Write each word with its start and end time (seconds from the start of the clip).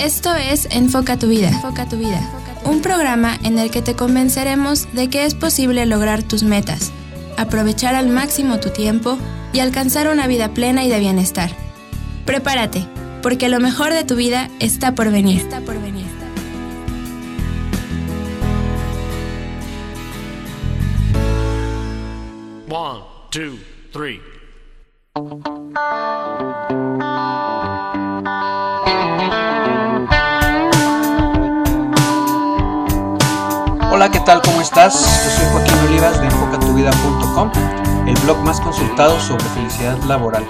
Esto 0.00 0.34
es 0.34 0.66
Enfoca 0.70 1.18
tu 1.18 1.28
vida. 1.28 1.48
Enfoca 1.48 1.86
tu 1.86 1.98
vida. 1.98 2.18
Un 2.64 2.80
programa 2.80 3.38
en 3.42 3.58
el 3.58 3.70
que 3.70 3.82
te 3.82 3.94
convenceremos 3.94 4.90
de 4.94 5.10
que 5.10 5.26
es 5.26 5.34
posible 5.34 5.84
lograr 5.84 6.22
tus 6.22 6.42
metas, 6.42 6.90
aprovechar 7.36 7.94
al 7.94 8.08
máximo 8.08 8.60
tu 8.60 8.70
tiempo 8.70 9.18
y 9.52 9.60
alcanzar 9.60 10.08
una 10.08 10.26
vida 10.26 10.54
plena 10.54 10.84
y 10.84 10.88
de 10.88 11.00
bienestar. 11.00 11.50
Prepárate, 12.24 12.86
porque 13.22 13.50
lo 13.50 13.60
mejor 13.60 13.92
de 13.92 14.04
tu 14.04 14.16
vida 14.16 14.48
está 14.58 14.94
por 14.94 15.10
venir. 15.10 15.42
Está 15.42 15.60
por 15.60 15.78
venir. 15.82 16.06
One, 22.70 23.02
two, 23.30 23.58
three. 23.92 24.18
Hola, 34.00 34.10
¿qué 34.10 34.20
tal? 34.20 34.40
¿Cómo 34.40 34.62
estás? 34.62 34.94
Yo 34.94 35.30
soy 35.30 35.52
Joaquín 35.52 35.74
Olivas 35.86 36.18
de 36.18 36.26
enfocatuvida.com, 36.26 37.52
el 38.08 38.14
blog 38.20 38.38
más 38.38 38.58
consultado 38.58 39.20
sobre 39.20 39.44
felicidad 39.44 39.98
laboral. 40.04 40.42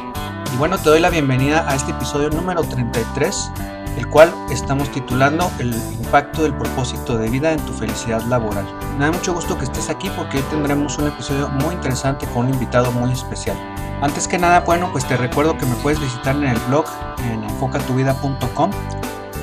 Y 0.54 0.56
bueno, 0.56 0.78
te 0.78 0.88
doy 0.88 1.00
la 1.00 1.10
bienvenida 1.10 1.68
a 1.68 1.74
este 1.74 1.90
episodio 1.90 2.30
número 2.30 2.62
33, 2.62 3.50
el 3.96 4.06
cual 4.06 4.32
estamos 4.52 4.88
titulando 4.92 5.50
El 5.58 5.74
impacto 5.74 6.44
del 6.44 6.54
propósito 6.54 7.18
de 7.18 7.28
vida 7.28 7.50
en 7.50 7.58
tu 7.66 7.72
felicidad 7.72 8.22
laboral. 8.26 8.66
Me 8.96 9.06
da 9.06 9.10
mucho 9.10 9.34
gusto 9.34 9.58
que 9.58 9.64
estés 9.64 9.90
aquí 9.90 10.08
porque 10.16 10.36
hoy 10.36 10.44
tendremos 10.44 10.96
un 10.98 11.08
episodio 11.08 11.48
muy 11.48 11.74
interesante 11.74 12.26
con 12.26 12.46
un 12.46 12.54
invitado 12.54 12.92
muy 12.92 13.10
especial. 13.10 13.56
Antes 14.00 14.28
que 14.28 14.38
nada, 14.38 14.60
bueno, 14.60 14.90
pues 14.92 15.04
te 15.08 15.16
recuerdo 15.16 15.58
que 15.58 15.66
me 15.66 15.74
puedes 15.74 15.98
visitar 15.98 16.36
en 16.36 16.44
el 16.44 16.58
blog 16.68 16.84
en 17.24 17.42
enfocatuvida.com 17.42 18.70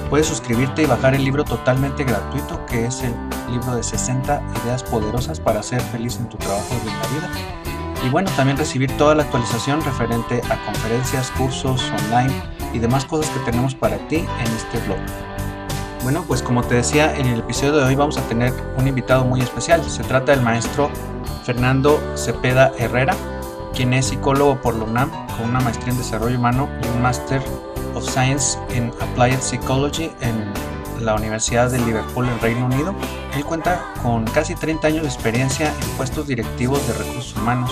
Puedes 0.09 0.27
suscribirte 0.27 0.83
y 0.83 0.85
bajar 0.85 1.15
el 1.15 1.25
libro 1.25 1.43
totalmente 1.43 2.05
gratuito, 2.05 2.65
que 2.65 2.85
es 2.85 3.03
el 3.03 3.13
libro 3.51 3.75
de 3.75 3.83
60 3.83 4.41
ideas 4.63 4.81
poderosas 4.83 5.41
para 5.41 5.61
ser 5.61 5.81
feliz 5.81 6.17
en 6.17 6.29
tu 6.29 6.37
trabajo 6.37 6.67
y 6.71 6.87
en 6.87 6.99
la 6.99 7.07
vida. 7.07 7.29
Y 8.05 8.09
bueno, 8.09 8.31
también 8.37 8.57
recibir 8.57 8.95
toda 8.95 9.15
la 9.15 9.23
actualización 9.23 9.83
referente 9.83 10.41
a 10.49 10.65
conferencias, 10.65 11.29
cursos 11.31 11.91
online 12.05 12.33
y 12.73 12.79
demás 12.79 13.03
cosas 13.03 13.29
que 13.31 13.39
tenemos 13.51 13.75
para 13.75 13.97
ti 14.07 14.17
en 14.17 14.55
este 14.55 14.79
blog. 14.85 14.99
Bueno, 16.03 16.23
pues 16.25 16.41
como 16.41 16.63
te 16.63 16.75
decía, 16.75 17.13
en 17.17 17.25
el 17.25 17.39
episodio 17.39 17.75
de 17.75 17.83
hoy 17.83 17.95
vamos 17.95 18.17
a 18.17 18.21
tener 18.29 18.53
un 18.77 18.87
invitado 18.87 19.25
muy 19.25 19.41
especial. 19.41 19.83
Se 19.83 20.03
trata 20.03 20.31
del 20.31 20.41
maestro 20.41 20.89
Fernando 21.43 22.01
Cepeda 22.15 22.71
Herrera, 22.77 23.13
quien 23.75 23.93
es 23.93 24.05
psicólogo 24.05 24.61
por 24.61 24.75
la 24.75 24.85
UNAM 24.85 25.11
con 25.35 25.49
una 25.49 25.59
maestría 25.59 25.91
en 25.91 25.97
desarrollo 25.97 26.37
humano 26.37 26.69
y 26.81 26.87
un 26.95 27.01
máster 27.01 27.41
of 27.97 28.07
Science 28.07 28.57
in 28.75 28.91
Applied 29.01 29.39
Psychology 29.39 30.11
en 30.21 30.53
la 31.03 31.15
Universidad 31.15 31.71
de 31.71 31.79
Liverpool 31.79 32.27
en 32.27 32.39
Reino 32.39 32.65
Unido. 32.65 32.93
Él 33.35 33.43
cuenta 33.43 33.93
con 34.03 34.25
casi 34.25 34.55
30 34.55 34.87
años 34.87 35.01
de 35.01 35.07
experiencia 35.07 35.73
en 35.81 35.89
puestos 35.97 36.27
directivos 36.27 36.85
de 36.87 36.93
recursos 36.93 37.35
humanos 37.35 37.71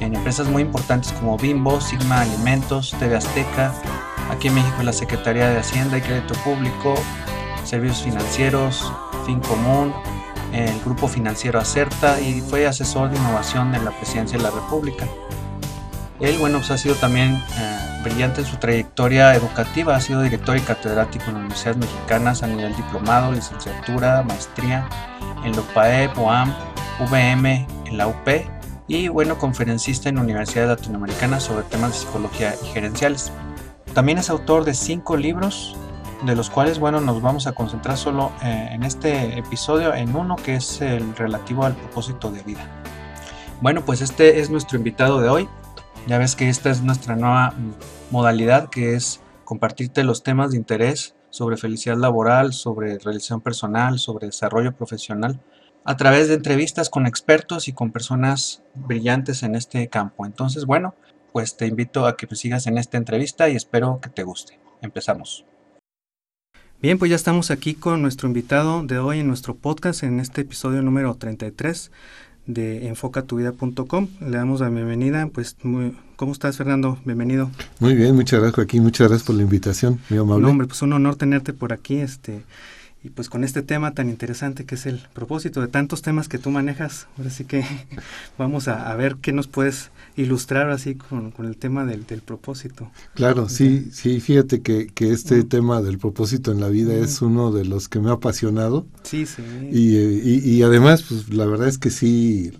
en 0.00 0.16
empresas 0.16 0.48
muy 0.48 0.62
importantes 0.62 1.12
como 1.12 1.36
Bimbo, 1.36 1.80
Sigma 1.80 2.22
Alimentos, 2.22 2.94
TV 2.98 3.16
Azteca, 3.16 3.72
aquí 4.30 4.48
en 4.48 4.54
México 4.54 4.82
la 4.82 4.92
Secretaría 4.92 5.50
de 5.50 5.58
Hacienda 5.58 5.98
y 5.98 6.00
Crédito 6.00 6.34
Público, 6.44 6.94
Servicios 7.64 8.02
Financieros, 8.02 8.92
Fin 9.26 9.40
Común, 9.40 9.92
el 10.52 10.80
Grupo 10.80 11.08
Financiero 11.08 11.60
Acerta 11.60 12.20
y 12.20 12.40
fue 12.40 12.66
asesor 12.66 13.10
de 13.10 13.16
innovación 13.16 13.74
en 13.74 13.84
la 13.84 13.90
Presidencia 13.92 14.38
de 14.38 14.44
la 14.44 14.50
República. 14.50 15.06
Él, 16.20 16.38
bueno, 16.38 16.58
pues 16.58 16.70
ha 16.70 16.78
sido 16.78 16.94
también 16.94 17.42
eh, 17.58 17.91
brillante 18.02 18.40
en 18.40 18.46
su 18.46 18.56
trayectoria 18.56 19.34
educativa, 19.34 19.96
ha 19.96 20.00
sido 20.00 20.22
director 20.22 20.56
y 20.56 20.60
catedrático 20.60 21.30
en 21.30 21.36
universidades 21.36 21.78
mexicanas 21.78 22.42
a 22.42 22.46
nivel 22.46 22.74
diplomado, 22.76 23.32
licenciatura, 23.32 24.22
maestría 24.22 24.88
en 25.44 25.52
la 25.52 25.60
UPAE, 25.60 26.08
POAM, 26.10 26.54
VM, 27.10 27.66
en 27.86 27.98
la 27.98 28.06
UP 28.08 28.28
y, 28.88 29.08
bueno, 29.08 29.38
conferencista 29.38 30.08
en 30.08 30.18
universidades 30.18 30.70
latinoamericanas 30.70 31.44
sobre 31.44 31.62
temas 31.64 31.92
de 31.92 31.98
psicología 31.98 32.54
y 32.62 32.66
gerenciales. 32.66 33.32
También 33.94 34.18
es 34.18 34.30
autor 34.30 34.64
de 34.64 34.74
cinco 34.74 35.16
libros, 35.16 35.76
de 36.24 36.36
los 36.36 36.50
cuales, 36.50 36.78
bueno, 36.78 37.00
nos 37.00 37.20
vamos 37.20 37.46
a 37.46 37.52
concentrar 37.52 37.96
solo 37.96 38.32
eh, 38.42 38.68
en 38.72 38.82
este 38.84 39.38
episodio 39.38 39.94
en 39.94 40.14
uno 40.14 40.36
que 40.36 40.56
es 40.56 40.80
el 40.80 41.14
relativo 41.16 41.64
al 41.64 41.74
propósito 41.74 42.30
de 42.30 42.42
vida. 42.42 42.66
Bueno, 43.60 43.84
pues 43.84 44.00
este 44.00 44.40
es 44.40 44.50
nuestro 44.50 44.78
invitado 44.78 45.20
de 45.20 45.28
hoy. 45.28 45.48
Ya 46.08 46.18
ves 46.18 46.34
que 46.34 46.48
esta 46.48 46.70
es 46.70 46.82
nuestra 46.82 47.14
nueva 47.14 47.54
modalidad 48.10 48.68
que 48.70 48.94
es 48.94 49.20
compartirte 49.44 50.02
los 50.02 50.24
temas 50.24 50.50
de 50.50 50.56
interés 50.56 51.14
sobre 51.30 51.56
felicidad 51.56 51.96
laboral, 51.96 52.52
sobre 52.52 52.98
realización 52.98 53.40
personal, 53.40 53.98
sobre 53.98 54.26
desarrollo 54.26 54.76
profesional, 54.76 55.40
a 55.84 55.96
través 55.96 56.28
de 56.28 56.34
entrevistas 56.34 56.90
con 56.90 57.06
expertos 57.06 57.68
y 57.68 57.72
con 57.72 57.92
personas 57.92 58.62
brillantes 58.74 59.42
en 59.44 59.54
este 59.54 59.88
campo. 59.88 60.26
Entonces, 60.26 60.66
bueno, 60.66 60.94
pues 61.32 61.56
te 61.56 61.66
invito 61.66 62.04
a 62.04 62.16
que 62.16 62.26
me 62.28 62.36
sigas 62.36 62.66
en 62.66 62.78
esta 62.78 62.98
entrevista 62.98 63.48
y 63.48 63.56
espero 63.56 64.00
que 64.00 64.10
te 64.10 64.24
guste. 64.24 64.58
Empezamos. 64.82 65.46
Bien, 66.80 66.98
pues 66.98 67.10
ya 67.10 67.16
estamos 67.16 67.52
aquí 67.52 67.74
con 67.74 68.02
nuestro 68.02 68.26
invitado 68.26 68.82
de 68.82 68.98
hoy 68.98 69.20
en 69.20 69.28
nuestro 69.28 69.54
podcast, 69.54 70.02
en 70.02 70.18
este 70.18 70.40
episodio 70.40 70.82
número 70.82 71.14
33 71.14 71.92
de 72.46 72.88
enfocatuvida.com. 72.88 74.08
Le 74.20 74.36
damos 74.36 74.60
la 74.60 74.68
bienvenida. 74.68 75.28
Pues, 75.32 75.56
muy, 75.62 75.96
¿cómo 76.16 76.32
estás, 76.32 76.56
Fernando? 76.56 76.98
Bienvenido. 77.04 77.50
Muy 77.80 77.94
bien, 77.94 78.14
muchas 78.14 78.40
gracias, 78.40 78.56
Joaquín. 78.56 78.82
Muchas 78.82 79.08
gracias 79.08 79.26
por 79.26 79.36
la 79.36 79.42
invitación, 79.42 80.00
mi 80.08 80.18
amable. 80.18 80.42
No, 80.42 80.50
hombre, 80.50 80.66
pues 80.66 80.82
un 80.82 80.92
honor 80.92 81.16
tenerte 81.16 81.52
por 81.52 81.72
aquí. 81.72 81.96
Este, 81.96 82.42
y 83.04 83.10
pues 83.10 83.28
con 83.28 83.42
este 83.42 83.62
tema 83.62 83.94
tan 83.94 84.08
interesante 84.08 84.64
que 84.64 84.76
es 84.76 84.86
el 84.86 85.00
propósito 85.12 85.60
de 85.60 85.68
tantos 85.68 86.02
temas 86.02 86.28
que 86.28 86.38
tú 86.38 86.50
manejas, 86.50 87.08
ahora 87.18 87.30
sí 87.30 87.44
que 87.44 87.64
vamos 88.38 88.68
a, 88.68 88.94
ver 88.94 89.16
qué 89.16 89.32
nos 89.32 89.48
puedes 89.48 89.90
ilustrar 90.16 90.70
así 90.70 90.94
con, 90.94 91.32
el 91.38 91.56
tema 91.56 91.84
del, 91.84 92.02
propósito. 92.24 92.90
Claro, 93.14 93.48
sí, 93.48 93.88
sí, 93.92 94.20
fíjate 94.20 94.60
que, 94.60 94.86
que 94.86 95.12
este 95.12 95.42
tema 95.44 95.82
del 95.82 95.98
propósito 95.98 96.52
en 96.52 96.60
la 96.60 96.68
vida 96.68 96.94
es 96.94 97.22
uno 97.22 97.50
de 97.50 97.64
los 97.64 97.88
que 97.88 98.00
me 98.00 98.10
ha 98.10 98.14
apasionado. 98.14 98.86
Sí, 99.02 99.26
sí. 99.26 99.42
Y, 99.72 99.96
y, 99.96 100.56
y 100.56 100.62
además, 100.62 101.02
pues 101.02 101.32
la 101.32 101.46
verdad 101.46 101.68
es 101.68 101.78
que 101.78 101.90
sí, 101.90 102.52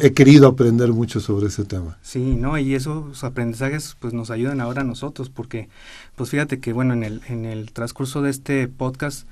he 0.00 0.12
querido 0.12 0.48
aprender 0.48 0.92
mucho 0.92 1.20
sobre 1.20 1.48
ese 1.48 1.64
tema. 1.64 1.98
Sí, 2.02 2.36
¿no? 2.36 2.58
Y 2.58 2.74
esos 2.74 3.24
aprendizajes 3.24 3.96
pues 3.98 4.14
nos 4.14 4.30
ayudan 4.30 4.60
ahora 4.60 4.82
a 4.82 4.84
nosotros 4.84 5.30
porque 5.30 5.68
pues 6.14 6.30
fíjate 6.30 6.60
que 6.60 6.72
bueno, 6.72 6.94
en 6.94 7.02
el, 7.02 7.22
en 7.28 7.44
el 7.44 7.72
transcurso 7.72 8.22
de 8.22 8.30
este 8.30 8.68
podcast 8.68 9.26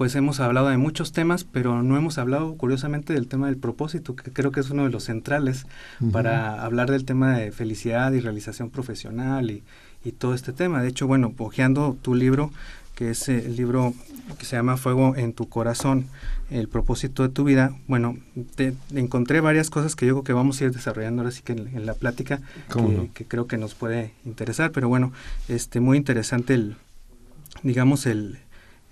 pues 0.00 0.14
hemos 0.14 0.40
hablado 0.40 0.70
de 0.70 0.78
muchos 0.78 1.12
temas, 1.12 1.44
pero 1.44 1.82
no 1.82 1.94
hemos 1.94 2.16
hablado 2.16 2.54
curiosamente 2.54 3.12
del 3.12 3.28
tema 3.28 3.48
del 3.48 3.58
propósito, 3.58 4.16
que 4.16 4.30
creo 4.30 4.50
que 4.50 4.60
es 4.60 4.70
uno 4.70 4.84
de 4.84 4.88
los 4.88 5.04
centrales 5.04 5.66
para 6.10 6.64
hablar 6.64 6.90
del 6.90 7.04
tema 7.04 7.36
de 7.36 7.52
felicidad 7.52 8.10
y 8.12 8.20
realización 8.20 8.70
profesional 8.70 9.50
y, 9.50 9.62
y 10.02 10.12
todo 10.12 10.32
este 10.32 10.54
tema. 10.54 10.80
De 10.80 10.88
hecho, 10.88 11.06
bueno, 11.06 11.34
hojeando 11.36 11.98
tu 12.00 12.14
libro, 12.14 12.50
que 12.94 13.10
es 13.10 13.28
el 13.28 13.56
libro 13.56 13.92
que 14.38 14.46
se 14.46 14.56
llama 14.56 14.78
Fuego 14.78 15.16
en 15.16 15.34
tu 15.34 15.50
corazón, 15.50 16.06
el 16.48 16.66
propósito 16.68 17.22
de 17.22 17.28
tu 17.28 17.44
vida, 17.44 17.76
bueno, 17.86 18.16
te, 18.54 18.72
encontré 18.94 19.42
varias 19.42 19.68
cosas 19.68 19.96
que 19.96 20.06
yo 20.06 20.14
creo 20.14 20.24
que 20.24 20.32
vamos 20.32 20.62
a 20.62 20.64
ir 20.64 20.72
desarrollando 20.72 21.20
ahora 21.20 21.30
sí 21.30 21.42
que 21.42 21.52
en, 21.52 21.84
la 21.84 21.92
plática, 21.92 22.40
que, 22.72 23.10
que, 23.12 23.26
creo 23.26 23.46
que 23.46 23.58
nos 23.58 23.74
puede 23.74 24.14
interesar, 24.24 24.72
pero 24.72 24.88
bueno, 24.88 25.12
este 25.48 25.78
muy 25.78 25.98
interesante 25.98 26.54
el, 26.54 26.76
digamos, 27.62 28.06
el, 28.06 28.38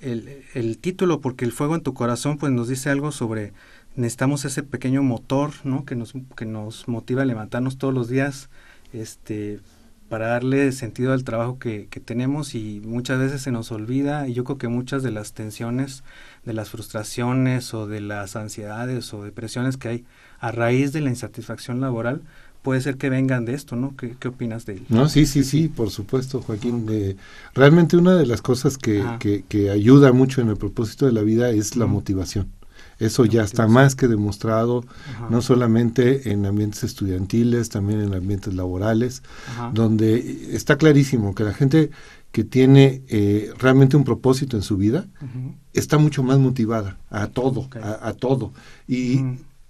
el, 0.00 0.42
el, 0.54 0.78
título, 0.78 1.20
porque 1.20 1.44
el 1.44 1.52
fuego 1.52 1.74
en 1.74 1.82
tu 1.82 1.94
corazón 1.94 2.38
pues 2.38 2.52
nos 2.52 2.68
dice 2.68 2.90
algo 2.90 3.12
sobre, 3.12 3.52
necesitamos 3.96 4.44
ese 4.44 4.62
pequeño 4.62 5.02
motor, 5.02 5.52
¿no? 5.64 5.84
Que 5.84 5.96
nos, 5.96 6.14
que 6.36 6.46
nos 6.46 6.88
motiva 6.88 7.22
a 7.22 7.26
levantarnos 7.26 7.78
todos 7.78 7.92
los 7.92 8.08
días, 8.08 8.48
este, 8.92 9.60
para 10.08 10.28
darle 10.28 10.72
sentido 10.72 11.12
al 11.12 11.24
trabajo 11.24 11.58
que, 11.58 11.88
que, 11.90 12.00
tenemos 12.00 12.54
y 12.54 12.80
muchas 12.84 13.18
veces 13.18 13.42
se 13.42 13.50
nos 13.50 13.70
olvida 13.72 14.26
y 14.26 14.32
yo 14.32 14.44
creo 14.44 14.56
que 14.56 14.68
muchas 14.68 15.02
de 15.02 15.10
las 15.10 15.34
tensiones, 15.34 16.02
de 16.44 16.54
las 16.54 16.70
frustraciones 16.70 17.74
o 17.74 17.86
de 17.86 18.00
las 18.00 18.34
ansiedades 18.34 19.12
o 19.12 19.22
depresiones 19.22 19.76
que 19.76 19.88
hay 19.88 20.04
a 20.38 20.50
raíz 20.50 20.92
de 20.92 21.02
la 21.02 21.10
insatisfacción 21.10 21.80
laboral, 21.80 22.22
puede 22.68 22.82
ser 22.82 22.98
que 22.98 23.08
vengan 23.08 23.46
de 23.46 23.54
esto, 23.54 23.76
¿no? 23.76 23.96
¿Qué, 23.96 24.14
qué 24.20 24.28
opinas 24.28 24.66
de 24.66 24.74
él? 24.74 24.82
No, 24.90 25.08
sí, 25.08 25.24
sí, 25.24 25.42
sí, 25.42 25.68
por 25.68 25.88
supuesto, 25.88 26.42
Joaquín. 26.42 26.84
Eh, 26.90 27.16
realmente 27.54 27.96
una 27.96 28.14
de 28.14 28.26
las 28.26 28.42
cosas 28.42 28.76
que, 28.76 29.02
que, 29.48 29.70
ayuda 29.70 30.12
mucho 30.12 30.42
en 30.42 30.50
el 30.50 30.58
propósito 30.58 31.06
de 31.06 31.12
la 31.12 31.22
vida 31.22 31.48
es 31.48 31.76
la 31.76 31.86
motivación. 31.86 32.50
Eso 32.98 33.24
ya 33.24 33.42
está 33.42 33.68
más 33.68 33.94
que 33.94 34.06
demostrado, 34.06 34.84
no 35.30 35.40
solamente 35.40 36.30
en 36.30 36.44
ambientes 36.44 36.84
estudiantiles, 36.84 37.70
también 37.70 38.02
en 38.02 38.12
ambientes 38.12 38.52
laborales, 38.52 39.22
donde 39.72 40.54
está 40.54 40.76
clarísimo 40.76 41.34
que 41.34 41.44
la 41.44 41.54
gente 41.54 41.90
que 42.32 42.44
tiene 42.44 43.00
eh, 43.08 43.50
realmente 43.56 43.96
un 43.96 44.04
propósito 44.04 44.58
en 44.58 44.62
su 44.62 44.76
vida 44.76 45.06
está 45.72 45.96
mucho 45.96 46.22
más 46.22 46.38
motivada 46.38 46.98
a 47.08 47.28
todo, 47.28 47.66
a, 47.80 48.12
todo. 48.12 48.52
Y 48.86 49.22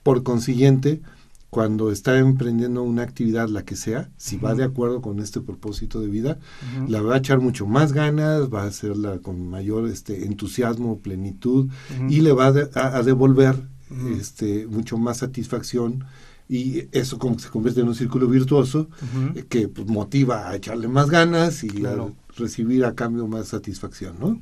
por 0.02 0.24
consiguiente, 0.24 1.00
cuando 1.50 1.90
está 1.90 2.18
emprendiendo 2.18 2.82
una 2.82 3.02
actividad, 3.02 3.48
la 3.48 3.64
que 3.64 3.74
sea, 3.74 4.10
si 4.18 4.36
va 4.36 4.54
de 4.54 4.64
acuerdo 4.64 5.00
con 5.00 5.18
este 5.18 5.40
propósito 5.40 6.00
de 6.00 6.08
vida, 6.08 6.38
la 6.88 7.00
va 7.00 7.14
a 7.14 7.18
echar 7.18 7.40
mucho 7.40 7.66
más 7.66 7.92
ganas, 7.92 8.52
va 8.52 8.64
a 8.64 8.66
hacerla 8.66 9.18
con 9.18 9.48
mayor 9.48 9.88
este, 9.88 10.26
entusiasmo, 10.26 11.00
plenitud 11.00 11.70
y 12.08 12.20
le 12.20 12.32
va 12.32 12.46
a, 12.46 13.02
devolver 13.02 13.56
este, 14.18 14.66
mucho 14.66 14.98
más 14.98 15.18
satisfacción 15.18 16.04
y 16.50 16.84
eso 16.92 17.18
como 17.18 17.38
se 17.38 17.50
convierte 17.50 17.80
en 17.80 17.88
un 17.88 17.94
círculo 17.94 18.26
virtuoso 18.26 18.88
eh, 19.34 19.44
que 19.48 19.68
pues, 19.68 19.86
motiva 19.86 20.48
a 20.48 20.56
echarle 20.56 20.88
más 20.88 21.10
ganas 21.10 21.62
y 21.62 21.84
a 21.84 21.96
recibir 22.36 22.84
a 22.84 22.94
cambio 22.94 23.26
más 23.26 23.48
satisfacción, 23.48 24.16
¿no? 24.18 24.40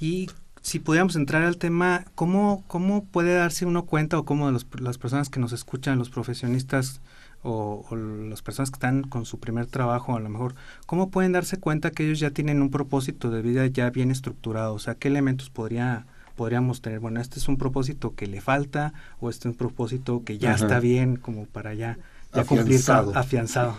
Y 0.00 0.28
si 0.62 0.78
pudiéramos 0.78 1.16
entrar 1.16 1.42
al 1.42 1.58
tema, 1.58 2.04
¿cómo, 2.14 2.62
cómo 2.68 3.04
puede 3.04 3.34
darse 3.34 3.66
uno 3.66 3.84
cuenta 3.84 4.16
o 4.16 4.24
cómo 4.24 4.50
las 4.50 4.98
personas 4.98 5.28
que 5.28 5.40
nos 5.40 5.52
escuchan, 5.52 5.98
los 5.98 6.08
profesionistas 6.08 7.00
o, 7.42 7.84
las 8.30 8.42
personas 8.42 8.70
que 8.70 8.76
están 8.76 9.02
con 9.02 9.26
su 9.26 9.40
primer 9.40 9.66
trabajo 9.66 10.16
a 10.16 10.20
lo 10.20 10.28
mejor, 10.28 10.54
cómo 10.86 11.10
pueden 11.10 11.32
darse 11.32 11.58
cuenta 11.58 11.90
que 11.90 12.04
ellos 12.04 12.20
ya 12.20 12.30
tienen 12.30 12.62
un 12.62 12.70
propósito 12.70 13.30
de 13.30 13.42
vida 13.42 13.66
ya 13.66 13.90
bien 13.90 14.12
estructurado? 14.12 14.74
O 14.74 14.78
sea, 14.78 14.94
¿qué 14.94 15.08
elementos 15.08 15.50
podría, 15.50 16.06
podríamos 16.36 16.80
tener? 16.80 17.00
Bueno, 17.00 17.20
este 17.20 17.40
es 17.40 17.48
un 17.48 17.56
propósito 17.56 18.14
que 18.14 18.28
le 18.28 18.40
falta 18.40 18.94
o 19.20 19.30
este 19.30 19.48
es 19.48 19.52
un 19.54 19.58
propósito 19.58 20.22
que 20.24 20.38
ya 20.38 20.54
está 20.54 20.78
bien 20.78 21.16
como 21.16 21.46
para 21.46 21.74
ya... 21.74 21.98
Ya 22.34 22.40
afianzado. 22.40 23.04
Cumplir, 23.04 23.18
afianzado. 23.18 23.76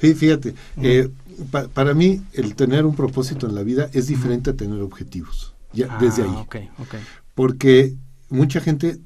Sí, 0.00 0.14
fíjate, 0.14 0.56
eh, 0.82 1.08
para 1.72 1.94
mí 1.94 2.20
el 2.32 2.56
tener 2.56 2.84
un 2.84 2.96
propósito 2.96 3.46
en 3.46 3.54
la 3.54 3.62
vida 3.62 3.88
es 3.92 4.08
diferente 4.08 4.50
a 4.50 4.54
tener 4.54 4.80
objetivos 4.80 5.49
ya, 5.72 5.98
desde 5.98 6.22
ahí. 6.22 6.30
Ah, 6.34 6.46
Porque 7.34 7.94
mucha 8.28 8.60
gente 8.60 9.00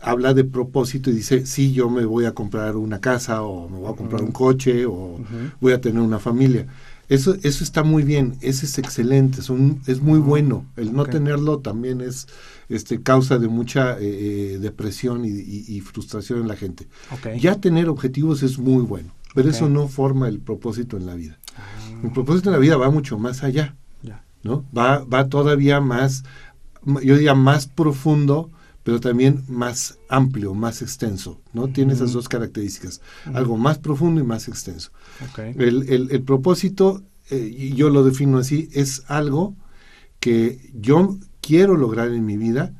habla 0.00 0.34
de 0.34 0.44
propósito 0.44 1.10
y 1.10 1.14
dice, 1.14 1.46
sí, 1.46 1.72
yo 1.72 1.88
me 1.88 2.04
voy 2.04 2.26
a 2.26 2.32
comprar 2.32 2.76
una 2.76 3.00
casa 3.00 3.42
o 3.42 3.68
me 3.68 3.78
voy 3.78 3.92
a 3.92 3.96
comprar 3.96 4.22
un 4.22 4.32
coche 4.32 4.86
o 4.86 5.18
voy 5.60 5.72
a 5.72 5.80
tener 5.80 6.00
una 6.00 6.18
familia. 6.18 6.66
Eso, 7.08 7.36
eso 7.42 7.64
está 7.64 7.82
muy 7.82 8.02
bien, 8.02 8.36
eso 8.40 8.64
es 8.64 8.78
excelente, 8.78 9.40
es, 9.40 9.50
es 9.86 10.00
muy 10.00 10.18
bueno. 10.18 10.64
El 10.76 10.94
no 10.94 11.04
tenerlo 11.04 11.58
también 11.58 12.00
es 12.00 12.26
este, 12.68 13.02
causa 13.02 13.38
de 13.38 13.48
mucha 13.48 13.98
eh, 13.98 14.54
eh, 14.54 14.58
depresión 14.58 15.22
y, 15.24 15.80
frustración 15.80 16.40
en 16.40 16.48
la 16.48 16.56
gente. 16.56 16.86
Ya 17.38 17.60
tener 17.60 17.88
objetivos 17.88 18.42
es 18.42 18.58
muy 18.58 18.82
bueno, 18.82 19.10
pero 19.34 19.50
eso 19.50 19.68
no 19.68 19.88
forma 19.88 20.28
el 20.28 20.38
propósito 20.38 20.96
en 20.96 21.06
la 21.06 21.14
vida. 21.14 21.38
Ah. 21.56 22.00
El 22.02 22.12
propósito 22.12 22.48
en 22.48 22.54
la 22.54 22.58
vida 22.58 22.76
va 22.76 22.90
mucho 22.90 23.18
más 23.18 23.42
allá. 23.42 23.76
¿No? 24.44 24.64
Va, 24.76 24.98
va 25.04 25.28
todavía 25.28 25.80
más, 25.80 26.24
yo 26.84 27.16
diría 27.16 27.34
más 27.34 27.66
profundo, 27.66 28.50
pero 28.84 29.00
también 29.00 29.42
más 29.48 29.98
amplio, 30.08 30.54
más 30.54 30.82
extenso, 30.82 31.40
¿no? 31.54 31.68
Tiene 31.68 31.94
esas 31.94 32.12
dos 32.12 32.28
características, 32.28 33.00
algo 33.32 33.56
más 33.56 33.78
profundo 33.78 34.20
y 34.20 34.24
más 34.24 34.46
extenso. 34.46 34.90
El, 35.36 36.22
propósito, 36.24 37.02
eh, 37.30 37.72
yo 37.74 37.88
lo 37.88 38.04
defino 38.04 38.38
así, 38.38 38.68
es 38.72 39.02
algo 39.08 39.56
que 40.20 40.70
yo 40.74 41.18
quiero 41.40 41.76
lograr 41.76 42.08
en 42.10 42.26
mi 42.26 42.36
vida, 42.36 42.74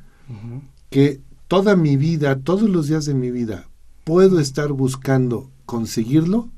que 0.91 1.21
toda 1.47 1.75
mi 1.75 1.97
vida, 1.97 2.39
todos 2.39 2.69
los 2.69 2.87
días 2.87 3.05
de 3.05 3.15
mi 3.15 3.31
vida, 3.31 3.67
puedo 4.03 4.39
estar 4.39 4.71
buscando 4.71 5.51
conseguirlo, 5.65 6.49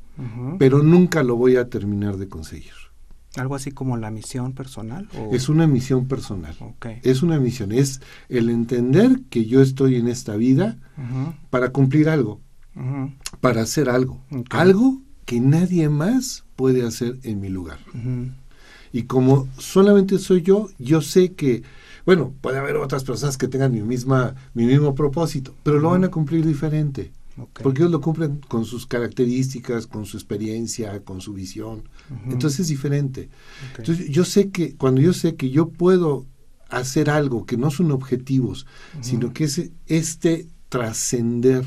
pero 0.60 0.84
nunca 0.84 1.24
lo 1.24 1.38
voy 1.38 1.56
a 1.56 1.70
terminar 1.70 2.18
de 2.18 2.28
conseguir. 2.28 2.74
Algo 3.38 3.56
así 3.56 3.72
como 3.72 3.98
la 3.98 4.12
misión 4.12 4.54
personal. 4.54 5.08
Es 5.32 5.50
una 5.50 5.68
misión 5.68 6.08
personal. 6.08 6.56
Es 7.04 7.24
una 7.24 7.40
misión. 7.40 7.72
Es 7.72 8.02
el 8.30 8.50
entender 8.50 9.22
que 9.30 9.46
yo 9.46 9.62
estoy 9.62 9.96
en 9.96 10.08
esta 10.08 10.36
vida 10.36 10.78
para 11.50 11.70
cumplir 11.70 12.10
algo, 12.10 12.42
para 13.42 13.62
hacer 13.62 13.90
algo. 13.90 14.22
Algo 14.50 15.02
que 15.26 15.40
nadie 15.40 15.90
más 15.90 16.46
puede 16.56 16.86
hacer 16.86 17.20
en 17.24 17.40
mi 17.40 17.50
lugar. 17.50 17.80
Y 18.94 19.04
como 19.04 19.48
solamente 19.58 20.18
soy 20.18 20.42
yo, 20.42 20.70
yo 20.80 21.02
sé 21.02 21.34
que, 21.34 21.64
bueno, 22.06 22.34
puede 22.42 22.58
haber 22.58 22.78
otras 22.78 23.04
personas 23.04 23.38
que 23.38 23.48
tengan 23.48 23.72
mi, 23.72 23.82
misma, 23.82 24.36
mi 24.54 24.66
mismo 24.66 24.96
propósito, 24.96 25.54
pero 25.64 25.80
lo 25.80 25.92
van 25.92 26.06
a 26.06 26.10
cumplir 26.10 26.46
diferente. 26.46 27.12
Porque 27.62 27.82
ellos 27.82 27.92
lo 27.92 28.02
cumplen 28.02 28.38
con 28.48 28.66
sus 28.66 28.88
características, 28.88 29.86
con 29.86 30.06
su 30.06 30.18
experiencia, 30.18 31.04
con 31.04 31.22
su 31.22 31.34
visión. 31.34 31.88
Entonces 32.26 32.62
es 32.62 32.68
diferente. 32.70 33.30
Entonces 33.78 34.10
yo 34.10 34.26
sé 34.26 34.50
que, 34.50 34.76
cuando 34.76 35.02
yo 35.02 35.14
sé 35.14 35.36
que 35.36 35.50
yo 35.50 35.70
puedo 35.70 36.26
hacer 36.70 37.10
algo 37.10 37.46
que 37.46 37.58
no 37.58 37.72
son 37.72 37.92
objetivos, 37.92 38.66
sino 39.02 39.34
que 39.34 39.46
es 39.46 39.72
este 39.86 40.48
trascender 40.70 41.64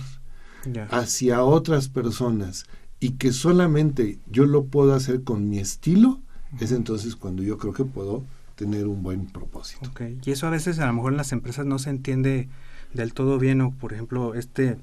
hacia 0.91 1.43
otras 1.43 1.89
personas 1.89 2.67
y 2.99 3.13
que 3.13 3.33
solamente 3.33 4.19
yo 4.27 4.45
lo 4.47 4.65
puedo 4.65 4.95
hacer 4.95 5.23
con 5.23 5.49
mi 5.49 5.59
estilo, 5.59 6.21
es 6.59 6.73
entonces 6.73 7.17
cuando 7.17 7.43
yo 7.43 7.59
creo 7.59 7.73
que 7.73 7.85
puedo 7.85 8.25
tener 8.57 8.87
un 8.87 9.03
buen 9.03 9.27
propósito. 9.27 9.91
Y 10.25 10.33
eso 10.33 10.47
a 10.47 10.51
veces 10.51 10.79
a 10.81 10.87
lo 10.87 10.93
mejor 10.93 11.13
en 11.13 11.17
las 11.17 11.33
empresas 11.33 11.65
no 11.65 11.79
se 11.79 11.91
entiende 11.91 12.49
del 12.93 13.15
todo 13.15 13.39
bien 13.39 13.61
o 13.61 13.71
por 13.73 13.93
ejemplo 13.93 14.35
este 14.35 14.77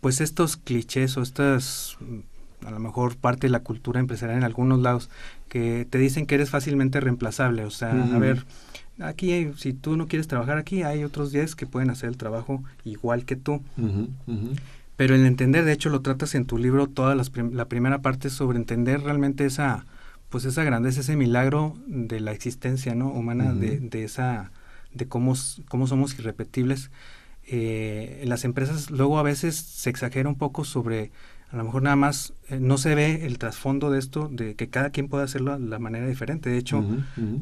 pues 0.00 0.20
estos 0.20 0.56
clichés 0.56 1.16
o 1.16 1.22
estas 1.22 1.96
mm, 2.00 2.66
a 2.66 2.70
lo 2.70 2.78
mejor 2.78 3.16
parte 3.16 3.46
de 3.46 3.50
la 3.50 3.60
cultura 3.60 4.00
empresarial 4.00 4.38
en 4.38 4.44
algunos 4.44 4.80
lados 4.80 5.08
que 5.48 5.86
te 5.88 5.98
dicen 5.98 6.26
que 6.26 6.34
eres 6.34 6.50
fácilmente 6.50 7.00
reemplazable, 7.00 7.64
o 7.64 7.70
sea, 7.70 7.90
a 7.90 8.18
ver, 8.18 8.44
aquí 9.00 9.32
hay, 9.32 9.52
si 9.56 9.72
tú 9.72 9.96
no 9.96 10.06
quieres 10.06 10.28
trabajar 10.28 10.58
aquí, 10.58 10.82
hay 10.82 11.04
otros 11.04 11.32
10 11.32 11.56
que 11.56 11.66
pueden 11.66 11.90
hacer 11.90 12.08
el 12.08 12.16
trabajo 12.16 12.62
igual 12.84 13.24
que 13.24 13.36
tú. 13.36 13.62
Pero 14.96 15.14
el 15.14 15.24
entender, 15.24 15.64
de 15.64 15.72
hecho, 15.72 15.88
lo 15.88 16.02
tratas 16.02 16.34
en 16.34 16.44
tu 16.44 16.58
libro, 16.58 16.86
toda 16.86 17.14
la 17.14 17.64
primera 17.64 18.02
parte 18.02 18.28
sobre 18.28 18.58
entender 18.58 19.02
realmente 19.02 19.46
esa, 19.46 19.86
pues 20.28 20.44
esa 20.44 20.62
grandeza, 20.62 21.00
ese 21.00 21.16
milagro 21.16 21.74
de 21.86 22.20
la 22.20 22.32
existencia, 22.32 22.94
¿no? 22.94 23.08
Humana, 23.08 23.54
de, 23.54 23.80
de, 23.80 24.04
esa, 24.04 24.52
de 24.92 25.08
cómo, 25.08 25.34
cómo 25.68 25.86
somos 25.86 26.16
irrepetibles 26.18 26.90
eh, 27.52 28.20
en 28.22 28.28
las 28.28 28.44
empresas 28.44 28.92
luego 28.92 29.18
a 29.18 29.24
veces 29.24 29.56
se 29.56 29.90
exagera 29.90 30.28
un 30.28 30.36
poco 30.36 30.62
sobre, 30.62 31.10
a 31.50 31.56
lo 31.56 31.64
mejor 31.64 31.82
nada 31.82 31.96
más 31.96 32.32
eh, 32.48 32.60
no 32.60 32.78
se 32.78 32.94
ve 32.94 33.26
el 33.26 33.38
trasfondo 33.38 33.90
de 33.90 33.98
esto, 33.98 34.28
de 34.30 34.54
que 34.54 34.68
cada 34.68 34.90
quien 34.90 35.08
puede 35.08 35.24
hacerlo 35.24 35.58
de 35.58 35.66
la 35.66 35.80
manera 35.80 36.06
diferente. 36.06 36.48
De 36.48 36.58
hecho, 36.58 36.84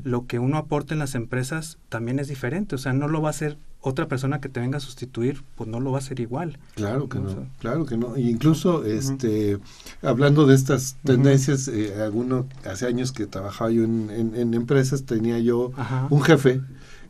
lo 0.04 0.26
que 0.26 0.38
uno 0.38 0.56
aporta 0.56 0.94
en 0.94 0.98
las 0.98 1.14
empresas 1.14 1.76
también 1.90 2.20
es 2.20 2.28
diferente, 2.28 2.74
o 2.74 2.78
sea, 2.78 2.94
no 2.94 3.06
lo 3.06 3.20
va 3.20 3.28
a 3.28 3.30
hacer 3.30 3.58
otra 3.80 4.08
persona 4.08 4.40
que 4.40 4.48
te 4.48 4.60
venga 4.60 4.78
a 4.78 4.80
sustituir, 4.80 5.44
pues 5.56 5.68
no 5.68 5.78
lo 5.78 5.90
va 5.90 5.98
a 5.98 6.00
hacer 6.00 6.20
igual. 6.20 6.58
Claro 6.74 7.10
que 7.10 7.18
no, 7.18 7.46
claro 7.60 7.84
que 7.84 7.98
no. 7.98 8.16
incluso, 8.16 8.86
este, 8.86 9.58
hablando 10.00 10.46
de 10.46 10.54
estas 10.54 10.96
tendencias, 11.04 11.68
eh, 11.68 12.00
alguno, 12.02 12.46
hace 12.64 12.86
años 12.86 13.12
que 13.12 13.26
trabajaba 13.26 13.70
yo 13.70 13.84
en, 13.84 14.54
empresas, 14.54 15.04
tenía 15.04 15.38
yo 15.38 15.70
un 16.08 16.22
jefe 16.22 16.62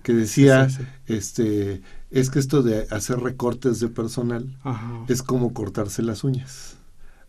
que 0.02 0.14
decía, 0.14 0.68
este, 1.06 1.80
es 2.10 2.30
que 2.30 2.38
esto 2.38 2.62
de 2.62 2.86
hacer 2.90 3.20
recortes 3.20 3.80
de 3.80 3.88
personal 3.88 4.46
es 5.08 5.22
como 5.22 5.52
cortarse 5.52 6.02
las 6.02 6.24
uñas. 6.24 6.76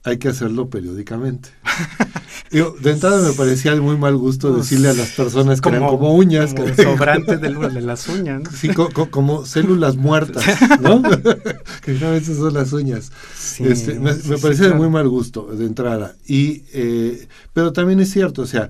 Hay 0.06 0.18
que 0.18 0.30
hacerlo 0.30 0.70
periódicamente. 0.70 1.50
de 2.52 2.92
entrada 2.92 3.28
me 3.28 3.34
parecía 3.34 3.74
de 3.74 3.82
muy 3.82 3.98
mal 3.98 4.16
gusto 4.16 4.50
pues, 4.50 4.64
decirle 4.64 4.90
a 4.90 4.94
las 4.94 5.10
personas 5.10 5.60
que 5.60 5.70
eran 5.70 5.86
como 5.88 6.16
uñas. 6.16 6.54
Como 6.54 6.74
que, 6.74 6.84
sobrantes 6.84 7.42
de, 7.42 7.50
de, 7.50 7.82
las 7.82 8.08
uñas. 8.08 8.44
Sí, 8.56 8.70
como 8.70 9.46
células 9.46 9.98
muertas, 9.98 10.46
¿no? 10.80 11.02
que 11.84 12.06
a 12.06 12.12
veces 12.12 12.38
son 12.38 12.54
las 12.54 12.72
uñas. 12.72 13.12
este, 13.60 14.00
me, 14.00 14.14
parecía 14.42 14.70
de 14.70 14.74
muy 14.74 14.90
mal 14.90 15.08
gusto 15.10 15.50
de 15.54 15.66
entrada. 15.66 16.16
Y, 16.26 16.64
eh, 16.74 17.28
pero 17.52 17.74
también 17.74 18.00
es 18.00 18.10
cierto, 18.10 18.44
o 18.44 18.48
sea, 18.48 18.70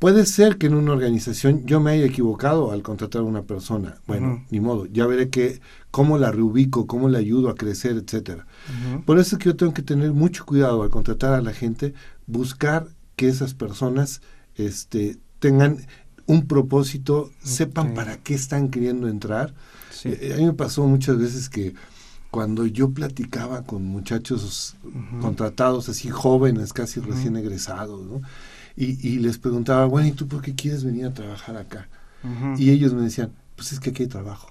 Puede 0.00 0.24
ser 0.24 0.56
que 0.56 0.66
en 0.66 0.74
una 0.74 0.92
organización 0.92 1.66
yo 1.66 1.78
me 1.78 1.90
haya 1.90 2.06
equivocado 2.06 2.72
al 2.72 2.82
contratar 2.82 3.20
a 3.20 3.26
una 3.26 3.42
persona. 3.42 3.98
Bueno, 4.06 4.46
ni 4.50 4.58
modo, 4.58 4.86
ya 4.86 5.06
veré 5.06 5.28
que, 5.28 5.60
cómo 5.90 6.16
la 6.16 6.32
reubico, 6.32 6.86
cómo 6.86 7.10
la 7.10 7.18
ayudo 7.18 7.50
a 7.50 7.54
crecer, 7.54 7.96
etcétera. 7.98 8.46
Por 9.04 9.18
eso 9.18 9.36
es 9.36 9.38
que 9.38 9.50
yo 9.50 9.56
tengo 9.56 9.74
que 9.74 9.82
tener 9.82 10.12
mucho 10.12 10.46
cuidado 10.46 10.82
al 10.82 10.88
contratar 10.88 11.34
a 11.34 11.42
la 11.42 11.52
gente, 11.52 11.92
buscar 12.26 12.88
que 13.14 13.28
esas 13.28 13.52
personas 13.52 14.22
este, 14.56 15.18
tengan 15.38 15.86
un 16.24 16.46
propósito, 16.46 17.30
sepan 17.42 17.92
para 17.92 18.16
qué 18.16 18.32
están 18.32 18.70
queriendo 18.70 19.06
entrar. 19.06 19.52
Eh, 20.04 20.32
a 20.32 20.38
mí 20.38 20.46
me 20.46 20.54
pasó 20.54 20.86
muchas 20.86 21.18
veces 21.18 21.50
que 21.50 21.74
cuando 22.30 22.64
yo 22.64 22.90
platicaba 22.90 23.64
con 23.64 23.84
muchachos 23.84 24.76
contratados 25.20 25.90
así 25.90 26.08
jóvenes, 26.08 26.72
casi 26.72 27.00
recién 27.00 27.36
egresados, 27.36 28.06
¿no? 28.06 28.22
Y, 28.86 29.18
les 29.18 29.38
preguntaba, 29.38 29.84
bueno, 29.86 30.08
¿y 30.08 30.12
tú 30.12 30.26
por 30.26 30.40
qué 30.40 30.54
quieres 30.54 30.84
venir 30.84 31.04
a 31.06 31.12
trabajar 31.12 31.56
acá? 31.56 31.88
Y 32.56 32.70
ellos 32.70 32.92
me 32.92 33.02
decían, 33.02 33.32
pues 33.56 33.72
es 33.72 33.80
que 33.80 33.90
aquí 33.90 34.04
hay 34.04 34.08
trabajo. 34.08 34.48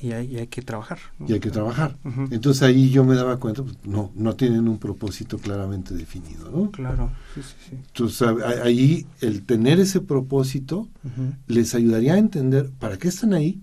y, 0.00 0.12
hay, 0.12 0.46
que 0.48 0.60
trabajar. 0.60 0.98
Y 1.26 1.32
hay 1.32 1.40
que 1.40 1.50
trabajar. 1.50 1.96
Entonces 2.30 2.62
ahí 2.62 2.90
yo 2.90 3.04
me 3.04 3.14
daba 3.14 3.38
cuenta, 3.38 3.62
pues 3.62 3.76
no, 3.84 4.10
no 4.14 4.36
tienen 4.36 4.68
un 4.68 4.78
propósito 4.78 5.38
claramente 5.38 5.94
definido, 5.94 6.50
¿no? 6.50 6.70
Claro, 6.70 7.10
sí, 7.34 7.42
sí, 7.42 7.54
sí. 7.70 7.76
Entonces 7.86 8.28
ahí 8.62 9.06
el 9.22 9.44
tener 9.44 9.80
ese 9.80 10.00
propósito 10.00 10.88
les 11.46 11.74
ayudaría 11.74 12.14
a 12.14 12.18
entender 12.18 12.70
para 12.78 12.98
qué 12.98 13.08
están 13.08 13.32
ahí, 13.32 13.62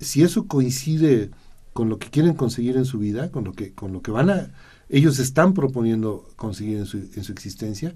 si 0.00 0.22
eso 0.22 0.46
coincide 0.46 1.30
con 1.72 1.88
lo 1.88 2.00
que 2.00 2.10
quieren 2.10 2.34
conseguir 2.34 2.76
en 2.76 2.84
su 2.84 2.98
vida, 2.98 3.30
con 3.30 3.44
lo 3.44 3.52
que, 3.52 3.72
con 3.72 3.92
lo 3.92 4.02
que 4.02 4.10
van 4.10 4.30
a, 4.30 4.50
ellos 4.88 5.18
están 5.18 5.54
proponiendo 5.54 6.28
conseguir 6.36 6.78
en 6.78 6.86
su, 6.86 6.98
en 6.98 7.24
su 7.24 7.32
existencia. 7.32 7.94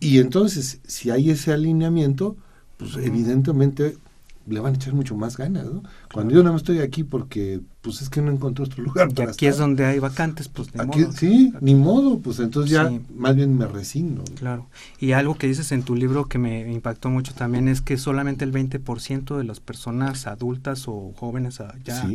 Y 0.00 0.18
entonces, 0.18 0.80
si 0.86 1.10
hay 1.10 1.30
ese 1.30 1.52
alineamiento, 1.52 2.36
pues 2.76 2.96
evidentemente 2.96 3.96
le 4.46 4.60
van 4.60 4.74
a 4.74 4.76
echar 4.76 4.94
mucho 4.94 5.16
más 5.16 5.36
ganas, 5.36 5.64
¿no? 5.66 5.82
Cuando 6.12 6.34
yo 6.34 6.42
no 6.42 6.54
estoy 6.56 6.78
aquí 6.78 7.02
porque, 7.02 7.60
pues 7.82 8.00
es 8.00 8.08
que 8.08 8.22
no 8.22 8.30
encontré 8.30 8.64
otro 8.64 8.82
lugar 8.84 9.08
y 9.16 9.22
aquí 9.22 9.46
es 9.46 9.58
donde 9.58 9.84
hay 9.84 9.98
vacantes, 9.98 10.48
pues 10.48 10.74
ni 10.74 10.80
aquí, 10.80 11.04
Sí, 11.16 11.52
ni 11.60 11.74
modo, 11.74 12.20
pues 12.20 12.38
entonces 12.38 12.70
ya 12.70 12.92
más 13.14 13.34
bien 13.34 13.56
me 13.58 13.66
resigno. 13.66 14.22
Claro, 14.36 14.68
y 15.00 15.12
algo 15.12 15.36
que 15.36 15.48
dices 15.48 15.72
en 15.72 15.82
tu 15.82 15.96
libro 15.96 16.26
que 16.26 16.38
me 16.38 16.72
impactó 16.72 17.10
mucho 17.10 17.34
también 17.34 17.68
es 17.68 17.80
que 17.80 17.96
solamente 17.96 18.44
el 18.44 18.52
20% 18.52 19.36
de 19.36 19.44
las 19.44 19.60
personas 19.60 20.26
adultas 20.26 20.86
o 20.86 21.12
jóvenes 21.16 21.60
ah, 21.60 21.74
ya 21.84 22.08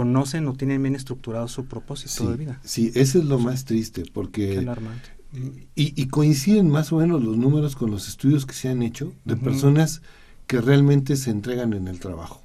conocen 0.00 0.48
o 0.48 0.54
tienen 0.54 0.82
bien 0.82 0.94
estructurado 0.94 1.46
su 1.46 1.66
propósito 1.66 2.30
de 2.30 2.36
vida. 2.38 2.58
Sí, 2.64 2.90
ese 2.94 3.18
es 3.18 3.24
lo 3.26 3.38
más 3.38 3.66
triste, 3.66 4.04
porque... 4.14 4.66
Y, 5.76 6.02
y, 6.02 6.06
coinciden 6.08 6.68
más 6.70 6.90
o 6.92 6.96
menos 6.96 7.22
los 7.22 7.36
números 7.36 7.76
con 7.76 7.90
los 7.90 8.08
estudios 8.08 8.46
que 8.46 8.54
se 8.54 8.68
han 8.68 8.82
hecho 8.82 9.12
de 9.24 9.36
personas 9.36 10.02
que 10.48 10.60
realmente 10.60 11.16
se 11.16 11.30
entregan 11.30 11.72
en 11.74 11.86
el 11.86 12.00
trabajo. 12.00 12.42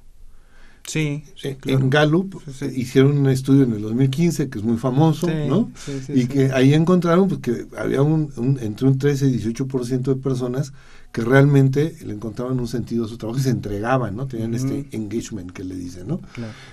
Sí, 0.86 1.24
eh, 1.42 1.58
En 1.66 1.90
Gallup 1.90 2.40
hicieron 2.74 3.18
un 3.18 3.28
estudio 3.28 3.64
en 3.64 3.72
el 3.72 3.82
2015 3.82 4.48
que 4.48 4.58
es 4.58 4.64
muy 4.64 4.76
famoso, 4.76 5.26
¿no? 5.26 5.72
y 6.08 6.26
que 6.26 6.52
ahí 6.52 6.74
encontraron 6.74 7.26
pues, 7.26 7.40
que 7.40 7.66
había 7.76 8.02
un, 8.02 8.30
entre 8.60 8.86
un 8.86 8.98
13 8.98 9.26
y 9.26 9.38
18% 9.38 10.02
de 10.02 10.16
personas 10.16 10.72
que 11.10 11.22
realmente 11.22 11.96
le 12.04 12.12
encontraban 12.12 12.60
un 12.60 12.68
sentido 12.68 13.06
a 13.06 13.08
su 13.08 13.16
trabajo 13.18 13.40
y 13.40 13.42
se 13.42 13.50
entregaban, 13.50 14.14
¿no? 14.14 14.26
Tenían 14.26 14.54
este 14.54 14.86
engagement 14.92 15.50
que 15.50 15.64
le 15.64 15.74
dicen, 15.74 16.06
¿no? 16.08 16.20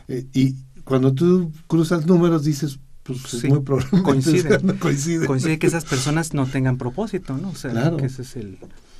Eh, 0.07 0.27
y 0.33 0.55
cuando 0.83 1.13
tú 1.13 1.51
cruzas 1.67 2.05
números 2.05 2.43
dices, 2.43 2.79
pues 3.03 3.33
es 3.33 3.43
muy 3.45 3.63
coincide. 4.03 4.59
coincide. 4.79 5.25
coincide 5.25 5.59
que 5.59 5.67
esas 5.67 5.85
personas 5.85 6.33
no 6.33 6.45
tengan 6.45 6.77
propósito, 6.77 7.37
¿no? 7.37 7.49
O 7.49 7.55
sea, 7.55 7.95
que 7.97 8.05
ese 8.05 8.21
es 8.21 8.35
el 8.35 8.57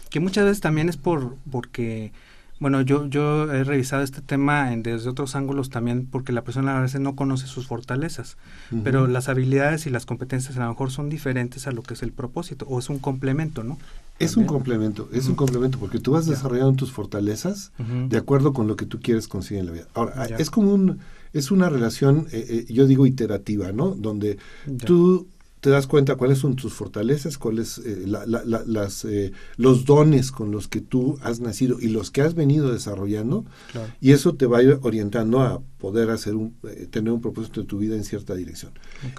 que 0.10 0.20
muchas 0.20 0.46
veces 0.46 0.62
también 0.62 0.90
es 0.90 0.98
por 0.98 1.38
porque 1.50 2.12
bueno, 2.60 2.82
yo, 2.82 3.08
yo 3.08 3.52
he 3.52 3.64
revisado 3.64 4.04
este 4.04 4.22
tema 4.22 4.72
en, 4.72 4.84
desde 4.84 5.10
otros 5.10 5.36
ángulos 5.36 5.70
también 5.70 6.06
porque 6.06 6.32
la 6.32 6.44
persona 6.44 6.78
a 6.78 6.82
veces 6.82 7.02
no 7.02 7.16
conoce 7.16 7.48
sus 7.48 7.68
fortalezas, 7.68 8.38
pero 8.84 9.08
las 9.08 9.28
habilidades 9.28 9.86
y 9.86 9.90
las 9.90 10.06
competencias 10.06 10.56
a 10.56 10.62
lo 10.62 10.70
mejor 10.70 10.92
son 10.92 11.10
diferentes 11.10 11.68
a 11.68 11.72
lo 11.72 11.82
que 11.82 11.96
es 11.96 12.04
el 12.04 12.14
propósito 12.14 12.66
o 12.70 12.80
es 12.80 12.90
un 12.90 13.00
complemento, 13.00 13.64
¿no? 13.64 13.78
Es 14.20 14.38
un 14.38 14.46
complemento, 14.46 15.10
es 15.12 15.28
un 15.28 15.36
complemento 15.36 15.78
porque 15.80 16.00
tú 16.00 16.12
vas 16.12 16.26
desarrollando 16.26 16.74
tus 16.74 16.92
fortalezas 16.92 17.72
de 17.80 18.18
acuerdo 18.18 18.54
con 18.54 18.68
lo 18.68 18.76
que 18.76 18.86
tú 18.86 19.02
quieres 19.02 19.28
conseguir 19.28 19.62
en 19.62 19.66
la 19.66 19.72
vida. 19.74 19.88
Ahora, 19.94 20.28
es 20.38 20.50
como 20.50 20.74
un, 20.74 21.00
es 21.34 21.50
una 21.52 21.68
relación, 21.68 22.28
eh, 22.32 22.46
eh, 22.48 22.74
yo 22.74 22.86
digo 22.86 23.06
iterativa, 23.08 23.72
¿no? 23.72 23.96
Donde 23.96 24.38
tú 24.86 25.28
te 25.64 25.70
das 25.70 25.88
cuenta 25.88 26.18
cuáles 26.18 26.40
son 26.40 26.58
tus 26.58 26.74
fortalezas, 26.74 27.38
cuáles 27.38 27.78
eh, 27.78 28.04
las, 28.06 29.06
eh, 29.06 29.32
los 29.56 29.86
dones 29.86 30.34
con 30.34 30.52
los 30.52 30.68
que 30.68 30.82
tú 30.82 31.18
has 31.22 31.40
nacido 31.40 31.80
y 31.80 31.88
los 31.88 32.12
que 32.12 32.22
has 32.22 32.34
venido 32.36 32.74
desarrollando, 32.74 33.46
y 34.02 34.12
eso 34.12 34.36
te 34.36 34.46
va 34.46 34.60
orientando 34.82 35.42
a 35.42 35.62
poder 35.84 36.12
hacer 36.12 36.36
un, 36.36 36.56
eh, 36.64 36.88
tener 36.90 37.12
un 37.12 37.20
propósito 37.20 37.60
de 37.60 37.68
tu 37.68 37.78
vida 37.78 37.96
en 37.96 38.06
cierta 38.06 38.36
dirección. 38.36 38.72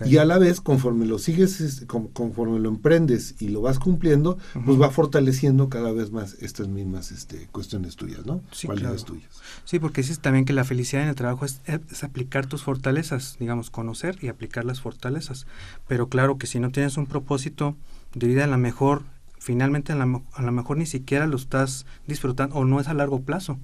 Y 0.07 0.19
a 0.19 0.25
la 0.25 0.39
vez, 0.39 0.61
conforme 0.63 1.07
lo 1.07 1.19
sigues, 1.19 1.85
conforme 1.87 2.59
lo 2.59 2.69
emprendes 2.69 3.37
y 3.39 3.49
lo 3.49 3.63
vas 3.63 3.79
cumpliendo, 3.79 4.39
pues 4.67 4.81
va 4.81 4.91
fortaleciendo 4.91 5.69
cada 5.69 5.93
vez 5.93 6.11
más 6.11 6.37
estas 6.41 6.69
mismas 6.69 7.11
este, 7.11 7.49
cuestiones 7.53 7.97
tuyas, 7.97 8.25
¿no? 8.25 8.43
Sí, 8.51 8.67
Cualidades 8.67 9.05
tuyas. 9.05 9.29
Sí, 9.65 9.79
porque 9.79 10.01
dices 10.01 10.21
también 10.21 10.45
que 10.45 10.53
la 10.53 10.65
felicidad 10.65 11.03
en 11.03 11.11
el 11.11 11.15
trabajo 11.15 11.45
es, 11.45 11.61
es, 11.67 12.03
aplicar 12.03 12.47
tus 12.47 12.63
fortalezas, 12.63 13.37
digamos, 13.39 13.71
conocer 13.71 14.17
y 14.23 14.29
aplicar 14.29 14.65
las 14.65 14.81
fortalezas. 14.81 15.47
Pero 15.87 16.09
claro 16.09 16.34
que 16.38 16.47
si 16.47 16.61
no 16.61 16.71
tienes 16.71 16.97
un 16.97 17.07
propósito 17.07 17.76
de 18.14 18.26
vida, 18.26 18.45
a 18.45 18.49
lo 18.49 18.59
mejor, 18.59 19.03
finalmente 19.38 19.93
a 19.93 19.97
lo 19.97 20.53
mejor 20.53 20.76
ni 20.76 20.87
siquiera 20.87 21.26
lo 21.26 21.37
estás 21.37 21.87
disfrutando 22.07 22.57
o 22.57 22.64
no 22.64 22.81
es 22.81 22.88
a 22.88 22.95
largo 22.95 23.21
plazo 23.23 23.59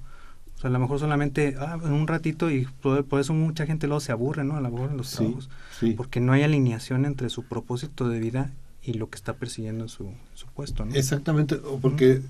sea, 0.61 0.69
a 0.69 0.73
lo 0.73 0.79
mejor 0.79 0.99
solamente 0.99 1.55
ah, 1.59 1.77
en 1.83 1.91
un 1.91 2.07
ratito 2.07 2.49
y 2.49 2.67
por, 2.81 3.19
eso 3.19 3.33
mucha 3.33 3.65
gente 3.65 3.87
luego 3.87 3.99
se 3.99 4.11
aburre, 4.11 4.43
¿no? 4.43 4.55
A 4.55 4.61
lo 4.61 4.69
mejor 4.69 4.91
en 4.91 4.97
los 4.97 5.11
trabajos. 5.11 5.49
Porque 5.97 6.19
no 6.19 6.33
hay 6.33 6.43
alineación 6.43 7.05
entre 7.05 7.29
su 7.29 7.43
propósito 7.43 8.07
de 8.07 8.19
vida 8.19 8.51
y 8.83 8.93
lo 8.93 9.09
que 9.09 9.15
está 9.15 9.33
persiguiendo 9.33 9.83
en 9.83 9.89
su, 9.89 10.11
su 10.33 10.47
puesto, 10.47 10.85
¿no? 10.85 10.95
Exactamente, 10.95 11.57
porque 11.81 12.21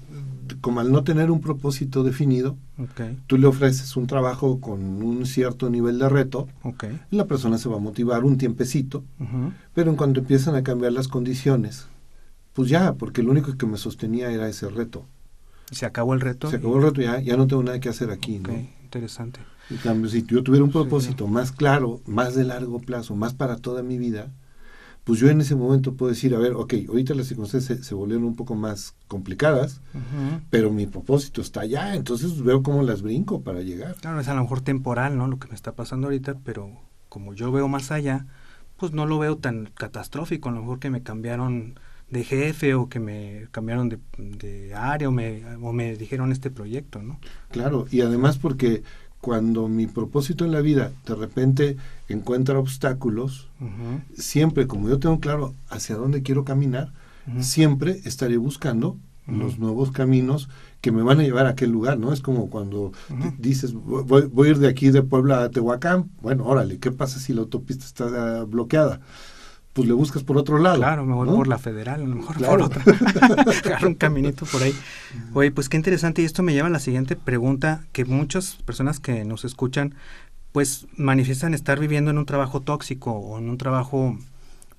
como 0.60 0.82
al 0.82 0.92
no 0.92 1.04
tener 1.04 1.32
un 1.32 1.40
propósito 1.40 2.04
definido, 2.04 2.58
tú 3.28 3.38
le 3.38 3.48
ofreces 3.48 3.96
un 3.96 4.08
trabajo 4.08 4.60
con 4.60 4.82
un 5.02 5.26
cierto 5.26 5.70
nivel 5.70 6.00
de 6.00 6.10
reto, 6.10 6.50
la 7.10 7.26
persona 7.26 7.58
se 7.58 7.70
va 7.70 7.78
a 7.78 7.80
motivar 7.80 8.26
un 8.26 8.38
tiempecito, 8.38 9.04
pero 9.74 9.92
en 9.92 9.96
cuanto 9.96 10.20
empiezan 10.20 10.56
a 10.56 10.64
cambiar 10.64 10.92
las 10.92 11.08
condiciones, 11.08 11.88
pues 12.54 12.70
ya, 12.70 12.94
porque 12.94 13.24
lo 13.24 13.32
único 13.32 13.56
que 13.56 13.66
me 13.66 13.78
sostenía 13.78 14.30
era 14.30 14.50
ese 14.50 14.68
reto. 14.70 15.06
Se 15.72 15.86
acabó 15.86 16.14
el 16.14 16.20
reto. 16.20 16.50
Se 16.50 16.58
acabó 16.58 16.78
el 16.78 16.84
reto, 16.84 17.02
ya, 17.02 17.22
ya 17.22 17.38
no 17.38 17.48
tengo 17.48 17.64
nada 17.64 17.80
que 17.80 17.88
hacer 17.88 18.12
aquí. 18.12 18.40
¿no? 18.40 18.50
interesante. 18.84 19.40
En 19.70 19.78
cambio, 19.78 20.10
si 20.10 20.24
yo 20.24 20.44
tuviera 20.44 20.66
un 20.66 20.72
propósito 20.72 21.28
más 21.28 21.54
claro, 21.54 22.02
más 22.06 22.36
de 22.36 22.44
largo 22.44 22.80
plazo, 22.80 23.16
más 23.16 23.34
para 23.34 23.56
toda 23.56 23.84
mi 23.84 23.98
vida, 23.98 24.30
pues 25.12 25.20
yo 25.20 25.28
en 25.28 25.42
ese 25.42 25.58
momento 25.58 25.96
puedo 25.96 26.10
decir, 26.10 26.34
a 26.34 26.38
ver, 26.38 26.54
ok, 26.54 26.74
ahorita 26.88 27.14
las 27.16 27.28
circunstancias 27.28 27.86
se, 27.86 27.94
volvieron 27.94 28.24
un 28.24 28.38
poco 28.38 28.56
más 28.56 28.96
complicadas, 29.10 29.82
pero 30.50 30.72
mi 30.72 30.88
propósito 30.88 31.42
está 31.42 31.60
allá, 31.60 31.96
entonces 31.96 32.42
veo 32.42 32.64
cómo 32.64 32.82
las 32.82 33.02
brinco 33.02 33.42
para 33.42 33.60
llegar. 33.60 33.96
Claro, 33.96 34.22
es 34.22 34.30
a 34.30 34.36
lo 34.36 34.44
mejor 34.44 34.62
temporal, 34.62 35.18
¿no? 35.18 35.28
Lo 35.28 35.38
que 35.38 35.50
me 35.50 35.54
está 35.54 35.74
pasando 35.74 36.08
ahorita, 36.08 36.38
pero 36.46 36.80
como 37.10 37.34
yo 37.34 37.52
veo 37.52 37.68
más 37.68 37.92
allá, 37.92 38.26
pues 38.78 38.94
no 38.94 39.06
lo 39.06 39.20
veo 39.20 39.36
tan 39.36 39.66
catastrófico, 39.74 40.48
a 40.48 40.54
lo 40.54 40.62
mejor 40.62 40.80
que 40.80 40.90
me 40.90 41.04
cambiaron 41.04 41.78
de 42.10 42.24
jefe 42.24 42.74
o 42.74 42.88
que 42.88 43.02
me 43.02 43.50
cambiaron 43.52 43.90
de, 43.90 44.74
área 44.74 45.10
o 45.10 45.12
me, 45.12 45.44
o 45.62 45.74
me 45.74 45.98
dijeron 45.98 46.32
este 46.32 46.52
proyecto, 46.52 47.02
¿no? 47.02 47.20
Claro, 47.50 47.86
y 47.92 48.00
además 48.00 48.38
porque 48.38 48.84
cuando 49.22 49.68
mi 49.68 49.88
propósito 49.88 50.44
en 50.46 50.52
la 50.52 50.62
vida 50.62 50.92
de 51.06 51.16
repente 51.16 51.78
encuentra 52.10 52.60
obstáculos, 52.60 53.50
siempre 54.18 54.68
como 54.68 54.90
yo 54.90 55.00
tengo 55.00 55.20
claro 55.20 55.54
hacia 55.70 55.96
dónde 55.96 56.24
quiero 56.24 56.44
caminar, 56.44 56.92
siempre 57.40 58.02
estaré 58.04 58.38
buscando 58.38 58.98
los 59.28 59.60
nuevos 59.60 59.92
caminos 59.92 60.50
que 60.82 60.92
me 60.92 61.04
van 61.04 61.20
a 61.20 61.24
llevar 61.24 61.46
a 61.46 61.50
aquel 61.50 61.70
lugar, 61.70 62.00
¿no? 62.00 62.12
Es 62.12 62.22
como 62.22 62.50
cuando 62.50 62.92
dices, 63.38 63.74
voy, 63.74 64.24
voy, 64.24 64.48
a 64.48 64.52
ir 64.52 64.58
de 64.58 64.68
aquí 64.68 64.90
de 64.90 65.04
Puebla 65.04 65.44
a 65.44 65.50
Tehuacán, 65.50 66.10
bueno, 66.22 66.46
órale, 66.46 66.80
¿qué 66.80 66.92
pasa 66.92 67.20
si 67.20 67.34
la 67.34 67.42
autopista 67.42 67.86
está 67.86 68.44
bloqueada? 68.44 69.00
Pues 69.74 69.88
le 69.88 69.94
buscas 69.94 70.24
por 70.24 70.38
otro 70.38 70.58
lado. 70.58 70.78
Claro, 70.78 71.06
me 71.06 71.14
voy 71.14 71.28
por 71.28 71.48
la 71.48 71.58
federal, 71.58 72.02
a 72.02 72.06
lo 72.06 72.16
mejor 72.16 72.38
por 72.38 72.62
otra. 72.62 72.84
Agarro 73.66 73.88
un 73.88 73.96
caminito 73.96 74.46
por 74.46 74.64
ahí. 74.64 74.74
Oye, 75.34 75.52
pues 75.52 75.70
qué 75.70 75.78
interesante. 75.78 76.22
Y 76.22 76.26
esto 76.26 76.44
me 76.44 76.54
lleva 76.54 76.68
a 76.68 76.72
la 76.72 76.80
siguiente 76.80 77.16
pregunta, 77.16 77.86
que 77.94 78.04
muchas 78.04 78.58
personas 78.66 79.00
que 79.00 79.24
nos 79.24 79.46
escuchan, 79.46 79.96
pues 80.52 80.88
manifiestan 80.98 81.54
estar 81.54 81.80
viviendo 81.80 82.12
en 82.12 82.18
un 82.18 82.26
trabajo 82.26 82.60
tóxico 82.60 83.12
o 83.14 83.38
en 83.38 83.50
un 83.50 83.58
trabajo, 83.58 84.18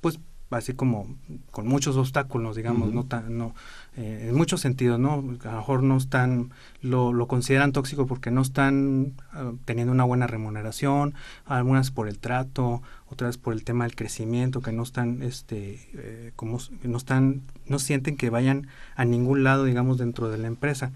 pues 0.03 0.21
así 0.51 0.75
como 0.75 1.17
con 1.51 1.67
muchos 1.67 1.97
obstáculos, 1.97 2.57
digamos, 2.57 2.93
no 2.93 3.05
tan, 3.05 3.39
no, 3.39 3.55
eh, 3.95 4.29
en 4.31 4.35
muchos 4.35 4.63
sentidos, 4.63 4.99
¿no? 4.99 5.13
A 5.13 5.17
lo 5.17 5.57
mejor 5.57 5.83
no 5.83 5.99
están, 5.99 6.51
lo, 6.81 7.13
lo 7.13 7.29
consideran 7.29 7.73
tóxico 7.73 8.07
porque 8.07 8.31
no 8.31 8.41
están 8.41 9.13
ah, 9.33 9.53
teniendo 9.67 9.93
una 9.93 10.05
buena 10.05 10.27
remuneración, 10.27 11.13
algunas 11.45 11.91
por 11.91 12.09
el 12.09 12.19
trato, 12.19 12.81
otras 13.11 13.37
por 13.37 13.53
el 13.53 13.65
tema 13.65 13.85
del 13.85 13.95
crecimiento, 13.95 14.63
que 14.63 14.73
no 14.73 14.83
están, 14.83 15.23
este, 15.23 15.79
eh, 15.93 16.33
como, 16.37 16.59
no 16.83 16.97
están, 16.97 17.43
no 17.67 17.79
sienten 17.79 18.17
que 18.17 18.31
vayan 18.31 18.67
a 18.97 19.05
ningún 19.05 19.45
lado, 19.45 19.65
digamos, 19.65 19.99
dentro 19.99 20.31
de 20.31 20.39
la 20.39 20.47
empresa. 20.47 20.91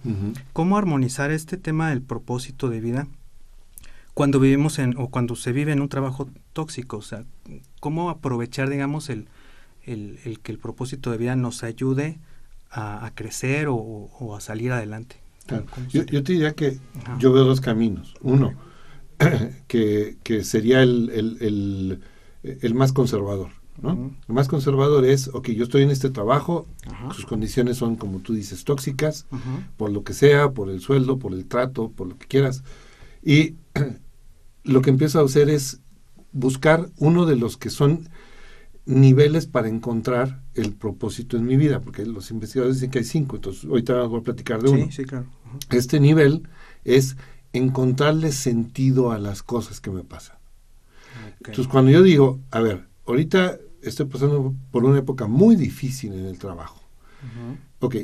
¿Cómo 0.54 0.78
armonizar 0.78 1.30
este 1.30 1.58
tema 1.58 1.90
del 1.90 2.00
propósito 2.00 2.70
de 2.70 2.80
vida? 2.80 3.06
cuando 4.14 4.40
vivimos 4.40 4.78
en 4.78 4.96
o 4.96 5.08
cuando 5.08 5.36
se 5.36 5.52
vive 5.52 5.72
en 5.72 5.82
un 5.82 5.90
trabajo 5.90 6.30
tóxico, 6.54 6.96
o 6.96 7.02
sea, 7.02 7.24
cómo 7.80 8.08
aprovechar, 8.08 8.70
digamos, 8.70 9.10
el, 9.10 9.28
el, 9.84 10.18
el 10.24 10.40
que 10.40 10.52
el 10.52 10.58
propósito 10.58 11.10
de 11.10 11.18
vida 11.18 11.36
nos 11.36 11.62
ayude 11.62 12.18
a, 12.70 13.10
crecer 13.14 13.68
o, 13.70 14.36
a 14.36 14.40
salir 14.40 14.72
adelante. 14.72 15.16
Yo, 15.88 16.04
te 16.04 16.32
diría 16.32 16.54
que 16.54 16.78
yo 17.18 17.32
veo 17.32 17.44
dos 17.44 17.60
caminos. 17.60 18.14
Uno, 18.20 18.54
que, 19.68 20.16
sería 20.42 20.82
el, 20.82 22.00
el, 22.42 22.74
más 22.74 22.92
conservador. 22.92 23.50
¿no? 23.80 24.14
El 24.26 24.34
más 24.34 24.48
conservador 24.48 25.04
es, 25.04 25.28
ok, 25.28 25.50
yo 25.50 25.64
estoy 25.64 25.82
en 25.82 25.90
este 25.90 26.10
trabajo, 26.10 26.66
sus 27.14 27.26
condiciones 27.26 27.76
son, 27.76 27.96
como 27.96 28.20
tú 28.20 28.34
dices, 28.34 28.64
tóxicas, 28.64 29.26
por 29.76 29.90
lo 29.90 30.02
que 30.02 30.12
sea, 30.12 30.50
por 30.50 30.70
el 30.70 30.80
sueldo, 30.80 31.18
por 31.18 31.32
el 31.32 31.46
trato, 31.46 31.90
por 31.90 32.08
lo 32.08 32.18
que 32.18 32.26
quieras. 32.26 32.64
Y 33.22 33.54
lo 34.64 34.82
que 34.82 34.90
empiezo 34.90 35.20
a 35.20 35.24
hacer 35.24 35.48
es 35.50 35.80
buscar 36.32 36.90
uno 36.98 37.26
de 37.26 37.36
los 37.36 37.56
que 37.56 37.70
son 37.70 38.08
niveles 38.86 39.46
para 39.46 39.68
encontrar 39.68 40.42
el 40.54 40.72
propósito 40.72 41.36
en 41.36 41.44
mi 41.44 41.56
vida, 41.56 41.80
porque 41.80 42.06
los 42.06 42.30
investigadores 42.30 42.76
dicen 42.76 42.90
que 42.90 43.00
hay 43.00 43.04
cinco, 43.04 43.36
entonces 43.36 43.64
ahorita 43.64 44.04
voy 44.04 44.20
a 44.20 44.22
platicar 44.22 44.62
de 44.62 44.70
uno. 44.70 44.88
Sí, 44.90 45.04
claro. 45.04 45.26
Este 45.70 46.00
nivel 46.00 46.48
es 46.84 47.16
encontrarle 47.52 48.32
sentido 48.32 49.10
a 49.10 49.18
las 49.18 49.42
cosas 49.42 49.80
que 49.80 49.90
me 49.90 50.04
pasan. 50.04 50.36
Entonces, 51.38 51.68
cuando 51.68 51.90
yo 51.90 52.02
digo, 52.02 52.40
a 52.50 52.60
ver, 52.60 52.86
ahorita 53.06 53.58
estoy 53.82 54.06
pasando 54.06 54.54
por 54.70 54.84
una 54.84 54.98
época 54.98 55.26
muy 55.26 55.56
difícil 55.56 56.12
en 56.12 56.26
el 56.26 56.38
trabajo. 56.38 56.80
Ok, 57.80 57.96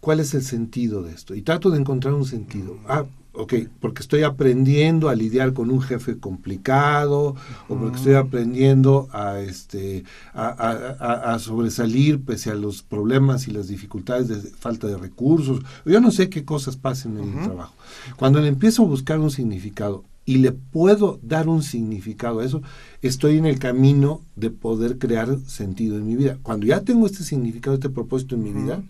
¿cuál 0.00 0.20
es 0.20 0.34
el 0.34 0.42
sentido 0.42 1.02
de 1.02 1.12
esto? 1.12 1.34
Y 1.34 1.42
trato 1.42 1.70
de 1.70 1.78
encontrar 1.78 2.14
un 2.14 2.24
sentido. 2.24 2.78
Ah, 2.86 3.04
ok, 3.34 3.54
porque 3.80 4.02
estoy 4.02 4.22
aprendiendo 4.22 5.08
a 5.08 5.14
lidiar 5.14 5.52
con 5.52 5.70
un 5.70 5.80
jefe 5.80 6.18
complicado, 6.18 7.34
o 7.68 7.76
porque 7.76 7.96
estoy 7.96 8.14
aprendiendo 8.14 9.08
a, 9.12 9.40
este, 9.40 10.04
a, 10.34 11.38
sobresalir 11.40 12.22
pese 12.22 12.50
a 12.50 12.54
los 12.54 12.82
problemas 12.82 13.48
y 13.48 13.52
las 13.52 13.68
dificultades 13.68 14.28
de 14.28 14.36
falta 14.50 14.86
de 14.86 14.98
recursos. 14.98 15.60
Yo 15.84 16.00
no 16.00 16.10
sé 16.10 16.28
qué 16.28 16.44
cosas 16.44 16.76
pasen 16.76 17.18
en 17.18 17.38
el 17.38 17.44
trabajo. 17.44 17.74
Cuando 18.16 18.40
le 18.40 18.48
empiezo 18.48 18.82
a 18.82 18.86
buscar 18.86 19.18
un 19.18 19.30
significado 19.30 20.04
y 20.24 20.36
le 20.36 20.52
puedo 20.52 21.18
dar 21.22 21.48
un 21.48 21.62
significado 21.62 22.40
a 22.40 22.44
eso, 22.44 22.62
estoy 23.00 23.38
en 23.38 23.46
el 23.46 23.58
camino 23.58 24.20
de 24.36 24.50
poder 24.50 24.98
crear 24.98 25.38
sentido 25.46 25.96
en 25.96 26.06
mi 26.06 26.16
vida. 26.16 26.38
Cuando 26.42 26.66
ya 26.66 26.82
tengo 26.82 27.06
este 27.06 27.24
significado, 27.24 27.74
este 27.74 27.90
propósito 27.90 28.34
en 28.34 28.42
mi 28.42 28.52
vida, 28.52 28.82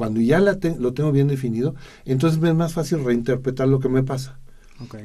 cuando 0.00 0.22
ya 0.22 0.40
la 0.40 0.58
lo 0.78 0.94
tengo 0.94 1.12
bien 1.12 1.28
definido, 1.28 1.74
entonces 2.06 2.40
me 2.40 2.48
es 2.48 2.54
más 2.54 2.72
fácil 2.72 3.04
reinterpretar 3.04 3.68
lo 3.68 3.80
que 3.80 3.90
me 3.90 4.02
pasa. 4.02 4.40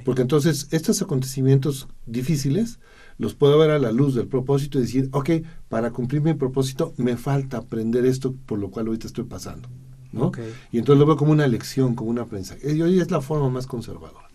Porque 0.06 0.22
entonces 0.22 0.70
estos 0.72 1.02
acontecimientos 1.02 1.90
difíciles 2.06 2.80
los 3.18 3.36
puedo 3.36 3.60
ver 3.60 3.72
a 3.72 3.78
la 3.78 3.92
luz 3.92 4.16
del 4.16 4.30
propósito 4.30 4.80
y 4.80 4.84
decir, 4.84 5.10
ok, 5.12 5.32
para 5.68 5.92
cumplir 5.92 6.22
mi 6.22 6.34
propósito 6.34 6.94
me 6.96 7.18
falta 7.18 7.58
aprender 7.58 8.06
esto 8.06 8.36
por 8.46 8.58
lo 8.58 8.72
cual 8.72 8.88
ahorita 8.88 9.08
estoy 9.08 9.25
pasando. 9.25 9.68
¿no? 10.14 10.32
Y 10.72 10.78
entonces 10.78 10.98
lo 10.98 11.06
veo 11.06 11.18
como 11.18 11.34
una 11.34 11.46
lección, 11.46 11.94
como 11.94 12.10
una 12.10 12.22
aprendizaje. 12.22 12.74
Y 12.74 12.82
hoy 12.82 13.02
es 13.02 13.12
la 13.12 13.20
forma 13.20 13.50
más 13.50 13.68
conservadora. 13.68 14.30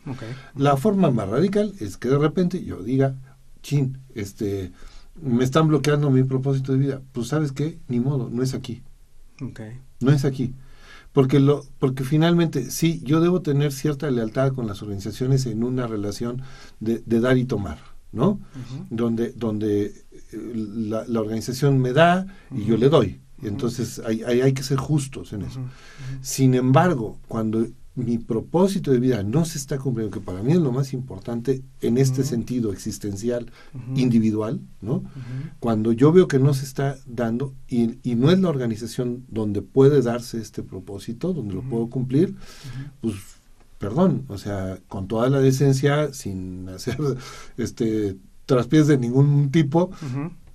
La 0.57 0.77
forma 0.77 1.11
más 1.11 1.27
radical 1.27 1.73
es 1.81 1.97
que 1.97 2.11
de 2.11 2.19
repente 2.19 2.63
yo 2.63 2.83
diga, 2.83 3.15
chin, 3.63 3.97
este, 4.15 4.73
me 5.23 5.43
están 5.43 5.69
bloqueando 5.69 6.11
mi 6.11 6.23
propósito 6.23 6.73
de 6.73 6.79
vida. 6.79 7.03
Pues 7.13 7.29
sabes 7.29 7.51
qué, 7.51 7.79
ni 7.89 7.99
modo, 7.99 8.29
no 8.31 8.43
es 8.43 8.53
aquí. 8.53 8.83
No 10.01 10.13
es 10.13 10.25
aquí. 10.25 10.55
Porque, 11.13 11.41
lo, 11.41 11.65
porque 11.79 12.05
finalmente, 12.05 12.71
sí, 12.71 13.01
yo 13.05 13.21
debo 13.21 13.43
tener 13.43 13.73
cierta 13.73 14.11
lealtad 14.11 14.53
con 14.53 14.67
las 14.67 14.81
organizaciones 14.83 15.47
en 15.47 15.65
una 15.65 15.87
relación 15.87 16.43
de, 16.79 17.03
dar 17.07 17.37
y 17.37 17.45
tomar, 17.45 17.79
¿no? 18.13 18.41
Donde, 18.91 19.33
donde 19.33 19.87
eh, 19.87 20.53
la, 20.55 21.21
organización 21.21 21.79
me 21.79 21.93
da 21.93 22.27
y 22.55 22.65
yo 22.65 22.77
le 22.77 22.89
doy. 22.89 23.21
Entonces 23.43 24.01
hay, 24.05 24.23
hay, 24.23 24.43
hay, 24.43 24.53
que 24.53 24.63
ser 24.63 24.77
justos 24.77 25.33
en 25.33 25.43
eso. 25.43 25.61
Sin 26.21 26.55
embargo, 26.55 27.19
cuando 27.27 27.67
mi 27.95 28.19
propósito 28.19 28.93
de 28.93 29.01
vida 29.01 29.23
no 29.23 29.45
se 29.45 29.59
está 29.59 29.79
cumpliendo, 29.79 30.13
que 30.13 30.25
para 30.25 30.43
mí 30.43 30.53
es 30.53 30.59
lo 30.59 30.73
más 30.73 30.93
importante 30.93 31.63
en 31.81 31.99
este 31.99 32.25
sentido 32.25 32.73
existencial, 32.73 33.51
individual, 33.97 34.61
¿no? 34.81 35.03
Cuando 35.59 35.93
yo 35.93 36.13
veo 36.13 36.29
que 36.29 36.39
no 36.39 36.55
se 36.55 36.65
está 36.65 36.97
dando 37.07 37.55
y, 37.69 37.99
no 38.15 38.31
es 38.31 38.39
la 38.39 38.49
organización 38.49 39.25
donde 39.29 39.63
puede 39.63 40.03
darse 40.03 40.41
este 40.41 40.63
propósito, 40.63 41.33
donde 41.33 41.55
lo 41.55 41.63
puedo 41.63 41.89
cumplir, 41.91 42.37
pues 43.01 43.17
perdón, 43.79 44.25
o 44.29 44.39
sea, 44.39 44.79
con 44.89 45.09
toda 45.09 45.29
la 45.29 45.41
decencia, 45.41 46.13
sin 46.13 46.69
hacer 46.69 46.99
este 47.57 48.17
traspiés 48.47 48.87
de 48.87 48.99
ningún 48.99 49.51
tipo, 49.51 49.91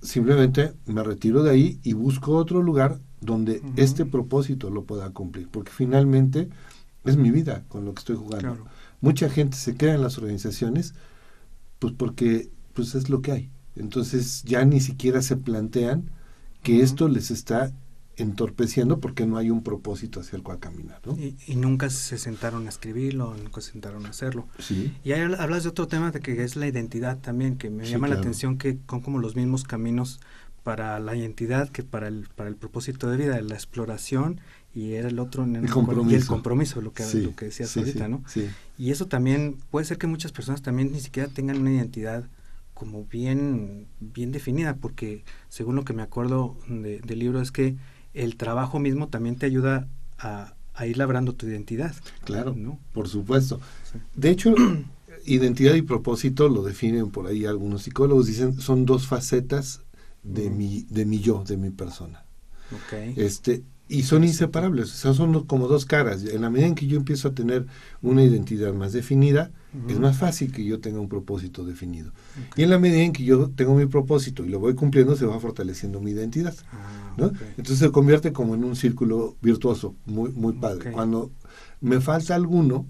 simplemente 0.00 0.72
me 0.86 1.02
retiro 1.02 1.42
de 1.42 1.50
ahí 1.50 1.80
y 1.82 1.92
busco 1.92 2.36
otro 2.36 2.62
lugar 2.62 2.98
donde 3.20 3.62
este 3.76 4.04
propósito 4.04 4.70
lo 4.70 4.84
pueda 4.84 5.10
cumplir, 5.10 5.48
porque 5.48 5.72
finalmente 5.72 6.48
es 7.06 7.16
mi 7.16 7.30
vida 7.30 7.64
con 7.68 7.84
lo 7.84 7.94
que 7.94 8.00
estoy 8.00 8.16
jugando. 8.16 8.66
Mucha 9.00 9.28
gente 9.28 9.56
se 9.56 9.74
queda 9.74 9.94
en 9.94 10.02
las 10.02 10.18
organizaciones 10.18 10.94
pues 11.78 11.92
porque 11.96 12.50
pues 12.74 12.94
es 12.94 13.08
lo 13.08 13.22
que 13.22 13.32
hay. 13.32 13.50
Entonces 13.76 14.42
ya 14.44 14.64
ni 14.64 14.80
siquiera 14.80 15.22
se 15.22 15.36
plantean 15.36 16.10
que 16.62 16.82
esto 16.82 17.08
les 17.08 17.30
está 17.30 17.72
entorpeciendo 18.16 18.98
porque 18.98 19.26
no 19.26 19.36
hay 19.36 19.50
un 19.50 19.62
propósito 19.62 20.20
hacia 20.20 20.36
el 20.36 20.42
cual 20.42 20.58
caminar. 20.58 21.00
¿no? 21.04 21.12
Y, 21.16 21.56
nunca 21.56 21.90
se 21.90 22.16
sentaron 22.18 22.66
a 22.66 22.70
escribirlo, 22.70 23.34
nunca 23.36 23.60
se 23.60 23.72
sentaron 23.72 24.06
a 24.06 24.10
hacerlo. 24.10 24.48
Sí. 24.58 24.96
Y 25.04 25.12
ahí 25.12 25.20
hablas 25.38 25.64
de 25.64 25.68
otro 25.68 25.86
tema 25.86 26.10
de 26.10 26.20
que 26.20 26.42
es 26.42 26.56
la 26.56 26.66
identidad 26.66 27.18
también, 27.18 27.56
que 27.58 27.68
me 27.70 27.86
llama 27.86 28.08
la 28.08 28.16
atención 28.16 28.56
que 28.56 28.78
son 28.88 29.00
como 29.00 29.18
los 29.18 29.36
mismos 29.36 29.64
caminos 29.64 30.20
para 30.62 30.98
la 30.98 31.14
identidad 31.14 31.68
que 31.68 31.82
para 31.84 32.08
el, 32.08 32.28
para 32.34 32.48
el 32.48 32.56
propósito 32.56 33.08
de 33.08 33.16
vida, 33.16 33.40
la 33.40 33.54
exploración 33.54 34.40
y 34.76 34.92
era 34.92 35.08
el 35.08 35.18
otro 35.18 35.44
el 35.44 35.70
compromiso. 35.70 36.10
y 36.10 36.14
el 36.14 36.26
compromiso 36.26 36.82
lo 36.82 36.92
que, 36.92 37.02
lo 37.14 37.34
que 37.34 37.46
decías 37.46 37.74
ahorita 37.74 38.08
no 38.08 38.22
y 38.76 38.90
eso 38.90 39.06
también 39.06 39.56
puede 39.70 39.86
ser 39.86 39.96
que 39.96 40.06
muchas 40.06 40.32
personas 40.32 40.60
también 40.60 40.92
ni 40.92 41.00
siquiera 41.00 41.30
tengan 41.30 41.58
una 41.62 41.72
identidad 41.72 42.28
como 42.74 43.06
bien 43.06 43.86
bien 44.00 44.32
definida 44.32 44.76
porque 44.76 45.24
según 45.48 45.76
lo 45.76 45.84
que 45.86 45.94
me 45.94 46.02
acuerdo 46.02 46.58
del 46.68 47.18
libro 47.18 47.40
es 47.40 47.52
que 47.52 47.76
el 48.12 48.36
trabajo 48.36 48.78
mismo 48.78 49.08
también 49.08 49.36
te 49.36 49.46
ayuda 49.46 49.88
a, 50.18 50.52
ir 50.86 50.98
labrando 50.98 51.32
tu 51.34 51.46
identidad 51.46 51.94
claro 52.24 52.54
¿no? 52.54 52.78
por 52.92 53.08
supuesto 53.08 53.58
de 54.14 54.28
hecho 54.28 54.54
identidad 55.24 55.74
y 55.74 55.80
propósito 55.80 56.50
lo 56.50 56.62
definen 56.62 57.10
por 57.10 57.28
ahí 57.28 57.46
algunos 57.46 57.84
psicólogos 57.84 58.26
dicen 58.26 58.60
son 58.60 58.84
dos 58.84 59.06
facetas 59.06 59.80
de 60.22 60.50
mi 60.50 60.82
de 60.90 61.06
mi 61.06 61.20
yo 61.20 61.44
de 61.44 61.56
mi 61.56 61.70
persona 61.70 62.26
okay. 62.84 63.14
este 63.16 63.64
y 63.88 64.02
son 64.02 64.24
inseparables, 64.24 64.92
o 64.92 64.96
sea, 64.96 65.14
son 65.14 65.44
como 65.44 65.68
dos 65.68 65.86
caras. 65.86 66.24
En 66.24 66.42
la 66.42 66.50
medida 66.50 66.66
en 66.66 66.74
que 66.74 66.86
yo 66.86 66.96
empiezo 66.96 67.28
a 67.28 67.34
tener 67.34 67.66
una 68.02 68.24
identidad 68.24 68.72
más 68.72 68.92
definida, 68.92 69.52
es 69.88 69.98
más 70.00 70.16
fácil 70.16 70.52
que 70.52 70.64
yo 70.64 70.80
tenga 70.80 71.00
un 71.00 71.08
propósito 71.08 71.64
definido. 71.64 72.10
Y 72.56 72.62
en 72.62 72.70
la 72.70 72.78
medida 72.78 73.02
en 73.02 73.12
que 73.12 73.24
yo 73.24 73.50
tengo 73.50 73.74
mi 73.74 73.86
propósito 73.86 74.44
y 74.44 74.48
lo 74.48 74.58
voy 74.58 74.74
cumpliendo, 74.74 75.16
se 75.16 75.26
va 75.26 75.38
fortaleciendo 75.38 76.00
mi 76.00 76.12
identidad. 76.12 76.54
Ah, 76.72 77.14
¿no? 77.16 77.32
Entonces 77.50 77.78
se 77.78 77.90
convierte 77.90 78.32
como 78.32 78.54
en 78.54 78.64
un 78.64 78.74
círculo 78.74 79.36
virtuoso, 79.42 79.94
muy, 80.06 80.32
muy 80.32 80.54
padre. 80.54 80.92
Cuando 80.92 81.30
me 81.80 82.00
falta 82.00 82.34
alguno, 82.34 82.86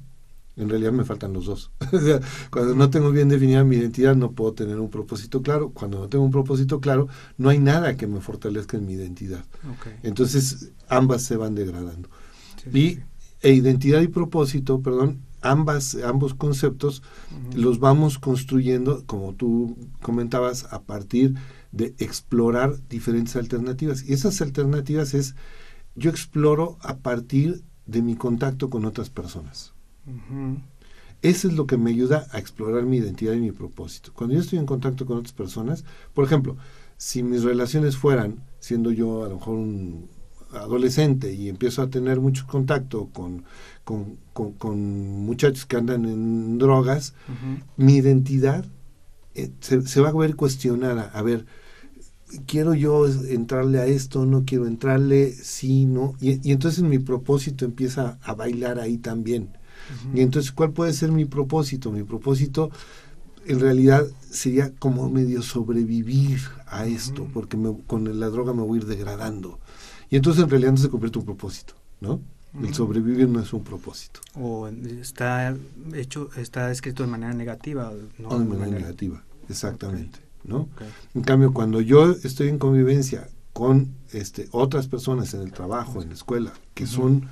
en 0.57 0.71
realidad 0.71 0.93
me 0.93 1.05
faltan 1.05 1.35
los 1.35 1.45
dos. 1.47 1.71
cuando 2.51 2.75
no 2.75 2.89
tengo 2.89 3.11
bien 3.11 3.29
definida 3.29 3.63
mi 3.63 3.77
identidad, 3.77 4.17
no 4.17 4.33
puedo 4.33 4.55
tener 4.55 4.81
un 4.81 4.91
propósito 4.91 5.43
claro. 5.43 5.71
Cuando 5.71 5.99
no 5.99 6.09
tengo 6.09 6.25
un 6.25 6.31
propósito 6.31 6.81
claro, 6.81 7.09
no 7.37 7.51
hay 7.51 7.59
nada 7.59 7.97
que 7.97 8.07
me 8.07 8.21
fortalezca 8.21 8.79
en 8.79 8.87
mi 8.87 8.95
identidad. 8.95 9.45
Entonces, 10.03 10.73
ambas 10.89 11.23
se 11.23 11.37
van 11.37 11.55
degradando. 11.55 12.09
y 12.73 13.01
E 13.43 13.53
identidad 13.53 14.01
y 14.01 14.09
propósito, 14.09 14.81
perdón, 14.81 15.21
ambas, 15.43 15.95
ambos 16.03 16.35
conceptos 16.35 17.03
los 17.55 17.79
vamos 17.79 18.19
construyendo, 18.19 19.05
como 19.07 19.35
tú 19.35 19.77
comentabas, 20.01 20.73
a 20.73 20.83
partir 20.83 21.35
de 21.71 21.95
explorar 21.99 22.75
diferentes 22.89 23.37
alternativas. 23.37 24.03
Y 24.09 24.15
esas 24.15 24.41
alternativas 24.41 25.13
es, 25.13 25.35
yo 25.95 26.11
exploro 26.11 26.79
a 26.81 26.97
partir 26.97 27.63
de 27.85 28.01
mi 28.01 28.17
contacto 28.17 28.71
con 28.71 28.87
otras 28.87 29.11
personas. 29.11 29.76
Eso 31.23 31.49
es 31.49 31.55
lo 31.55 31.67
que 31.67 31.77
me 31.77 31.91
ayuda 31.91 32.27
a 32.31 32.39
explorar 32.39 32.85
mi 32.85 32.99
identidad 32.99 33.33
y 33.33 33.41
mi 33.41 33.53
propósito. 33.53 34.13
Cuando 34.15 34.35
yo 34.35 34.41
estoy 34.41 34.59
en 34.59 34.67
contacto 34.67 35.07
con 35.07 35.19
otras 35.19 35.33
personas, 35.33 35.85
por 36.15 36.25
ejemplo, 36.25 36.57
si 36.97 37.23
mis 37.23 37.43
relaciones 37.43 37.97
fueran, 37.97 38.45
siendo 38.59 38.93
yo 38.93 39.25
a 39.25 39.29
lo 39.29 39.37
mejor 39.37 39.55
un 39.57 40.09
adolescente 40.53 41.33
y 41.33 41.49
empiezo 41.49 41.83
a 41.83 41.91
tener 41.91 42.21
mucho 42.21 42.47
contacto 42.47 43.11
con, 43.13 43.45
con, 43.85 45.25
muchachos 45.25 45.67
que 45.67 45.77
andan 45.77 46.05
en 46.05 46.59
drogas, 46.59 47.15
mi 47.77 47.97
identidad 47.97 48.65
eh, 49.35 49.51
se, 49.61 50.01
va 50.01 50.11
a 50.11 50.13
ver 50.13 50.37
cuestionada. 50.37 51.11
A 51.13 51.23
ver, 51.23 51.47
quiero 52.47 52.75
yo 52.75 53.07
entrarle 53.07 53.81
a 53.81 53.87
esto, 53.87 54.25
no 54.27 54.45
quiero 54.45 54.67
entrarle, 54.67 55.33
sí, 55.33 55.87
no. 55.87 56.15
Y, 56.21 56.49
y 56.49 56.53
entonces 56.53 56.83
mi 56.83 56.99
propósito 56.99 57.65
empieza 57.65 58.19
a 58.23 58.35
bailar 58.35 58.79
ahí 58.79 58.99
también. 58.99 59.57
Y 60.15 60.21
entonces, 60.21 60.53
¿cuál 60.53 60.73
puede 60.73 60.93
ser 60.93 61.13
mi 61.13 61.25
propósito? 61.25 61.91
Mi 61.93 62.03
propósito 62.03 62.71
en 63.47 63.61
realidad 63.61 64.05
sería 64.31 64.73
como 64.79 65.09
medio 65.09 65.43
sobrevivir 65.43 66.41
a 66.67 66.87
esto, 66.87 67.29
porque 67.33 67.57
con 67.87 68.19
la 68.19 68.29
droga 68.29 68.53
me 68.53 68.63
voy 68.63 68.79
a 68.79 68.83
ir 68.83 68.87
degradando. 68.87 69.61
Y 70.11 70.17
entonces 70.17 70.43
en 70.43 70.51
realidad 70.51 70.73
no 70.73 70.79
se 70.79 70.89
convierte 70.89 71.19
en 71.19 71.23
un 71.23 71.27
propósito, 71.27 71.75
¿no? 72.01 72.21
El 72.63 72.73
sobrevivir 72.75 73.29
no 73.29 73.41
es 73.41 73.53
un 73.53 73.63
propósito. 73.63 74.21
O 74.35 74.67
está 74.69 75.55
hecho, 75.93 76.31
está 76.37 76.71
escrito 76.71 77.03
de 77.03 77.11
manera 77.11 77.35
negativa. 77.35 77.93
¿no? 78.19 78.29
O 78.29 78.39
de 78.39 78.47
manera, 78.47 78.79
negativa, 78.79 79.23
exactamente. 79.49 80.21
¿no? 80.43 80.69
En 81.15 81.23
cambio, 81.23 81.53
cuando 81.53 81.81
yo 81.81 82.13
estoy 82.25 82.49
en 82.49 82.59
convivencia 82.59 83.29
con 83.53 83.95
este, 84.13 84.49
otras 84.53 84.89
personas 84.89 85.35
en 85.35 85.43
el 85.43 85.53
trabajo, 85.53 86.01
en 86.01 86.09
la 86.09 86.15
escuela, 86.15 86.53
que 86.73 86.87
son 86.87 87.29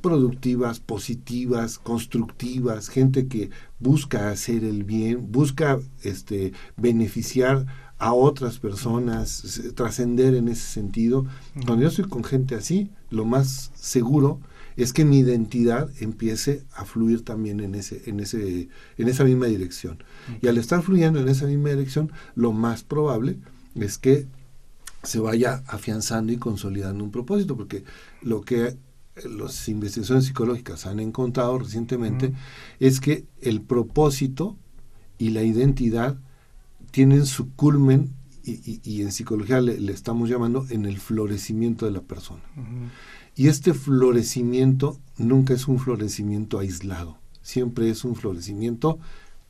productivas, 0.00 0.80
positivas, 0.80 1.78
constructivas, 1.78 2.88
gente 2.88 3.28
que 3.28 3.50
busca 3.78 4.30
hacer 4.30 4.64
el 4.64 4.84
bien, 4.84 5.30
busca 5.30 5.78
este 6.02 6.52
beneficiar 6.76 7.66
a 7.98 8.14
otras 8.14 8.58
personas, 8.58 9.60
trascender 9.74 10.34
en 10.34 10.48
ese 10.48 10.66
sentido. 10.66 11.26
Cuando 11.66 11.82
yo 11.82 11.88
estoy 11.88 12.06
con 12.06 12.24
gente 12.24 12.54
así, 12.54 12.90
lo 13.10 13.24
más 13.24 13.70
seguro 13.74 14.40
es 14.76 14.92
que 14.92 15.04
mi 15.04 15.18
identidad 15.18 15.90
empiece 16.00 16.64
a 16.72 16.86
fluir 16.86 17.24
también 17.24 17.60
en 17.60 17.74
ese 17.74 18.02
en 18.06 18.20
ese 18.20 18.68
en 18.96 19.08
esa 19.08 19.24
misma 19.24 19.46
dirección. 19.46 20.02
Y 20.40 20.48
al 20.48 20.56
estar 20.56 20.82
fluyendo 20.82 21.20
en 21.20 21.28
esa 21.28 21.46
misma 21.46 21.70
dirección, 21.70 22.10
lo 22.34 22.52
más 22.52 22.82
probable 22.82 23.38
es 23.74 23.98
que 23.98 24.26
se 25.02 25.18
vaya 25.18 25.62
afianzando 25.66 26.32
y 26.32 26.36
consolidando 26.36 27.04
un 27.04 27.10
propósito, 27.10 27.56
porque 27.56 27.84
lo 28.22 28.42
que 28.42 28.76
las 29.28 29.68
investigaciones 29.68 30.26
psicológicas 30.26 30.86
han 30.86 31.00
encontrado 31.00 31.58
recientemente 31.58 32.32
es 32.78 33.00
que 33.00 33.26
el 33.40 33.60
propósito 33.60 34.56
y 35.18 35.30
la 35.30 35.42
identidad 35.42 36.18
tienen 36.90 37.26
su 37.26 37.52
culmen 37.54 38.14
y, 38.42 39.02
en 39.02 39.12
psicología 39.12 39.60
le, 39.60 39.92
estamos 39.92 40.28
llamando 40.28 40.66
en 40.70 40.86
el 40.86 40.98
florecimiento 40.98 41.86
de 41.86 41.92
la 41.92 42.00
persona. 42.00 42.42
Y 43.36 43.48
este 43.48 43.74
florecimiento 43.74 44.98
nunca 45.18 45.54
es 45.54 45.68
un 45.68 45.78
florecimiento 45.78 46.58
aislado, 46.58 47.18
siempre 47.42 47.90
es 47.90 48.04
un 48.04 48.16
florecimiento 48.16 48.98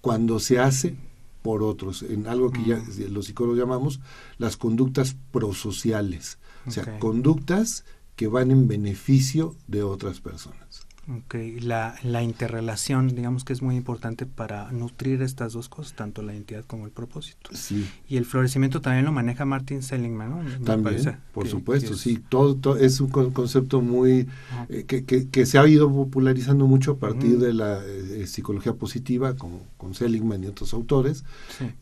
cuando 0.01 0.39
se 0.41 0.59
hace 0.59 0.97
por 1.43 1.63
otros, 1.63 2.03
en 2.03 2.27
algo 2.27 2.51
que 2.51 2.65
ya 2.65 2.83
los 3.09 3.27
psicólogos 3.27 3.59
llamamos 3.59 4.01
las 4.37 4.57
conductas 4.57 5.17
prosociales, 5.33 6.39
o 6.67 6.71
sea, 6.71 6.99
conductas 6.99 7.85
que 8.21 8.29
van 8.29 8.51
en 8.51 8.69
beneficio 8.69 9.57
de 9.67 9.83
otras 9.83 10.21
personas. 10.21 10.87
Ok, 11.09 11.37
la, 11.63 11.95
la 12.03 12.23
interrelación, 12.23 13.15
digamos 13.15 13.45
que 13.45 13.55
es 13.55 13.63
muy 13.63 13.77
importante 13.77 14.27
para 14.27 14.71
nutrir 14.73 15.23
estas 15.23 15.55
dos 15.55 15.71
cosas, 15.71 15.95
tanto 15.95 16.21
la 16.21 16.35
identidad 16.35 16.67
como 16.67 16.85
el 16.85 16.93
propósito. 16.93 17.49
Sí. 17.55 17.89
Y 18.11 18.19
el 18.19 18.27
florecimiento 18.27 18.83
también 18.83 19.07
lo 19.07 19.13
maneja 19.13 19.47
Martin 19.47 19.83
Seligman, 19.83 20.29
¿no? 20.29 20.65
también, 20.67 21.17
por 21.33 21.49
supuesto, 21.49 21.95
sí. 21.95 22.23
Todo, 22.29 22.77
es 22.77 23.01
un 23.01 23.09
concepto 23.09 23.81
muy 23.81 24.29
eh, 24.69 24.85
que, 24.87 25.07
que, 25.07 25.47
se 25.47 25.59
ha 25.59 25.67
ido 25.67 25.91
popularizando 25.91 26.67
mucho 26.67 26.91
a 26.93 26.97
partir 26.99 27.39
de 27.39 27.55
la 27.55 27.83
eh, 27.83 28.27
psicología 28.27 28.75
positiva 28.75 29.35
con, 29.35 29.61
con, 29.79 29.95
Seligman 29.95 30.45
y 30.45 30.49
otros 30.49 30.75
autores 30.75 31.25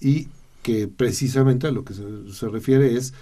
y 0.01 0.29
que 0.63 0.87
precisamente 0.87 1.67
a 1.67 1.73
lo 1.73 1.85
que 1.85 1.95
se, 1.95 2.05
se 2.33 2.49
refiere 2.49 2.95
es 2.95 3.13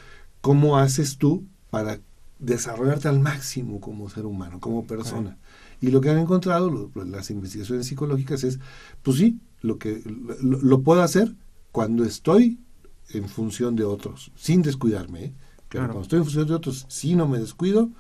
cómo 0.43 0.77
haces 0.77 1.17
tú 1.17 1.47
para 1.71 1.99
desarrollarte 2.39 3.09
al 3.09 3.21
máximo 3.21 3.81
como 3.81 4.09
ser 4.11 4.27
humano, 4.27 4.61
como 4.61 4.87
persona. 4.87 5.39
Y 5.81 5.91
lo 5.91 6.01
que 6.01 6.11
han 6.11 6.19
encontrado 6.19 6.91
las 6.95 7.31
investigaciones 7.31 7.87
psicológicas 7.87 8.45
es, 8.45 8.59
pues 9.03 9.19
sí, 9.19 9.41
lo 9.63 9.79
que 9.79 10.03
lo, 10.43 10.81
puedo 10.83 11.03
hacer 11.03 11.35
cuando 11.73 12.05
estoy 12.05 12.59
en 13.11 13.29
función 13.29 13.77
de 13.77 13.85
otros, 13.85 14.33
sin 14.37 14.63
descuidarme. 14.63 15.25
¿eh? 15.25 15.33
Pero 15.69 15.85
cuando 15.85 16.03
estoy 16.03 16.19
en 16.19 16.25
función 16.25 16.47
de 16.47 16.55
otros, 16.55 16.87
si 16.89 17.15
no 17.15 17.29
me 17.29 17.39
descuido, 17.39 17.91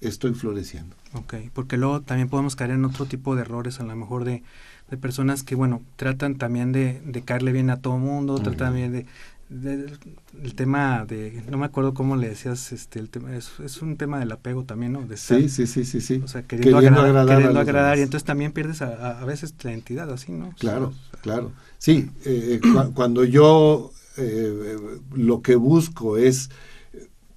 estoy 0.00 0.34
floreciendo. 0.34 0.96
Ok, 1.14 1.34
porque 1.52 1.76
luego 1.76 2.02
también 2.02 2.28
podemos 2.28 2.56
caer 2.56 2.72
en 2.72 2.84
otro 2.84 3.06
tipo 3.06 3.34
de 3.34 3.42
errores, 3.42 3.80
a 3.80 3.84
lo 3.84 3.96
mejor 3.96 4.24
de, 4.24 4.42
de 4.90 4.96
personas 4.96 5.42
que, 5.42 5.54
bueno, 5.54 5.82
tratan 5.96 6.36
también 6.36 6.72
de, 6.72 7.00
de 7.00 7.22
caerle 7.22 7.52
bien 7.52 7.70
a 7.70 7.80
todo 7.80 7.98
mundo, 7.98 8.36
tratan 8.36 8.56
también 8.58 8.92
de, 8.92 9.06
el 9.48 10.54
tema 10.56 11.04
de 11.06 11.44
no 11.48 11.56
me 11.56 11.66
acuerdo 11.66 11.94
cómo 11.94 12.16
le 12.16 12.28
decías 12.28 12.72
este 12.72 12.98
el 12.98 13.10
tema 13.10 13.36
es, 13.36 13.52
es 13.64 13.80
un 13.80 13.96
tema 13.96 14.18
del 14.18 14.32
apego 14.32 14.64
también 14.64 14.92
no 14.92 15.02
de 15.02 15.16
sí 15.16 15.48
sí 15.48 15.68
sí 15.68 15.84
sí 15.84 16.00
sí. 16.00 16.20
o 16.24 16.26
sea 16.26 16.42
queriendo, 16.42 16.78
agradar, 16.78 17.28
queriendo 17.28 17.60
agradar 17.60 17.98
y 17.98 18.02
entonces 18.02 18.24
también 18.24 18.50
pierdes 18.50 18.82
a, 18.82 19.20
a, 19.20 19.24
veces 19.24 19.54
la 19.62 19.72
entidad 19.72 20.10
así 20.12 20.32
no 20.32 20.52
claro 20.58 20.92
claro. 21.22 21.52
Sí 21.78 22.10
eh, 22.24 22.60
eh, 22.64 22.70
cuando 22.94 23.22
yo 23.22 23.92
eh, 24.16 24.76
lo 25.14 25.42
que 25.42 25.54
busco 25.54 26.16
es 26.16 26.50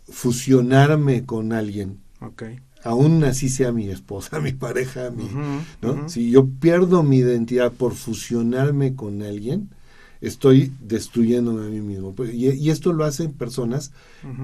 fusionarme 0.07 1.25
con 1.25 1.53
alguien 1.53 1.99
okay. 2.21 2.59
aún 2.83 3.23
así 3.23 3.49
sea 3.49 3.71
mi 3.71 3.87
esposa 3.87 4.39
mi 4.39 4.53
pareja 4.53 5.11
mi 5.11 5.29
no 5.83 6.09
si 6.09 6.31
yo 6.31 6.47
pierdo 6.47 7.03
mi 7.03 7.17
identidad 7.17 7.71
por 7.71 7.93
fusionarme 7.93 8.95
con 8.95 9.21
alguien 9.21 9.69
estoy 10.21 10.73
destruyéndome 10.81 11.65
a 11.65 11.69
mí 11.69 11.81
mismo. 11.81 12.13
Pues, 12.13 12.33
y, 12.33 12.69
esto 12.69 12.93
lo 12.93 13.05
hacen 13.05 13.33
personas 13.33 13.91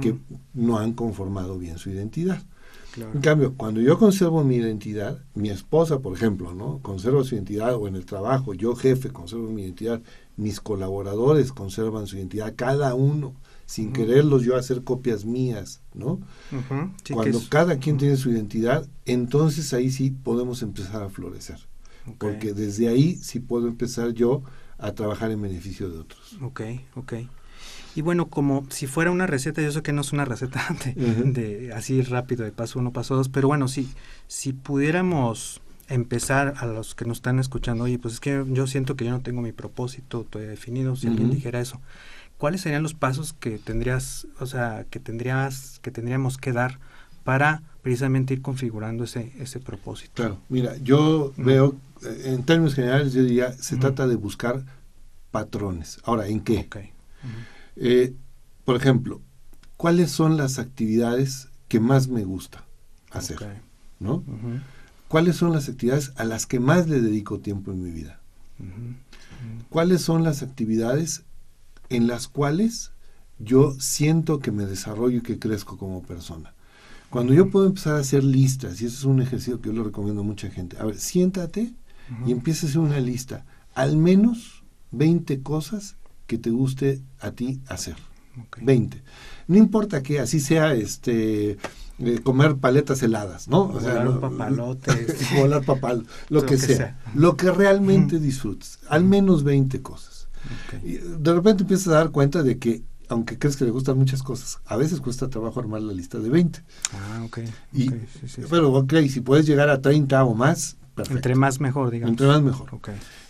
que 0.02 0.16
no 0.54 0.78
han 0.78 0.94
conformado 0.94 1.58
bien 1.58 1.78
su 1.78 1.90
identidad. 1.90 2.42
En 2.98 3.20
cambio, 3.20 3.56
cuando 3.56 3.82
yo 3.82 3.98
conservo 3.98 4.44
mi 4.46 4.56
identidad, 4.56 5.22
mi 5.34 5.50
esposa, 5.50 6.00
por 6.00 6.16
ejemplo, 6.16 6.54
¿no? 6.54 6.80
Conserva 6.80 7.26
su 7.26 7.36
identidad, 7.36 7.76
o 7.76 7.90
en 7.90 7.96
el 7.96 8.06
trabajo, 8.06 8.54
yo 8.54 8.74
jefe, 8.74 9.10
conservo 9.10 9.50
mi 9.50 9.64
identidad, 9.64 10.02
mis 10.38 10.62
colaboradores 10.62 11.52
conservan 11.52 12.08
su 12.08 12.18
identidad, 12.18 12.54
cada 12.56 12.96
uno, 12.96 13.36
sin 13.66 13.92
quererlos 13.92 14.44
yo 14.44 14.56
hacer 14.56 14.84
copias 14.84 15.26
mías, 15.26 15.82
¿no? 15.94 16.20
cuando 17.12 17.42
cada 17.50 17.80
quien 17.80 17.98
tiene 17.98 18.16
su 18.16 18.32
identidad, 18.32 18.88
entonces 19.06 19.74
ahí 19.74 19.90
sí 19.90 20.12
podemos 20.12 20.62
empezar 20.62 21.04
a 21.04 21.10
florecer. 21.10 21.60
Porque 22.20 22.54
desde 22.54 22.88
ahí 22.88 23.16
sí 23.16 23.40
puedo 23.40 23.68
empezar 23.68 24.14
yo 24.14 24.44
a 24.78 24.92
trabajar 24.94 25.32
en 25.32 25.42
beneficio 25.42 25.90
de 25.90 26.00
otros. 26.00 26.38
Ok, 26.42 26.62
ok. 26.96 27.14
Y 27.96 28.02
bueno, 28.02 28.28
como 28.28 28.66
si 28.70 28.88
fuera 28.88 29.10
una 29.10 29.26
receta, 29.26 29.62
yo 29.62 29.72
sé 29.72 29.82
que 29.82 29.94
no 29.94 30.02
es 30.02 30.12
una 30.12 30.26
receta 30.26 30.68
de, 30.96 31.72
así 31.74 32.02
rápido, 32.02 32.44
de 32.44 32.52
paso 32.52 32.80
uno, 32.80 32.92
paso 32.92 33.16
dos, 33.16 33.30
pero 33.30 33.48
bueno, 33.48 33.68
si, 33.68 33.90
si 34.28 34.52
pudiéramos 34.52 35.62
empezar 35.88 36.56
a 36.58 36.66
los 36.66 36.94
que 36.94 37.06
nos 37.06 37.20
están 37.20 37.40
escuchando, 37.40 37.86
oye, 37.86 37.98
pues 37.98 38.16
es 38.16 38.20
que 38.20 38.44
yo 38.50 38.68
siento 38.68 38.96
que 38.96 39.06
yo 39.06 39.12
no 39.12 39.22
tengo 39.22 39.42
mi 39.42 39.54
propósito 39.54 40.26
todavía 40.30 40.52
definido, 40.52 40.96
si 40.96 41.08
alguien 41.08 41.32
dijera 41.32 41.62
eso, 41.62 41.80
¿cuáles 42.38 42.62
serían 42.62 42.84
los 42.84 42.96
pasos 42.96 43.34
que 43.34 43.60
tendrías, 43.60 44.28
o 44.40 44.46
sea, 44.46 44.86
que 44.90 45.00
tendrías, 45.00 45.80
que 45.82 45.92
tendríamos 45.92 46.38
que 46.38 46.52
dar 46.52 46.80
para 47.26 47.64
precisamente 47.82 48.36
ir 48.36 48.42
configurando 48.42 49.04
ese, 49.04 49.34
ese 49.40 49.60
propósito? 49.60 50.14
Claro, 50.14 50.38
mira, 50.48 50.78
yo 50.78 51.34
veo 51.36 51.76
en 52.24 52.44
términos 52.44 52.76
generales 52.76 53.14
yo 53.14 53.24
diría, 53.24 53.52
se 53.54 53.78
trata 53.78 54.08
de 54.08 54.16
buscar 54.16 54.64
patrones. 55.32 56.00
Ahora, 56.04 56.28
¿en 56.28 56.40
qué? 56.40 56.70
Eh, 57.76 58.14
por 58.64 58.78
ejemplo, 58.78 59.22
¿cuáles 59.76 60.12
son 60.12 60.38
las 60.38 60.60
actividades 60.60 61.50
que 61.68 61.80
más 61.80 62.08
me 62.08 62.24
gusta 62.24 62.64
hacer? 63.12 63.38
¿No? 64.00 64.24
¿Cuáles 65.08 65.36
son 65.36 65.52
las 65.52 65.68
actividades 65.68 66.14
a 66.16 66.26
las 66.26 66.46
que 66.46 66.60
más 66.60 66.88
le 66.88 67.02
dedico 67.02 67.40
tiempo 67.40 67.72
en 67.72 67.84
mi 67.84 67.92
vida? 67.92 68.20
¿Cuáles 69.70 70.02
son 70.02 70.24
las 70.24 70.42
actividades 70.42 71.24
en 71.90 72.08
las 72.08 72.28
cuales 72.28 72.92
yo 73.40 73.76
siento 73.80 74.40
que 74.40 74.52
me 74.52 74.66
desarrollo 74.66 75.18
y 75.18 75.22
que 75.22 75.40
crezco 75.40 75.78
como 75.78 76.04
persona? 76.04 76.55
Cuando 77.10 77.34
yo 77.34 77.50
puedo 77.50 77.68
empezar 77.68 77.96
a 77.96 78.00
hacer 78.00 78.24
listas, 78.24 78.82
y 78.82 78.86
eso 78.86 78.98
es 78.98 79.04
un 79.06 79.22
ejercicio 79.22 79.62
que 79.62 79.70
yo 79.70 79.74
lo 79.74 79.84
recomiendo 79.84 80.22
a 80.22 80.26
mucha 80.26 80.50
gente, 80.50 80.78
a 80.78 80.86
ver, 80.86 80.98
siéntate 80.98 81.74
y 82.26 82.32
empieza 82.32 82.66
a 82.66 82.70
hacer 82.70 82.82
una 82.82 83.00
lista, 83.00 83.46
al 83.74 83.98
menos 83.98 84.64
20 84.92 85.42
cosas 85.42 85.96
que 86.28 86.38
te 86.38 86.50
guste 86.50 87.02
a 87.20 87.32
ti 87.32 87.62
hacer. 87.68 87.96
20. 88.62 89.02
No 89.48 89.58
importa 89.58 90.04
que 90.04 90.20
así 90.20 90.40
sea 90.40 90.74
este 90.74 91.58
eh, 92.00 92.20
comer 92.24 92.58
paletas 92.58 93.02
heladas, 93.04 93.48
¿no? 93.48 93.70
O 93.70 93.80
sea, 93.80 94.02
un 94.02 94.20
papalote. 94.20 95.08
volar 95.40 95.64
papal, 95.64 96.06
lo, 96.30 96.46
que, 96.46 96.58
sea. 96.58 97.00
Lo 97.14 97.38
que 97.38 97.52
realmente 97.52 98.20
disfrutes. 98.20 98.80
Al 98.90 99.06
menos 99.06 99.44
20 99.44 99.82
cosas. 99.82 100.28
Y 100.84 100.98
de 100.98 101.34
repente 101.34 101.64
empiezas 101.64 101.88
a 101.88 101.98
dar 101.98 102.12
cuenta 102.12 102.44
de 102.44 102.60
que, 102.60 102.84
aunque 103.10 103.38
crees 103.38 103.56
que 103.56 103.66
le 103.66 103.72
gustan 103.72 103.98
muchas 103.98 104.24
cosas, 104.24 104.60
a 104.66 104.78
veces 104.78 105.02
cuesta 105.02 105.30
trabajo 105.30 105.60
armar 105.60 105.82
la 105.82 105.94
lista 105.94 106.20
de 106.20 106.30
20. 106.30 106.64
Ah, 106.94 107.24
ok. 107.26 107.40
Y, 107.74 107.90
Pero, 108.50 108.74
ok, 108.74 108.94
si 109.10 109.22
puedes 109.22 109.46
llegar 109.46 109.70
a 109.70 109.82
30 109.82 110.24
o 110.24 110.34
más, 110.34 110.78
entre 111.10 111.36
más 111.36 111.60
mejor, 111.60 111.92
digamos. 111.92 112.12
Entre 112.12 112.28
más 112.28 112.42
mejor. 112.42 112.70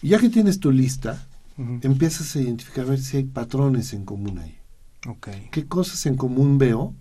Y 0.01 0.09
ya 0.09 0.19
que 0.19 0.29
tienes 0.29 0.59
tu 0.59 0.71
lista, 0.71 1.27
empiezas 1.57 2.35
a 2.35 2.41
identificar 2.41 2.85
a 2.85 2.89
ver 2.89 2.99
si 2.99 3.17
hay 3.17 3.23
patrones 3.23 3.93
en 3.93 4.05
común 4.05 4.39
ahí. 4.39 4.57
Okay. 5.07 5.49
¿Qué 5.51 5.67
cosas 5.67 6.05
en 6.05 6.15
común 6.15 6.57
veo 6.57 6.95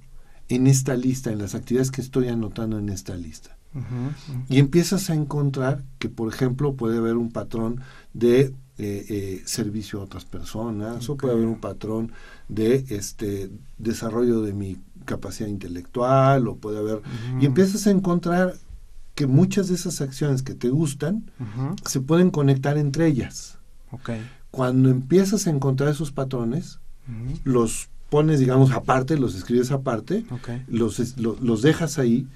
en 0.49 0.67
esta 0.67 0.97
lista, 0.97 1.33
en 1.33 1.39
las 1.39 1.55
actividades 1.55 1.91
que 1.91 2.03
estoy 2.03 2.29
anotando 2.29 2.79
en 2.79 2.89
esta 2.89 3.15
lista? 3.15 3.57
Y 4.49 4.61
empiezas 4.61 5.11
a 5.11 5.15
encontrar 5.15 5.83
que, 5.99 6.09
por 6.09 6.33
ejemplo, 6.33 6.77
puede 6.77 6.99
haber 6.99 7.17
un 7.17 7.33
patrón 7.33 7.81
de 8.13 8.55
eh, 8.79 9.07
eh, 9.09 9.43
servicio 9.45 10.01
a 10.01 10.05
otras 10.05 10.25
personas, 10.25 11.09
o 11.09 11.17
puede 11.17 11.35
haber 11.35 11.47
un 11.47 11.61
patrón 11.61 12.13
de 12.49 12.85
este 12.89 13.51
desarrollo 13.79 14.43
de 14.43 14.53
mi 14.53 14.79
capacidad 15.05 15.49
intelectual, 15.49 16.49
o 16.49 16.57
puede 16.57 16.79
haber... 16.79 17.03
Y 17.41 17.47
empiezas 17.47 17.87
a 17.87 17.91
encontrar 17.91 18.55
que 19.15 19.27
muchas 19.27 19.69
de 19.69 19.75
esas 19.75 20.01
acciones 20.01 20.43
que 20.43 20.55
te 20.55 20.71
gustan 20.71 21.31
se 21.87 22.01
pueden 22.01 22.31
conectar 22.31 22.77
entre 22.77 23.07
ellas. 23.07 23.59
Cuando 24.51 24.89
empiezas 24.91 25.47
a 25.47 25.51
encontrar 25.51 25.91
esos 25.91 26.11
patrones, 26.11 26.81
los 27.45 27.91
pones, 28.11 28.41
digamos, 28.41 28.73
aparte, 28.73 29.17
los 29.19 29.35
escribes 29.35 29.71
aparte, 29.71 30.25
los, 30.67 31.17
los 31.19 31.63
dejas 31.63 31.99
ahí 31.99 32.27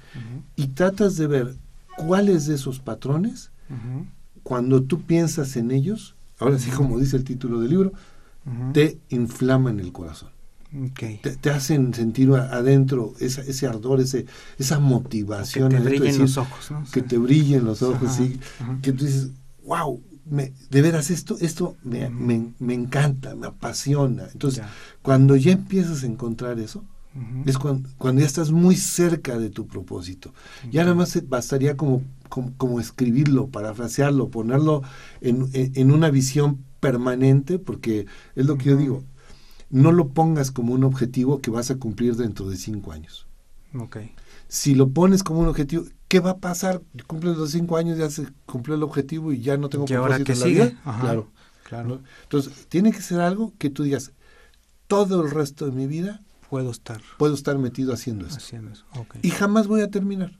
y 0.56 0.68
tratas 0.68 1.16
de 1.16 1.26
ver 1.26 1.54
cuáles 1.96 2.46
de 2.46 2.54
esos 2.54 2.78
patrones, 2.78 3.50
cuando 4.42 4.82
tú 4.82 5.02
piensas 5.02 5.56
en 5.56 5.70
ellos, 5.70 6.14
ahora 6.38 6.58
sí 6.58 6.70
como 6.70 6.98
dice 6.98 7.16
el 7.16 7.24
título 7.24 7.60
del 7.60 7.70
libro, 7.70 7.92
te 8.72 8.98
inflaman 9.10 9.80
el 9.80 9.92
corazón. 9.92 10.30
Te, 11.40 11.50
hacen 11.50 11.94
sentir 11.94 12.30
adentro 12.32 13.14
esa, 13.20 13.40
ese 13.40 13.66
ardor, 13.66 14.00
ese, 14.00 14.26
esa 14.58 14.78
motivación. 14.78 15.70
Que 15.70 15.78
te 15.78 15.88
brillen 15.88 16.18
los 16.18 16.36
ojos, 16.36 16.70
¿no? 16.70 16.84
Que 16.92 17.02
te 17.02 17.18
brillen 17.18 17.64
los 17.64 17.82
ojos, 17.82 18.12
sí. 18.12 18.38
Que 18.82 18.92
tú 18.92 19.06
dices, 19.06 19.30
wow, 19.64 20.02
me, 20.26 20.52
de 20.70 20.82
veras 20.82 21.10
esto, 21.10 21.36
esto 21.40 21.76
me, 21.82 22.10
me, 22.10 22.74
encanta, 22.74 23.34
me 23.34 23.46
apasiona. 23.46 24.24
Entonces, 24.32 24.62
cuando 25.02 25.36
ya 25.36 25.52
empiezas 25.52 26.02
a 26.02 26.06
encontrar 26.06 26.58
eso, 26.58 26.84
es 27.46 27.58
cuando, 27.58 27.88
cuando, 27.98 28.20
ya 28.20 28.26
estás 28.26 28.50
muy 28.50 28.76
cerca 28.76 29.38
de 29.38 29.50
tu 29.50 29.66
propósito. 29.66 30.32
Ya 30.70 30.82
nada 30.82 30.94
más 30.94 31.28
bastaría 31.28 31.76
como, 31.76 32.02
como, 32.28 32.80
escribirlo, 32.80 33.48
parafrasearlo, 33.48 34.28
ponerlo 34.28 34.82
en, 35.20 35.48
en, 35.52 35.90
una 35.90 36.10
visión 36.10 36.64
permanente, 36.80 37.58
porque 37.58 38.06
es 38.34 38.46
lo 38.46 38.56
que 38.56 38.66
yo 38.66 38.76
digo, 38.76 39.04
no 39.70 39.92
lo 39.92 40.08
pongas 40.08 40.50
como 40.50 40.74
un 40.74 40.84
objetivo 40.84 41.40
que 41.40 41.50
vas 41.50 41.70
a 41.70 41.76
cumplir 41.76 42.16
dentro 42.16 42.48
de 42.48 42.56
cinco 42.56 42.92
años. 42.92 43.26
Okay. 43.74 44.12
Si 44.48 44.74
lo 44.74 44.90
pones 44.90 45.22
como 45.22 45.40
un 45.40 45.48
objetivo, 45.48 45.84
¿qué 46.08 46.20
va 46.20 46.30
a 46.30 46.38
pasar? 46.38 46.82
Cumples 47.06 47.36
los 47.36 47.50
cinco 47.50 47.76
años, 47.76 47.98
ya 47.98 48.10
se 48.10 48.26
cumplió 48.46 48.76
el 48.76 48.82
objetivo 48.82 49.32
y 49.32 49.40
ya 49.40 49.56
no 49.56 49.68
tengo 49.68 49.84
propósito 49.84 50.32
en 50.32 50.38
la 50.38 50.46
sigue? 50.46 50.64
vida. 50.64 50.82
claro. 51.00 51.28
claro. 51.64 52.00
Entonces, 52.22 52.66
tiene 52.68 52.92
que 52.92 53.02
ser 53.02 53.20
algo 53.20 53.52
que 53.58 53.68
tú 53.68 53.82
digas, 53.82 54.12
todo 54.86 55.22
el 55.22 55.30
resto 55.30 55.66
de 55.66 55.72
mi 55.72 55.86
vida 55.86 56.22
puedo 56.48 56.70
estar 56.70 57.00
puedo 57.18 57.34
estar 57.34 57.58
metido 57.58 57.92
haciendo 57.92 58.26
esto. 58.26 58.38
Haciendo 58.38 58.72
eso. 58.72 58.84
Y 59.22 59.30
jamás 59.30 59.66
voy 59.66 59.80
a 59.82 59.90
terminar. 59.90 60.38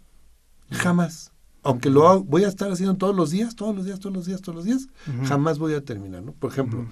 Jamás. 0.71 1.33
Aunque 1.63 1.91
lo 1.91 2.23
voy 2.25 2.45
a 2.45 2.49
estar 2.49 2.71
haciendo 2.71 2.97
todos 2.97 3.15
los 3.15 3.31
días, 3.31 3.57
todos 3.57 3.75
los 3.75 3.85
días, 3.85 4.01
todos 4.01 4.15
los 4.15 4.27
días, 4.27 4.41
todos 4.41 4.57
los 4.57 4.65
días, 4.65 4.89
jamás 5.25 5.59
voy 5.59 5.75
a 5.75 5.85
terminar, 5.85 6.23
¿no? 6.23 6.33
Por 6.33 6.51
ejemplo, 6.51 6.87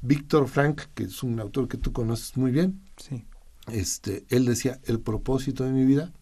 Víctor 0.00 0.48
Frank, 0.48 0.82
que 0.94 1.04
es 1.04 1.22
un 1.22 1.38
autor 1.38 1.68
que 1.68 1.76
tú 1.76 1.92
conoces 1.92 2.36
muy 2.36 2.50
bien, 2.50 2.80
sí. 2.96 3.24
este, 3.68 4.24
él 4.28 4.46
decía, 4.46 4.80
el 4.84 5.00
propósito 5.00 5.64
de 5.64 5.72
mi 5.72 5.84
vida 5.84 6.12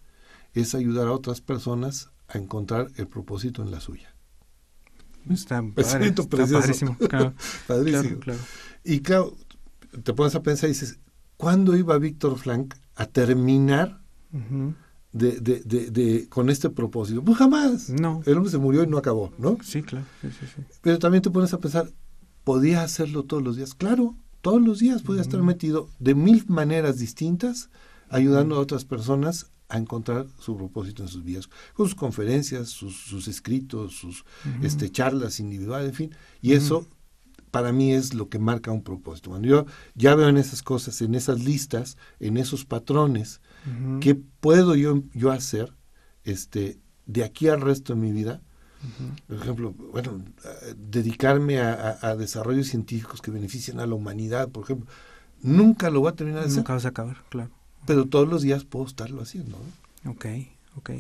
es 0.54 0.74
ayudar 0.74 1.09
a 1.09 1.12
otras 1.12 1.40
personas 1.40 2.11
a 2.28 2.38
encontrar 2.38 2.90
el 2.96 3.07
propósito 3.07 3.62
en 3.62 3.70
la 3.70 3.80
suya. 3.80 4.14
Está, 5.30 5.62
padre, 5.62 6.09
está 6.09 6.22
padrísimo. 6.24 6.98
Claro, 6.98 7.35
padrísimo. 7.66 8.20
Claro, 8.20 8.40
Y 8.85 9.00
claro, 9.00 9.35
te 10.02 10.12
pones 10.12 10.35
a 10.35 10.42
pensar 10.42 10.68
y 10.68 10.72
dices, 10.72 10.98
¿cuándo 11.37 11.77
iba 11.77 11.99
Víctor 11.99 12.38
Frank 12.38 12.75
a 12.97 13.07
terminar 13.07 14.01
de, 15.12 15.40
de, 15.40 15.90
de, 15.90 16.29
con 16.29 16.51
este 16.51 16.70
propósito? 16.70 17.23
Pues 17.23 17.38
jamás. 17.38 17.90
No. 17.90 18.23
El 18.27 18.37
hombre 18.37 18.51
se 18.51 18.59
murió 18.59 18.83
y 18.85 18.87
no 18.87 18.99
acabó, 18.99 19.33
¿no? 19.38 19.59
Sí, 19.62 19.83
claro. 19.83 20.07
Sí, 20.20 20.29
sí, 20.31 20.47
sí. 20.55 20.62
Pero 20.83 20.99
también 20.99 21.23
te 21.23 21.31
pones 21.31 21.53
a 21.53 21.59
pensar, 21.59 21.90
¿podía 22.44 22.83
hacerlo 22.83 23.25
todos 23.25 23.42
los 23.42 23.57
días? 23.57 23.75
Claro, 23.75 24.16
todos 24.40 24.61
los 24.61 24.79
días 24.79 25.03
podía 25.03 25.23
estar 25.23 25.42
metido 25.42 25.88
de 25.99 26.14
mil 26.14 26.44
maneras 26.49 26.99
distintas, 26.99 27.70
ayudando 28.11 28.57
a 28.57 28.61
otras 28.61 28.85
personas 28.85 29.51
a 29.68 29.79
encontrar 29.79 30.27
su 30.38 30.57
propósito 30.57 31.03
en 31.03 31.09
sus 31.09 31.25
vidas, 31.25 31.49
con 31.73 31.87
sus 31.87 31.94
conferencias, 31.94 32.68
sus, 32.68 33.27
escritos, 33.27 33.94
sus 33.94 34.25
este, 34.62 34.90
charlas 34.90 35.40
individuales, 35.40 35.88
en 35.88 35.94
fin. 35.94 36.14
Y 36.42 36.53
eso 36.53 36.87
para 37.55 37.71
mí 37.71 37.93
es 37.93 38.14
lo 38.14 38.29
que 38.29 38.40
marca 38.40 38.73
un 38.73 38.83
propósito. 38.83 39.31
Cuando 39.31 39.47
yo 39.47 39.67
ya 39.95 40.17
veo 40.17 40.29
en 40.29 40.38
esas 40.38 40.61
cosas, 40.64 41.01
en 41.03 41.14
esas 41.14 41.45
listas, 41.45 41.97
en 42.19 42.37
esos 42.37 42.64
patrones, 42.64 43.40
¿qué 44.01 44.17
puedo 44.17 44.75
yo, 44.75 45.05
yo 45.12 45.31
hacer 45.31 45.73
este, 46.25 46.81
de 47.07 47.23
aquí 47.23 47.47
al 47.47 47.61
resto 47.61 47.95
de 47.95 48.01
mi 48.01 48.11
vida? 48.11 48.43
Por 49.29 49.37
ejemplo, 49.37 49.73
bueno, 49.93 50.25
dedicarme 50.77 51.61
a, 51.61 52.17
desarrollos 52.17 52.67
científicos 52.67 53.23
que 53.23 53.31
beneficien 53.31 53.79
a 53.79 53.87
la 53.87 53.95
humanidad, 53.95 54.49
por 54.49 54.64
ejemplo, 54.64 54.90
nunca 55.40 55.90
lo 55.90 56.01
voy 56.01 56.11
a 56.11 56.17
terminar 56.17 56.40
de 56.40 56.47
hacer. 56.47 56.59
Nunca 56.59 56.73
vas 56.73 56.87
a 56.87 56.88
acabar, 56.88 57.19
claro. 57.29 57.53
Pero 57.87 58.07
todos 58.07 58.29
los 58.29 58.43
días 58.43 58.64
puedo 58.64 58.85
estarlo 58.85 59.23
haciendo. 59.23 59.57
¿no? 60.03 60.11
Ok, 60.11 60.27
ok. 60.75 60.90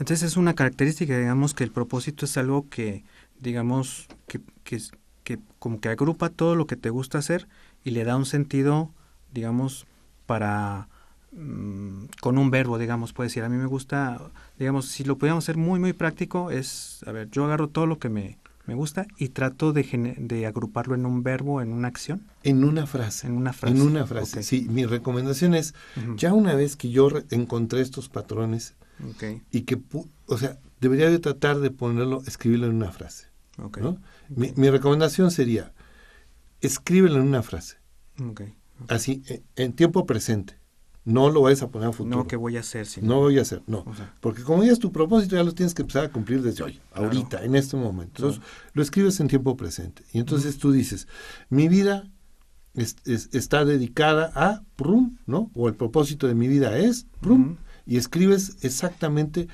Entonces 0.00 0.24
es 0.24 0.36
una 0.36 0.54
característica, 0.54 1.16
digamos, 1.16 1.54
que 1.54 1.62
el 1.62 1.70
propósito 1.70 2.24
es 2.24 2.36
algo 2.36 2.68
que, 2.68 3.04
digamos, 3.38 4.08
que, 4.26 4.40
que, 4.64 4.80
que 5.24 5.38
como 5.58 5.80
que 5.80 5.88
agrupa 5.88 6.28
todo 6.28 6.54
lo 6.54 6.66
que 6.66 6.76
te 6.76 6.90
gusta 6.90 7.18
hacer 7.18 7.48
y 7.82 7.90
le 7.90 8.04
da 8.04 8.16
un 8.16 8.26
sentido, 8.26 8.90
digamos, 9.32 9.86
para 10.26 10.88
Mm, 11.36 12.04
con 12.20 12.38
un 12.38 12.50
verbo, 12.50 12.78
digamos, 12.78 13.12
puede 13.12 13.28
decir, 13.28 13.42
a 13.42 13.48
mí 13.48 13.56
me 13.56 13.66
gusta, 13.66 14.20
digamos, 14.58 14.86
si 14.86 15.02
lo 15.02 15.18
pudiéramos 15.18 15.44
hacer 15.44 15.56
muy, 15.56 15.80
muy 15.80 15.92
práctico, 15.92 16.50
es, 16.50 17.00
a 17.06 17.12
ver, 17.12 17.28
yo 17.30 17.44
agarro 17.44 17.68
todo 17.68 17.86
lo 17.86 17.98
que 17.98 18.08
me, 18.08 18.38
me 18.66 18.74
gusta 18.74 19.06
y 19.18 19.30
trato 19.30 19.72
de, 19.72 20.16
de 20.16 20.46
agruparlo 20.46 20.94
en 20.94 21.06
un 21.06 21.24
verbo, 21.24 21.60
en 21.60 21.72
una 21.72 21.88
acción. 21.88 22.22
En 22.44 22.62
una 22.62 22.86
frase. 22.86 23.26
En 23.26 23.36
una 23.36 23.52
frase. 23.52 23.76
En 23.76 23.82
una 23.82 24.06
frase, 24.06 24.44
sí. 24.44 24.68
Mi 24.70 24.86
recomendación 24.86 25.54
es, 25.54 25.74
ya 26.16 26.32
una 26.32 26.54
vez 26.54 26.76
que 26.76 26.90
yo 26.90 27.08
encontré 27.30 27.80
estos 27.80 28.08
patrones 28.08 28.74
y 29.50 29.62
que, 29.62 29.80
o 30.26 30.38
sea, 30.38 30.58
debería 30.80 31.10
de 31.10 31.18
tratar 31.18 31.58
de 31.58 31.70
ponerlo, 31.72 32.22
escribirlo 32.26 32.66
en 32.66 32.76
una 32.76 32.92
frase. 32.92 33.26
Mi, 34.28 34.52
mi, 34.56 34.70
recomendación 34.70 35.30
sería, 35.30 35.72
escríbelo 36.60 37.16
en 37.16 37.22
una 37.22 37.42
frase. 37.42 37.76
Así, 38.88 39.22
en, 39.26 39.44
en 39.56 39.72
tiempo 39.72 40.06
presente. 40.06 40.58
No 41.04 41.28
lo 41.30 41.42
vayas 41.42 41.62
a 41.62 41.68
poner 41.68 41.88
a 41.88 41.92
futuro. 41.92 42.16
No, 42.16 42.26
¿qué 42.26 42.36
voy 42.36 42.56
a 42.56 42.60
hacer? 42.60 42.86
No 43.02 43.20
voy 43.20 43.38
a 43.38 43.42
hacer, 43.42 43.62
no. 43.66 43.84
Porque 44.20 44.42
como 44.42 44.64
ya 44.64 44.72
es 44.72 44.78
tu 44.78 44.90
propósito, 44.90 45.36
ya 45.36 45.44
lo 45.44 45.52
tienes 45.52 45.74
que 45.74 45.82
empezar 45.82 46.04
a 46.04 46.08
cumplir 46.10 46.42
desde 46.42 46.64
hoy, 46.64 46.80
ahorita, 46.94 47.44
en 47.44 47.54
este 47.56 47.76
momento. 47.76 48.22
Entonces, 48.22 48.42
lo 48.72 48.82
escribes 48.82 49.20
en 49.20 49.28
tiempo 49.28 49.54
presente. 49.56 50.02
Y 50.12 50.18
entonces 50.18 50.56
tú 50.56 50.72
dices, 50.72 51.06
mi 51.50 51.68
vida 51.68 52.10
está 52.74 53.66
dedicada 53.66 54.32
a, 54.34 54.62
prum, 54.76 55.18
¿no? 55.26 55.50
O 55.54 55.68
el 55.68 55.74
propósito 55.74 56.26
de 56.26 56.34
mi 56.34 56.48
vida 56.48 56.78
es, 56.78 57.06
prum, 57.20 57.58
y 57.84 57.98
escribes 57.98 58.56
exactamente 58.62 59.48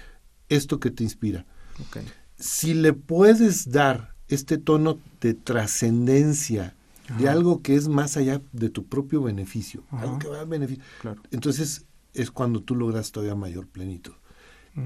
esto 0.48 0.78
que 0.78 0.92
te 0.92 1.02
inspira. 1.02 1.46
Si 2.40 2.74
le 2.74 2.92
puedes 2.92 3.70
dar 3.70 4.14
este 4.28 4.58
tono 4.58 4.98
de 5.20 5.34
trascendencia 5.34 6.74
de 7.18 7.28
algo 7.28 7.60
que 7.62 7.74
es 7.74 7.88
más 7.88 8.16
allá 8.16 8.40
de 8.52 8.70
tu 8.70 8.86
propio 8.86 9.22
beneficio, 9.22 9.84
algo 9.90 10.18
que 10.18 10.28
va 10.28 10.40
a 10.40 10.44
beneficio. 10.44 10.82
Entonces 11.30 11.86
es 12.14 12.30
cuando 12.30 12.62
tú 12.62 12.76
logras 12.76 13.12
todavía 13.12 13.34
mayor 13.34 13.66
plenitud. 13.66 14.12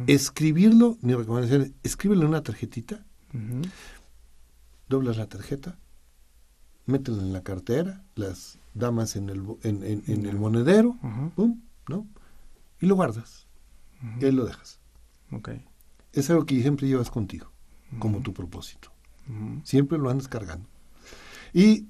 Escribirlo, 0.06 0.96
mi 1.02 1.14
recomendación 1.14 1.62
es 1.62 1.72
escríbelo 1.82 2.22
en 2.22 2.28
una 2.28 2.42
tarjetita, 2.42 3.04
doblas 4.88 5.16
la 5.16 5.26
tarjeta, 5.26 5.78
métela 6.86 7.22
en 7.22 7.32
la 7.32 7.42
cartera, 7.42 8.02
las 8.14 8.58
damas 8.72 9.16
en 9.16 9.28
el, 9.28 9.44
en, 9.62 10.26
el 10.26 10.36
monedero, 10.36 10.96
¿no? 11.88 12.06
Y 12.80 12.86
lo 12.86 12.96
guardas. 12.96 13.46
Y 14.20 14.24
ahí 14.24 14.32
lo 14.32 14.44
dejas. 14.44 14.80
Okay. 15.30 15.64
Es 16.14 16.30
algo 16.30 16.46
que 16.46 16.60
siempre 16.60 16.88
llevas 16.88 17.10
contigo, 17.10 17.50
como 17.98 18.20
tu 18.20 18.32
propósito. 18.32 18.90
Siempre 19.64 19.98
lo 19.98 20.10
andas 20.10 20.28
cargando. 20.28 20.68
Y 21.52 21.86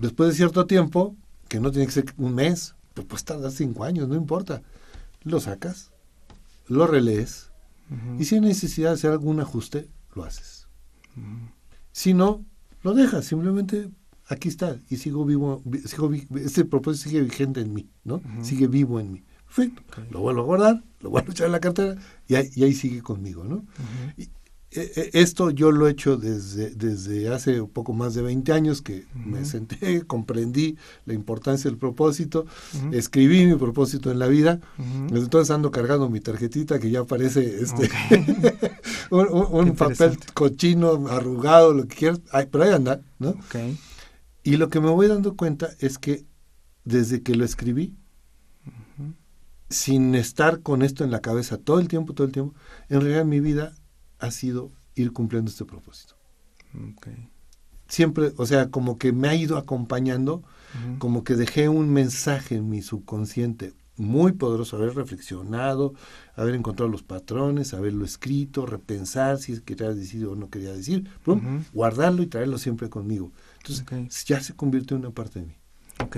Después 0.00 0.30
de 0.30 0.36
cierto 0.36 0.66
tiempo, 0.66 1.16
que 1.48 1.60
no 1.60 1.70
tiene 1.70 1.86
que 1.86 1.92
ser 1.92 2.14
un 2.16 2.34
mes, 2.34 2.74
pues 2.94 3.06
puedes 3.06 3.24
tardar 3.24 3.52
cinco 3.52 3.84
años, 3.84 4.08
no 4.08 4.14
importa. 4.14 4.62
Lo 5.22 5.40
sacas, 5.40 5.92
lo 6.66 6.86
relees, 6.86 7.50
y 8.18 8.24
si 8.24 8.36
hay 8.36 8.40
necesidad 8.40 8.90
de 8.90 8.94
hacer 8.94 9.10
algún 9.10 9.40
ajuste, 9.40 9.88
lo 10.14 10.24
haces. 10.24 10.66
Si 11.92 12.14
no, 12.14 12.44
lo 12.82 12.94
dejas, 12.94 13.26
simplemente 13.26 13.90
aquí 14.26 14.48
está, 14.48 14.78
y 14.88 14.96
sigo 14.96 15.24
vivo, 15.24 15.62
sigo, 15.84 16.10
este 16.12 16.64
propósito 16.64 17.10
sigue 17.10 17.22
vigente 17.22 17.60
en 17.60 17.72
mí, 17.72 17.88
¿no? 18.04 18.20
Sigue 18.42 18.66
vivo 18.66 18.98
en 18.98 19.12
mí. 19.12 19.22
Perfecto. 19.54 19.82
Lo 20.10 20.20
vuelvo 20.20 20.40
a 20.40 20.44
guardar, 20.44 20.82
lo 21.00 21.10
vuelvo 21.10 21.28
a 21.28 21.32
echar 21.32 21.46
en 21.46 21.52
la 21.52 21.60
cartera, 21.60 21.96
y 22.26 22.36
ahí, 22.36 22.50
y 22.54 22.64
ahí 22.64 22.72
sigue 22.72 23.02
conmigo, 23.02 23.44
¿no? 23.44 23.64
Eh, 24.74 24.90
eh, 24.96 25.10
esto 25.12 25.50
yo 25.50 25.70
lo 25.70 25.86
he 25.86 25.90
hecho 25.90 26.16
desde, 26.16 26.70
desde 26.70 27.28
hace 27.28 27.60
un 27.60 27.68
poco 27.68 27.92
más 27.92 28.14
de 28.14 28.22
20 28.22 28.52
años 28.52 28.80
que 28.80 29.04
me 29.14 29.44
senté, 29.44 30.02
comprendí 30.06 30.78
la 31.04 31.12
importancia 31.12 31.70
del 31.70 31.78
propósito, 31.78 32.46
escribí 32.92 33.44
mi 33.44 33.56
propósito 33.56 34.10
en 34.10 34.18
la 34.18 34.28
vida, 34.28 34.60
entonces 35.10 35.50
ando 35.50 35.70
cargando 35.70 36.08
mi 36.08 36.20
tarjetita 36.20 36.78
que 36.78 36.90
ya 36.90 37.04
parece 37.04 37.60
este 37.60 37.90
un, 39.10 39.76
papel 39.76 40.18
cochino, 40.32 41.06
arrugado, 41.08 41.74
lo 41.74 41.86
que 41.86 41.96
quieras, 41.96 42.20
pero 42.50 42.64
ahí 42.64 42.70
anda, 42.70 43.02
¿no? 43.18 43.34
Y 44.42 44.56
lo 44.56 44.70
que 44.70 44.80
me 44.80 44.88
voy 44.88 45.06
dando 45.08 45.36
cuenta 45.36 45.68
es 45.80 45.98
que 45.98 46.24
desde 46.84 47.22
que 47.22 47.34
lo 47.34 47.44
escribí, 47.44 47.94
sin 49.72 50.14
estar 50.14 50.60
con 50.60 50.82
esto 50.82 51.04
en 51.04 51.10
la 51.10 51.20
cabeza 51.20 51.58
todo 51.58 51.80
el 51.80 51.88
tiempo, 51.88 52.14
todo 52.14 52.26
el 52.26 52.32
tiempo, 52.32 52.54
en 52.88 53.00
realidad 53.00 53.24
mi 53.24 53.40
vida 53.40 53.74
ha 54.18 54.30
sido 54.30 54.70
ir 54.94 55.12
cumpliendo 55.12 55.50
este 55.50 55.64
propósito. 55.64 56.14
Siempre, 57.88 58.32
o 58.36 58.46
sea, 58.46 58.70
como 58.70 58.98
que 58.98 59.12
me 59.12 59.28
ha 59.28 59.34
ido 59.34 59.56
acompañando, 59.56 60.42
como 60.98 61.24
que 61.24 61.34
dejé 61.34 61.68
un 61.68 61.90
mensaje 61.90 62.56
en 62.56 62.68
mi 62.68 62.80
subconsciente 62.80 63.74
muy 63.96 64.32
poderoso, 64.32 64.76
haber 64.76 64.94
reflexionado, 64.94 65.92
haber 66.34 66.54
encontrado 66.54 66.90
los 66.90 67.02
patrones, 67.02 67.74
haberlo 67.74 68.04
escrito, 68.04 68.64
repensar 68.64 69.38
si 69.38 69.60
quería 69.60 69.92
decir 69.92 70.26
o 70.26 70.34
no 70.34 70.48
quería 70.48 70.72
decir, 70.72 71.08
guardarlo 71.72 72.22
y 72.22 72.26
traerlo 72.26 72.56
siempre 72.58 72.88
conmigo. 72.88 73.32
Entonces, 73.58 74.24
ya 74.24 74.40
se 74.40 74.54
convierte 74.54 74.94
en 74.94 75.00
una 75.00 75.10
parte 75.10 75.40
de 75.40 75.46
mí. 75.46 75.54
Ok. 76.02 76.16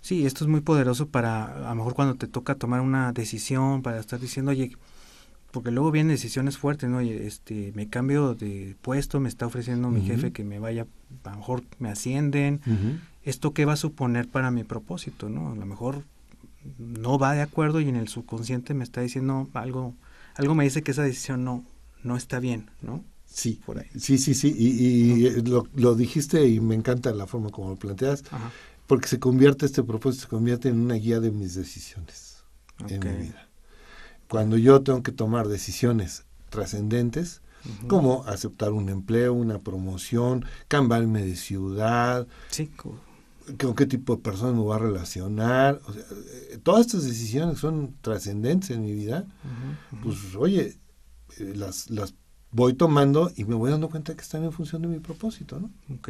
Sí, 0.00 0.26
esto 0.26 0.44
es 0.44 0.50
muy 0.50 0.60
poderoso 0.60 1.08
para, 1.08 1.44
a 1.44 1.70
lo 1.70 1.74
mejor 1.74 1.94
cuando 1.94 2.14
te 2.14 2.26
toca 2.26 2.54
tomar 2.54 2.80
una 2.80 3.12
decisión, 3.12 3.82
para 3.82 4.00
estar 4.00 4.18
diciendo, 4.18 4.50
oye, 4.50 4.72
porque 5.50 5.70
luego 5.70 5.90
vienen 5.90 6.14
decisiones 6.14 6.58
fuertes, 6.58 6.88
¿no? 6.88 6.98
Oye, 6.98 7.26
este, 7.26 7.72
me 7.74 7.88
cambio 7.88 8.34
de 8.34 8.76
puesto, 8.80 9.20
me 9.20 9.28
está 9.28 9.46
ofreciendo 9.46 9.90
mi 9.90 10.02
jefe 10.02 10.32
que 10.32 10.44
me 10.44 10.58
vaya, 10.58 10.86
a 11.24 11.30
lo 11.30 11.36
mejor 11.36 11.62
me 11.78 11.90
ascienden, 11.90 12.60
¿esto 13.24 13.52
qué 13.52 13.64
va 13.64 13.74
a 13.74 13.76
suponer 13.76 14.28
para 14.28 14.50
mi 14.50 14.64
propósito, 14.64 15.28
no? 15.28 15.52
A 15.52 15.56
lo 15.56 15.66
mejor 15.66 16.04
no 16.78 17.18
va 17.18 17.34
de 17.34 17.42
acuerdo 17.42 17.80
y 17.80 17.88
en 17.88 17.96
el 17.96 18.08
subconsciente 18.08 18.74
me 18.74 18.84
está 18.84 19.00
diciendo 19.00 19.48
algo, 19.54 19.94
algo 20.34 20.54
me 20.54 20.64
dice 20.64 20.82
que 20.82 20.92
esa 20.92 21.02
decisión 21.02 21.44
no, 21.44 21.64
no 22.04 22.16
está 22.16 22.38
bien, 22.38 22.70
¿no? 22.80 23.04
Sí, 23.32 23.60
Por 23.64 23.78
ahí. 23.78 23.86
sí, 23.96 24.18
sí, 24.18 24.34
sí, 24.34 24.54
y, 24.58 25.26
y 25.26 25.42
lo, 25.42 25.66
lo, 25.74 25.94
dijiste 25.94 26.48
y 26.48 26.58
me 26.58 26.74
encanta 26.74 27.12
la 27.12 27.28
forma 27.28 27.50
como 27.50 27.70
lo 27.70 27.76
planteas, 27.76 28.24
porque 28.90 29.06
se 29.06 29.20
convierte, 29.20 29.66
este 29.66 29.84
propósito 29.84 30.22
se 30.22 30.28
convierte 30.28 30.68
en 30.68 30.80
una 30.80 30.96
guía 30.96 31.20
de 31.20 31.30
mis 31.30 31.54
decisiones 31.54 32.42
en 32.88 32.98
mi 32.98 33.22
vida. 33.26 33.48
Cuando 34.28 34.56
yo 34.56 34.82
tengo 34.82 35.04
que 35.04 35.12
tomar 35.12 35.46
decisiones 35.46 36.24
trascendentes, 36.48 37.40
como 37.86 38.24
aceptar 38.24 38.72
un 38.72 38.88
empleo, 38.88 39.32
una 39.32 39.60
promoción, 39.60 40.44
cambiarme 40.66 41.24
de 41.24 41.36
ciudad, 41.36 42.26
sí, 42.48 42.68
con 43.60 43.76
qué 43.76 43.86
tipo 43.86 44.16
de 44.16 44.22
personas 44.22 44.54
me 44.54 44.62
voy 44.62 44.74
a 44.74 44.80
relacionar. 44.80 45.80
O 45.86 45.92
sea, 45.92 46.02
eh, 46.50 46.58
todas 46.60 46.86
estas 46.86 47.04
decisiones 47.04 47.60
son 47.60 47.94
trascendentes 48.00 48.70
en 48.70 48.82
mi 48.82 48.92
vida. 48.92 49.24
Pues, 50.02 50.34
oye, 50.34 50.80
eh, 51.38 51.52
las, 51.54 51.90
las 51.90 52.16
voy 52.50 52.74
tomando 52.74 53.30
y 53.36 53.44
me 53.44 53.54
voy 53.54 53.70
dando 53.70 53.88
cuenta 53.88 54.16
que 54.16 54.22
están 54.22 54.42
en 54.42 54.50
función 54.50 54.82
de 54.82 54.88
mi 54.88 54.98
propósito, 54.98 55.60
¿no? 55.60 55.70
Ok. 55.94 56.08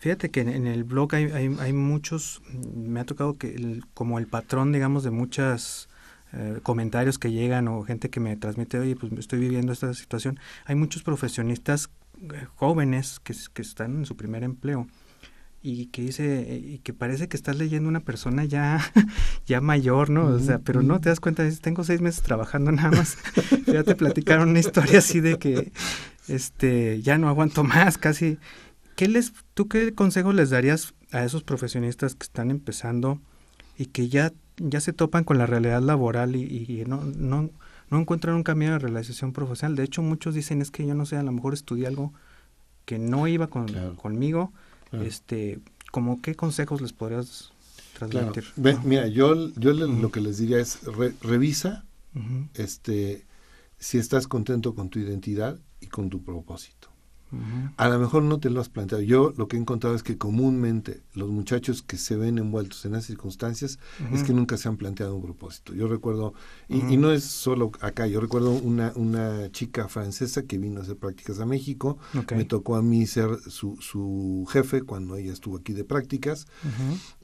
Fíjate 0.00 0.30
que 0.30 0.40
en, 0.40 0.66
el 0.66 0.84
blog 0.84 1.14
hay, 1.14 1.24
hay, 1.24 1.54
hay, 1.60 1.72
muchos, 1.74 2.40
me 2.74 3.00
ha 3.00 3.04
tocado 3.04 3.36
que 3.36 3.80
como 3.92 4.18
el 4.18 4.26
patrón, 4.26 4.72
digamos, 4.72 5.04
de 5.04 5.10
muchas 5.10 5.90
eh, 6.32 6.58
comentarios 6.62 7.18
que 7.18 7.30
llegan 7.32 7.68
o 7.68 7.82
gente 7.82 8.08
que 8.08 8.18
me 8.18 8.34
transmite, 8.36 8.78
oye, 8.78 8.96
pues 8.96 9.12
estoy 9.18 9.40
viviendo 9.40 9.72
esta 9.74 9.92
situación. 9.92 10.40
Hay 10.64 10.74
muchos 10.74 11.02
profesionistas 11.02 11.90
jóvenes 12.54 13.20
que, 13.20 13.34
que 13.52 13.60
están 13.60 13.98
en 13.98 14.06
su 14.06 14.16
primer 14.16 14.42
empleo 14.42 14.86
y 15.62 15.86
que 15.86 16.00
dice 16.00 16.62
y 16.64 16.78
que 16.78 16.94
parece 16.94 17.28
que 17.28 17.36
estás 17.36 17.56
leyendo 17.56 17.88
una 17.88 18.00
persona 18.00 18.46
ya 18.46 18.80
ya 19.46 19.60
mayor 19.60 20.08
no 20.08 20.26
o 20.26 20.38
sea 20.38 20.58
pero 20.58 20.80
no 20.82 21.00
te 21.00 21.10
das 21.10 21.20
cuenta 21.20 21.42
dices, 21.42 21.60
tengo 21.60 21.84
seis 21.84 22.00
meses 22.00 22.22
trabajando 22.22 22.72
nada 22.72 22.90
más 22.90 23.18
ya 23.66 23.82
te 23.82 23.94
platicaron 23.94 24.50
una 24.50 24.60
historia 24.60 25.00
así 25.00 25.20
de 25.20 25.38
que 25.38 25.70
este 26.28 27.02
ya 27.02 27.18
no 27.18 27.28
aguanto 27.28 27.62
más 27.62 27.98
casi 27.98 28.38
qué 29.00 29.08
les 29.08 29.32
tú 29.54 29.66
qué 29.66 29.94
consejo 29.94 30.34
les 30.34 30.50
darías 30.50 30.92
a 31.10 31.24
esos 31.24 31.42
profesionistas 31.42 32.14
que 32.14 32.24
están 32.24 32.50
empezando 32.50 33.18
y 33.78 33.86
que 33.86 34.10
ya 34.10 34.34
ya 34.58 34.78
se 34.82 34.92
topan 34.92 35.24
con 35.24 35.38
la 35.38 35.46
realidad 35.46 35.80
laboral 35.80 36.36
y, 36.36 36.42
y 36.42 36.84
no 36.86 37.02
no 37.02 37.48
no 37.88 37.98
encuentran 37.98 38.36
un 38.36 38.42
camino 38.42 38.72
de 38.72 38.78
realización 38.78 39.32
profesional 39.32 39.74
de 39.74 39.84
hecho 39.84 40.02
muchos 40.02 40.34
dicen 40.34 40.60
es 40.60 40.70
que 40.70 40.86
yo 40.86 40.94
no 40.94 41.06
sé 41.06 41.16
a 41.16 41.22
lo 41.22 41.32
mejor 41.32 41.54
estudié 41.54 41.86
algo 41.86 42.12
que 42.84 42.98
no 42.98 43.26
iba 43.26 43.46
con, 43.46 43.68
conmigo 43.96 44.52
este, 44.92 45.60
¿cómo 45.92 46.20
qué 46.20 46.34
consejos 46.34 46.82
les 46.82 46.92
podrías 46.92 47.52
transmitir? 47.96 48.44
mira, 48.84 49.06
yo, 49.06 49.48
yo 49.54 49.72
lo 49.72 50.10
que 50.10 50.20
les 50.20 50.36
diría 50.36 50.58
es 50.58 50.80
revisa 51.22 51.86
este, 52.52 53.24
si 53.78 53.96
estás 53.96 54.26
contento 54.26 54.74
con 54.74 54.90
tu 54.90 54.98
identidad 54.98 55.58
y 55.80 55.86
con 55.86 56.10
tu 56.10 56.22
propósito. 56.22 56.89
A 57.76 57.88
lo 57.88 57.98
mejor 57.98 58.22
no 58.22 58.40
te 58.40 58.50
lo 58.50 58.60
has 58.60 58.68
planteado. 58.68 59.02
Yo 59.02 59.32
lo 59.36 59.46
que 59.46 59.56
he 59.56 59.60
encontrado 59.60 59.94
es 59.94 60.02
que 60.02 60.18
comúnmente 60.18 61.02
los 61.14 61.28
muchachos 61.28 61.82
que 61.82 61.96
se 61.96 62.16
ven 62.16 62.38
envueltos 62.38 62.84
en 62.84 62.94
esas 62.94 63.06
circunstancias 63.06 63.78
es 64.12 64.24
que 64.24 64.32
nunca 64.32 64.56
se 64.56 64.68
han 64.68 64.76
planteado 64.76 65.14
un 65.14 65.22
propósito. 65.22 65.74
Yo 65.74 65.88
recuerdo, 65.88 66.34
y, 66.68 66.96
no 66.96 67.12
es 67.12 67.24
solo 67.24 67.70
acá, 67.80 68.06
yo 68.06 68.20
recuerdo 68.20 68.52
una, 68.52 68.92
una 68.96 69.50
chica 69.52 69.88
francesa 69.88 70.42
que 70.42 70.58
vino 70.58 70.80
a 70.80 70.82
hacer 70.82 70.96
prácticas 70.96 71.40
a 71.40 71.46
México. 71.46 71.98
Me 72.34 72.44
tocó 72.44 72.76
a 72.76 72.82
mí 72.82 73.06
ser 73.06 73.38
su, 73.48 73.76
su 73.80 74.46
jefe 74.50 74.82
cuando 74.82 75.16
ella 75.16 75.32
estuvo 75.32 75.56
aquí 75.56 75.72
de 75.72 75.84
prácticas. 75.84 76.46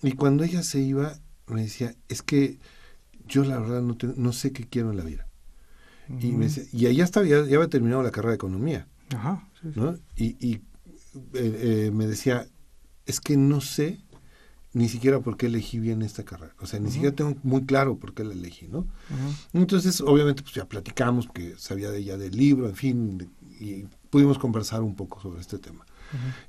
Y 0.03 0.12
cuando 0.12 0.45
ella 0.45 0.62
se 0.62 0.81
iba, 0.81 1.14
me 1.47 1.62
decía, 1.62 1.95
es 2.09 2.23
que 2.23 2.59
yo 3.27 3.45
la 3.45 3.59
verdad 3.59 3.83
no, 3.83 3.97
no 4.16 4.33
sé 4.33 4.53
qué 4.53 4.64
quiero 4.64 4.90
en 4.90 4.97
la 4.97 5.05
vida. 5.05 5.27
Y, 6.21 6.33
me 6.33 6.45
decía, 6.45 6.64
y 6.73 6.87
allá 6.87 7.05
estaba, 7.05 7.27
ya, 7.27 7.45
ya 7.45 7.57
había 7.57 7.69
terminado 7.69 8.03
la 8.03 8.12
carrera 8.12 8.31
de 8.31 8.37
economía. 8.37 8.87
Ajá, 9.14 9.49
¿no? 9.74 9.96
Y, 10.16 10.37
y 10.46 10.55
eh, 10.55 10.61
eh, 11.35 11.90
me 11.92 12.07
decía, 12.07 12.46
es 13.07 13.20
que 13.20 13.37
no 13.37 13.61
sé 13.61 14.00
ni 14.76 14.90
siquiera 14.90 15.20
por 15.20 15.38
qué 15.38 15.46
elegí 15.46 15.79
bien 15.79 16.02
esta 16.02 16.22
carrera. 16.22 16.55
O 16.61 16.66
sea, 16.66 16.79
ni 16.79 16.90
siquiera 16.90 17.16
tengo 17.16 17.35
muy 17.42 17.64
claro 17.64 17.96
por 17.96 18.12
qué 18.12 18.24
la 18.24 18.35
elegí, 18.35 18.68
¿no? 18.68 18.87
Entonces, 19.55 20.02
obviamente, 20.02 20.42
pues 20.42 20.55
ya 20.55 20.66
platicamos, 20.66 21.29
que 21.33 21.55
sabía 21.57 21.90
de 21.90 21.98
ella 22.00 22.18
del 22.18 22.37
libro, 22.37 22.68
en 22.68 22.76
fin, 22.76 23.31
y 23.59 23.85
pudimos 24.11 24.38
conversar 24.38 24.83
un 24.83 24.94
poco 24.94 25.18
sobre 25.18 25.40
este 25.40 25.59
tema. 25.59 25.87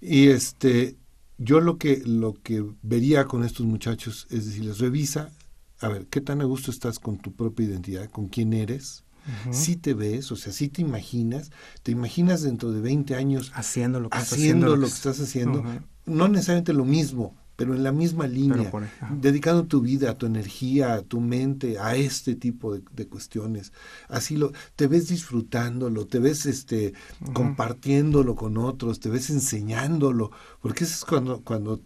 Y 0.01 0.27
este, 0.27 0.97
yo 1.37 1.61
lo 1.61 1.77
que, 1.77 2.01
lo 2.05 2.33
que 2.33 2.65
vería 2.81 3.25
con 3.25 3.45
estos 3.45 3.65
muchachos 3.65 4.27
es 4.29 4.45
decirles, 4.45 4.79
revisa, 4.79 5.31
a 5.79 5.87
ver, 5.87 6.07
¿qué 6.07 6.19
tan 6.19 6.41
a 6.41 6.43
gusto 6.43 6.69
estás 6.69 6.99
con 6.99 7.19
tu 7.19 7.33
propia 7.33 7.67
identidad, 7.67 8.09
con 8.09 8.27
quién 8.27 8.51
eres? 8.51 9.05
Si 9.51 9.75
te 9.75 9.93
ves, 9.93 10.31
o 10.31 10.35
sea, 10.35 10.53
si 10.53 10.69
te 10.69 10.81
imaginas, 10.81 11.51
te 11.83 11.91
imaginas 11.91 12.41
dentro 12.41 12.71
de 12.71 12.81
20 12.81 13.15
años 13.15 13.51
haciendo 13.55 13.99
lo 13.99 14.09
que, 14.09 14.17
haciendo 14.17 14.75
lo 14.75 14.87
que 14.87 14.93
estás 14.93 15.19
haciendo, 15.19 15.63
no 16.05 16.27
necesariamente 16.27 16.73
lo 16.73 16.85
mismo, 16.85 17.35
pero 17.57 17.73
en 17.73 17.83
la 17.83 17.91
misma 17.91 18.27
línea, 18.27 18.71
dedicando 19.09 19.65
tu 19.65 19.81
vida, 19.81 20.15
tu 20.15 20.27
energía, 20.27 21.01
tu 21.01 21.19
mente 21.19 21.79
a 21.79 21.95
este 21.95 22.35
tipo 22.35 22.77
de, 22.77 23.07
cuestiones. 23.07 23.73
Así 24.07 24.37
lo, 24.37 24.53
te 24.75 24.85
ves 24.87 25.07
disfrutándolo, 25.07 26.05
te 26.05 26.19
ves 26.19 26.45
este 26.45 26.93
compartiéndolo 27.33 28.35
con 28.35 28.57
otros, 28.57 28.99
te 28.99 29.09
ves 29.09 29.31
enseñándolo, 29.31 30.31
porque 30.61 30.83
eso 30.83 30.93
es 30.93 31.03
cuando, 31.05 31.41
cuando 31.41 31.81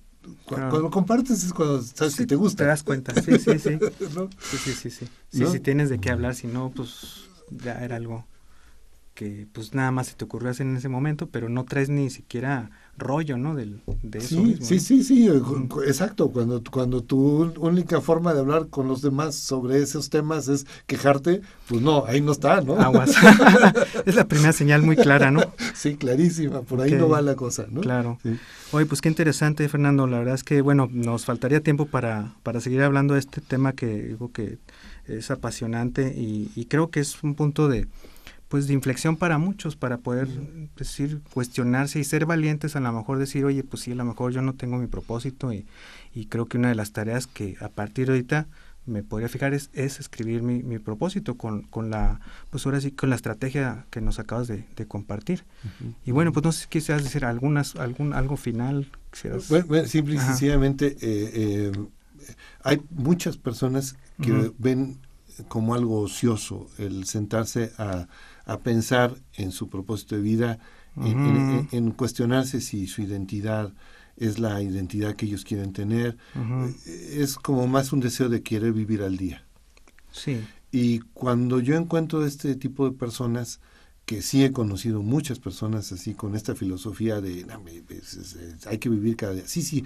cuando 0.45 0.79
lo 0.79 0.91
compartes 0.91 1.43
es 1.43 1.53
cuando 1.53 1.81
sabes 1.81 2.13
si 2.13 2.25
te 2.25 2.35
gusta. 2.35 2.63
Te 2.63 2.67
das 2.67 2.83
cuenta, 2.83 3.19
sí, 3.21 3.39
sí, 3.39 3.57
sí. 3.57 3.79
Sí, 4.51 4.57
sí, 4.57 4.73
sí, 4.73 4.89
sí. 4.91 5.07
Sí, 5.31 5.45
sí, 5.47 5.59
tienes 5.59 5.89
de 5.89 5.99
qué 5.99 6.11
hablar, 6.11 6.35
si 6.35 6.47
no, 6.47 6.71
pues 6.75 7.30
ya 7.51 7.83
era 7.83 7.97
algo 7.97 8.25
que 9.13 9.45
pues 9.51 9.73
nada 9.73 9.91
más 9.91 10.07
se 10.07 10.15
te 10.15 10.25
ocurrió 10.25 10.49
hacer 10.49 10.65
en 10.65 10.77
ese 10.77 10.89
momento, 10.89 11.27
pero 11.27 11.49
no 11.49 11.65
traes 11.65 11.89
ni 11.89 12.09
siquiera 12.09 12.71
rollo, 12.97 13.37
¿no? 13.37 13.55
Del, 13.55 13.81
de 14.03 14.19
eso 14.19 14.29
sí, 14.29 14.57
sí, 14.61 14.79
sí, 14.79 15.03
sí, 15.03 15.29
exacto. 15.85 16.29
Cuando, 16.29 16.61
cuando 16.71 17.03
tu 17.03 17.53
única 17.59 17.99
forma 17.99 18.33
de 18.33 18.39
hablar 18.39 18.67
con 18.69 18.87
los 18.87 19.01
demás 19.01 19.35
sobre 19.35 19.81
esos 19.81 20.09
temas 20.09 20.47
es 20.47 20.65
quejarte, 20.87 21.41
pues 21.67 21.81
no, 21.81 22.05
ahí 22.05 22.21
no 22.21 22.31
está, 22.31 22.61
¿no? 22.61 22.79
Aguas. 22.79 23.11
es 24.05 24.15
la 24.15 24.27
primera 24.27 24.53
señal 24.53 24.81
muy 24.81 24.95
clara, 24.95 25.29
¿no? 25.29 25.41
Sí, 25.73 25.95
clarísima, 25.95 26.61
por 26.61 26.81
ahí 26.81 26.91
no 26.93 27.09
va 27.09 27.21
la 27.21 27.35
cosa, 27.35 27.65
¿no? 27.69 27.81
Claro. 27.81 28.17
Oye, 28.71 28.85
pues 28.85 29.01
qué 29.01 29.09
interesante, 29.09 29.67
Fernando. 29.67 30.07
La 30.07 30.19
verdad 30.19 30.35
es 30.35 30.43
que, 30.43 30.61
bueno, 30.61 30.89
nos 30.91 31.25
faltaría 31.25 31.61
tiempo 31.61 31.85
para, 31.85 32.33
para 32.43 32.61
seguir 32.61 32.81
hablando 32.81 33.15
de 33.15 33.19
este 33.19 33.41
tema 33.41 33.73
que 33.73 33.87
digo 33.87 34.31
que 34.31 34.57
es 35.17 35.31
apasionante 35.31 36.13
y, 36.15 36.65
creo 36.69 36.89
que 36.89 36.99
es 36.99 37.21
un 37.23 37.35
punto 37.35 37.67
de 37.67 37.87
pues 38.47 38.67
de 38.67 38.73
inflexión 38.73 39.15
para 39.15 39.37
muchos 39.37 39.77
para 39.77 39.99
poder 39.99 40.27
decir 40.75 41.21
cuestionarse 41.33 41.99
y 41.99 42.03
ser 42.03 42.25
valientes 42.25 42.75
a 42.75 42.81
lo 42.81 42.91
mejor 42.91 43.17
decir 43.17 43.45
oye 43.45 43.63
pues 43.63 43.83
sí 43.83 43.93
a 43.93 43.95
lo 43.95 44.03
mejor 44.03 44.33
yo 44.33 44.41
no 44.41 44.53
tengo 44.53 44.77
mi 44.77 44.87
propósito 44.87 45.53
y, 45.53 45.65
y 46.13 46.25
creo 46.25 46.47
que 46.47 46.57
una 46.57 46.67
de 46.67 46.75
las 46.75 46.91
tareas 46.91 47.27
que 47.27 47.55
a 47.61 47.69
partir 47.69 48.07
de 48.07 48.13
ahorita 48.13 48.47
me 48.85 49.03
podría 49.03 49.29
fijar 49.29 49.53
es, 49.53 49.69
es 49.73 49.99
escribir 49.99 50.41
mi, 50.41 50.63
mi, 50.63 50.79
propósito 50.79 51.35
con, 51.35 51.61
con 51.63 51.91
la 51.91 52.19
pues 52.49 52.65
ahora 52.65 52.81
sí 52.81 52.91
con 52.91 53.09
la 53.09 53.15
estrategia 53.15 53.85
que 53.91 54.01
nos 54.01 54.19
acabas 54.19 54.47
de, 54.47 54.65
compartir 54.87 55.43
y 56.03 56.11
bueno 56.11 56.33
pues 56.33 56.43
no 56.43 56.51
sé 56.51 56.63
si 56.63 56.67
quisieras 56.67 57.03
decir 57.03 57.23
algunas 57.23 57.75
algún 57.75 58.13
algo 58.13 58.35
final 58.35 58.89
bueno, 59.49 59.85
simple 59.85 60.15
y 60.15 60.17
sencillamente 60.17 60.97
eh, 61.01 61.31
eh, 61.33 61.71
hay 62.63 62.81
muchas 62.89 63.37
personas 63.37 63.95
que 64.21 64.51
ven 64.57 64.99
como 65.47 65.73
algo 65.73 66.01
ocioso 66.01 66.69
el 66.77 67.05
sentarse 67.05 67.71
a, 67.77 68.07
pensar 68.63 69.15
en 69.35 69.51
su 69.51 69.69
propósito 69.69 70.15
de 70.15 70.21
vida, 70.21 70.59
en, 70.97 71.91
cuestionarse 71.91 72.59
si 72.59 72.87
su 72.87 73.01
identidad 73.01 73.73
es 74.17 74.39
la 74.39 74.61
identidad 74.61 75.15
que 75.15 75.25
ellos 75.25 75.45
quieren 75.45 75.71
tener. 75.73 76.17
Es 76.85 77.35
como 77.35 77.67
más 77.67 77.93
un 77.93 78.01
deseo 78.01 78.29
de 78.29 78.43
querer 78.43 78.73
vivir 78.73 79.01
al 79.01 79.17
día. 79.17 79.45
Sí. 80.11 80.41
Y 80.71 80.99
cuando 81.13 81.59
yo 81.59 81.75
encuentro 81.75 82.25
este 82.25 82.55
tipo 82.55 82.89
de 82.89 82.95
personas, 82.95 83.59
que 84.05 84.21
sí 84.21 84.43
he 84.43 84.51
conocido 84.51 85.01
muchas 85.01 85.39
personas 85.39 85.91
así 85.91 86.13
con 86.13 86.35
esta 86.35 86.55
filosofía 86.55 87.21
de 87.21 87.45
hay 88.65 88.77
que 88.77 88.89
vivir 88.89 89.15
cada 89.15 89.33
día. 89.33 89.43
Sí, 89.47 89.61
sí, 89.61 89.85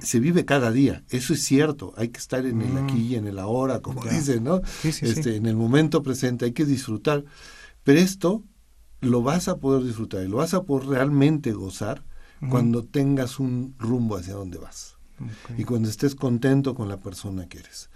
se 0.00 0.20
vive 0.20 0.44
cada 0.44 0.72
día, 0.72 1.04
eso 1.10 1.32
es 1.32 1.42
cierto, 1.42 1.94
hay 1.96 2.08
que 2.08 2.18
estar 2.18 2.44
en 2.44 2.60
el 2.60 2.76
aquí 2.76 2.98
y 3.08 3.14
en 3.16 3.26
el 3.26 3.38
ahora, 3.38 3.80
como 3.80 4.04
dicen, 4.04 4.44
¿no? 4.44 4.60
este, 4.82 5.36
En 5.36 5.46
el 5.46 5.56
momento 5.56 6.02
presente 6.02 6.44
hay 6.46 6.52
que 6.52 6.64
disfrutar, 6.64 7.24
pero 7.84 8.00
esto 8.00 8.42
lo 9.00 9.22
vas 9.22 9.48
a 9.48 9.58
poder 9.58 9.84
disfrutar 9.84 10.24
y 10.24 10.28
lo 10.28 10.38
vas 10.38 10.54
a 10.54 10.62
poder 10.64 10.88
realmente 10.88 11.52
gozar 11.52 12.02
cuando 12.50 12.84
tengas 12.84 13.38
un 13.38 13.74
rumbo 13.78 14.16
hacia 14.16 14.34
donde 14.34 14.58
vas. 14.58 14.96
y 15.56 15.64
cuando 15.64 15.88
estés 15.88 16.14
contento 16.14 16.74
con 16.74 16.88
la 16.88 16.98
persona 16.98 17.46
que 17.48 17.58
eres. 17.58 17.88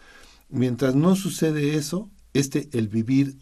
Mientras 0.48 0.94
no 0.94 1.16
sucede 1.16 1.74
eso, 1.74 2.08
este 2.32 2.68
el 2.72 2.88
vivir 2.88 3.36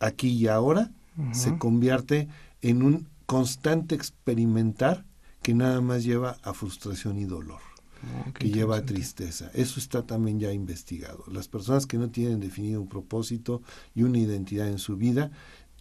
aquí 0.00 0.28
y 0.28 0.48
ahora 0.48 0.92
se 1.32 1.56
convierte 1.58 2.28
en 2.60 2.82
un 2.82 3.08
constante 3.26 3.94
experimentar 3.94 5.06
que 5.44 5.54
nada 5.54 5.82
más 5.82 6.04
lleva 6.04 6.38
a 6.42 6.54
frustración 6.54 7.18
y 7.18 7.26
dolor, 7.26 7.60
oh, 8.02 8.32
que 8.32 8.50
lleva 8.50 8.78
a 8.78 8.86
tristeza. 8.86 9.50
Eso 9.52 9.78
está 9.78 10.06
también 10.06 10.40
ya 10.40 10.50
investigado. 10.52 11.22
Las 11.30 11.48
personas 11.48 11.86
que 11.86 11.98
no 11.98 12.08
tienen 12.08 12.40
definido 12.40 12.80
un 12.80 12.88
propósito 12.88 13.62
y 13.94 14.04
una 14.04 14.18
identidad 14.18 14.68
en 14.68 14.78
su 14.78 14.96
vida 14.96 15.30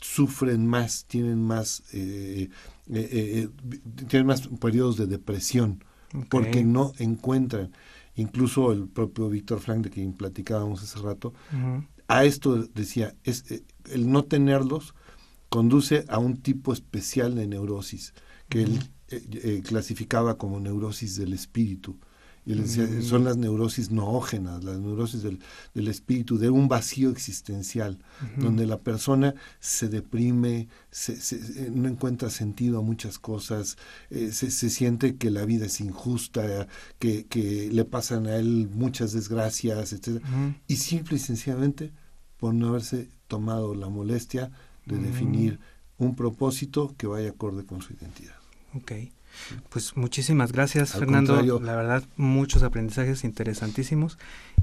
sufren 0.01 0.67
más, 0.67 1.05
tienen 1.05 1.41
más, 1.41 1.83
eh, 1.93 2.49
eh, 2.91 3.09
eh, 3.09 3.49
tienen 4.09 4.27
más 4.27 4.49
periodos 4.59 4.97
de 4.97 5.07
depresión, 5.07 5.81
porque 6.29 6.65
no 6.65 6.91
encuentran. 6.99 7.71
Incluso 8.15 8.73
el 8.73 8.89
propio 8.89 9.29
Víctor 9.29 9.61
Frank, 9.61 9.85
de 9.85 9.89
quien 9.89 10.11
platicábamos 10.11 10.83
hace 10.83 10.99
rato, 10.99 11.33
a 12.09 12.25
esto 12.25 12.65
decía, 12.65 13.15
es, 13.23 13.45
el 13.89 14.11
no 14.11 14.25
tenerlos 14.25 14.93
conduce 15.47 16.03
a 16.09 16.19
un 16.19 16.35
tipo 16.35 16.73
especial 16.73 17.33
de 17.35 17.47
neurosis, 17.47 18.13
que 18.49 18.67
él 19.15 19.63
clasificaba 19.63 20.37
como 20.37 20.59
neurosis 20.59 21.15
del 21.17 21.33
espíritu 21.33 21.97
y 22.45 22.55
mm. 22.55 23.01
son 23.03 23.23
las 23.23 23.37
neurosis 23.37 23.91
noógenas, 23.91 24.63
las 24.63 24.77
neurosis 24.79 25.23
del, 25.23 25.87
espíritu, 25.87 26.37
de 26.37 26.49
un 26.49 26.67
vacío 26.67 27.09
existencial, 27.09 27.99
donde 28.37 28.65
la 28.65 28.79
persona 28.79 29.33
se 29.59 29.87
deprime, 29.87 30.67
se, 30.91 31.13
eh, 31.13 31.71
no 31.73 31.87
encuentra 31.87 32.29
sentido 32.29 32.79
a 32.79 32.81
muchas 32.81 33.17
cosas, 33.17 33.77
eh, 34.09 34.31
se, 34.31 34.51
siente 34.69 35.15
que 35.15 35.31
la 35.31 35.45
vida 35.45 35.67
es 35.67 35.79
injusta, 35.79 36.67
que, 36.99 37.25
que, 37.27 37.69
le 37.71 37.85
pasan 37.85 38.27
a 38.27 38.35
él 38.35 38.69
muchas 38.73 39.13
desgracias, 39.13 39.93
etc. 39.93 40.21
Y 40.67 40.75
simple 40.77 41.15
y 41.17 41.19
sencillamente 41.19 41.93
por 42.37 42.53
no 42.53 42.69
haberse 42.69 43.07
tomado 43.27 43.73
la 43.73 43.87
molestia 43.87 44.51
de 44.85 44.97
mm. 44.97 45.03
definir 45.03 45.59
un 45.97 46.15
propósito 46.15 46.93
que 46.97 47.07
vaya 47.07 47.29
acorde 47.29 47.65
con 47.65 47.81
su 47.81 47.93
identidad. 47.93 48.42
Okay. 48.75 49.11
Pues 49.69 49.97
muchísimas 49.97 50.51
gracias, 50.51 50.91
Fernando. 50.91 51.41
La 51.59 51.75
verdad, 51.75 52.03
muchos 52.17 52.63
aprendizajes 52.63 53.23
interesantísimos. 53.23 54.17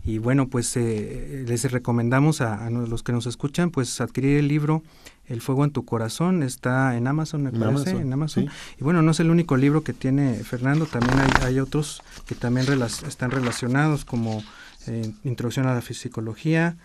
Y 0.04 0.18
bueno, 0.18 0.48
pues 0.48 0.76
eh, 0.76 1.44
les 1.46 1.70
recomendamos 1.70 2.40
a, 2.40 2.70
los 2.70 3.02
que 3.02 3.12
nos 3.12 3.26
escuchan, 3.26 3.70
pues 3.70 4.00
adquirir 4.00 4.38
el 4.38 4.48
libro 4.48 4.82
El 5.26 5.40
fuego 5.40 5.64
en 5.64 5.72
tu 5.72 5.84
corazón. 5.84 6.42
Está 6.42 6.96
en 6.96 7.06
Amazon, 7.08 7.42
me 7.42 7.52
parece, 7.52 7.90
en 7.90 8.12
Amazon. 8.12 8.48
Y 8.78 8.84
bueno, 8.84 9.02
no 9.02 9.10
es 9.10 9.20
el 9.20 9.30
único 9.30 9.56
libro 9.56 9.82
que 9.82 9.92
tiene 9.92 10.34
Fernando, 10.34 10.86
también 10.86 11.18
hay, 11.42 11.58
otros 11.58 12.02
que 12.26 12.34
también 12.34 12.66
están 13.06 13.30
relacionados, 13.30 14.04
como 14.04 14.42
eh, 14.86 15.12
Introducción 15.24 15.66
a 15.66 15.74
la 15.74 15.80
Psicología, 15.82 16.76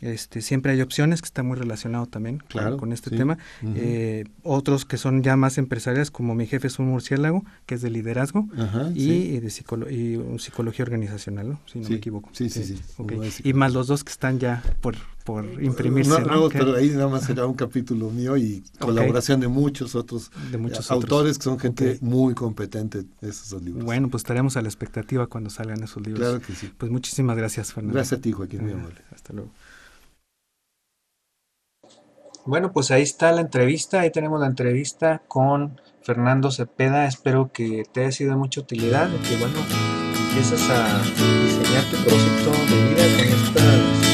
este, 0.00 0.42
siempre 0.42 0.72
hay 0.72 0.80
opciones 0.80 1.22
que 1.22 1.26
está 1.26 1.42
muy 1.42 1.56
relacionado 1.56 2.06
también 2.06 2.42
con, 2.78 2.92
este 2.92 3.10
tema. 3.10 3.38
Eh, 3.62 4.24
otros 4.42 4.84
que 4.84 4.96
son 4.96 5.22
ya 5.22 5.36
más 5.36 5.58
empresariales, 5.58 6.10
como 6.10 6.34
Mi 6.34 6.46
jefe 6.46 6.66
es 6.66 6.78
un 6.78 6.86
murciélago, 6.86 7.44
que 7.66 7.76
es 7.76 7.82
de 7.82 7.90
liderazgo, 7.90 8.48
y, 8.94 9.38
de 9.38 9.50
psicología 9.50 10.82
organizacional, 10.84 11.58
si 11.66 11.80
no 11.80 11.88
me 11.88 11.96
equivoco. 11.96 12.30
Sí, 12.32 12.50
sí, 12.50 12.64
sí. 12.64 12.80
Y 13.44 13.52
más 13.52 13.72
los 13.72 13.86
dos 13.86 14.04
que 14.04 14.10
están 14.10 14.38
ya 14.38 14.62
por, 14.80 14.96
por 15.24 15.44
imprimirse. 15.62 16.20
No, 16.20 16.48
pero 16.50 16.76
ahí 16.76 16.90
nada 16.90 17.08
más 17.08 17.24
será 17.24 17.46
un 17.46 17.54
capítulo 17.54 18.10
mío 18.10 18.36
y 18.36 18.62
colaboración 18.78 19.40
de 19.40 19.48
muchos 19.48 19.94
otros 19.94 20.30
de 20.50 20.58
muchos 20.58 20.90
autores 20.90 21.38
que 21.38 21.44
son 21.44 21.58
gente 21.58 21.98
muy 22.02 22.34
competente 22.34 23.04
esos 23.22 23.62
libros. 23.62 23.84
Bueno, 23.84 24.10
pues 24.10 24.22
estaremos 24.22 24.56
a 24.58 24.62
la 24.62 24.68
expectativa 24.68 25.26
cuando 25.26 25.48
salgan 25.48 25.82
esos 25.82 26.06
libros. 26.06 26.20
Claro 26.20 26.40
que 26.40 26.54
sí. 26.54 26.70
Pues 26.76 26.92
muchísimas 26.92 27.36
gracias, 27.36 27.72
Fernando. 27.72 27.94
Gracias 27.94 28.18
a 28.18 28.22
ti, 28.22 28.32
Joaquín, 28.32 28.62
muy 28.62 28.72
amable. 28.72 29.00
Hasta 29.12 29.32
luego. 29.32 29.50
Bueno, 32.46 32.72
pues 32.72 32.90
ahí 32.90 33.02
está 33.02 33.32
la 33.32 33.40
entrevista, 33.40 34.00
ahí 34.00 34.12
tenemos 34.12 34.38
la 34.38 34.46
entrevista 34.46 35.22
con 35.26 35.80
Fernando 36.02 36.50
Cepeda, 36.50 37.06
espero 37.06 37.50
que 37.50 37.84
te 37.90 38.02
haya 38.02 38.12
sido 38.12 38.32
de 38.32 38.36
mucha 38.36 38.60
utilidad, 38.60 39.08
y 39.08 39.16
que 39.26 39.38
bueno, 39.38 39.54
empieces 40.28 40.68
a 40.68 41.02
diseñar 41.42 41.84
tu 41.84 41.96
propósito 41.96 42.50
de 42.68 42.88
vida 42.90 43.04
con 43.16 43.26
estas 43.28 44.13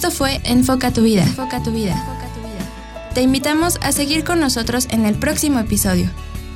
Esto 0.00 0.12
fue 0.12 0.40
Enfoca 0.44 0.90
tu 0.92 1.02
vida. 1.02 1.24
Enfoca 1.24 1.62
tu 1.62 1.72
vida. 1.72 1.94
Te 3.12 3.20
invitamos 3.20 3.78
a 3.82 3.92
seguir 3.92 4.24
con 4.24 4.40
nosotros 4.40 4.88
en 4.90 5.04
el 5.04 5.14
próximo 5.14 5.58
episodio. 5.58 6.08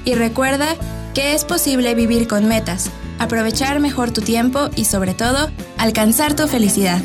Y 0.06 0.14
recuerda 0.14 0.76
que 1.12 1.34
es 1.34 1.44
posible 1.44 1.94
vivir 1.94 2.26
con 2.26 2.46
metas, 2.46 2.88
aprovechar 3.18 3.80
mejor 3.80 4.12
tu 4.12 4.22
tiempo 4.22 4.70
y 4.76 4.86
sobre 4.86 5.12
todo, 5.12 5.50
alcanzar 5.76 6.34
tu 6.34 6.48
felicidad. 6.48 7.02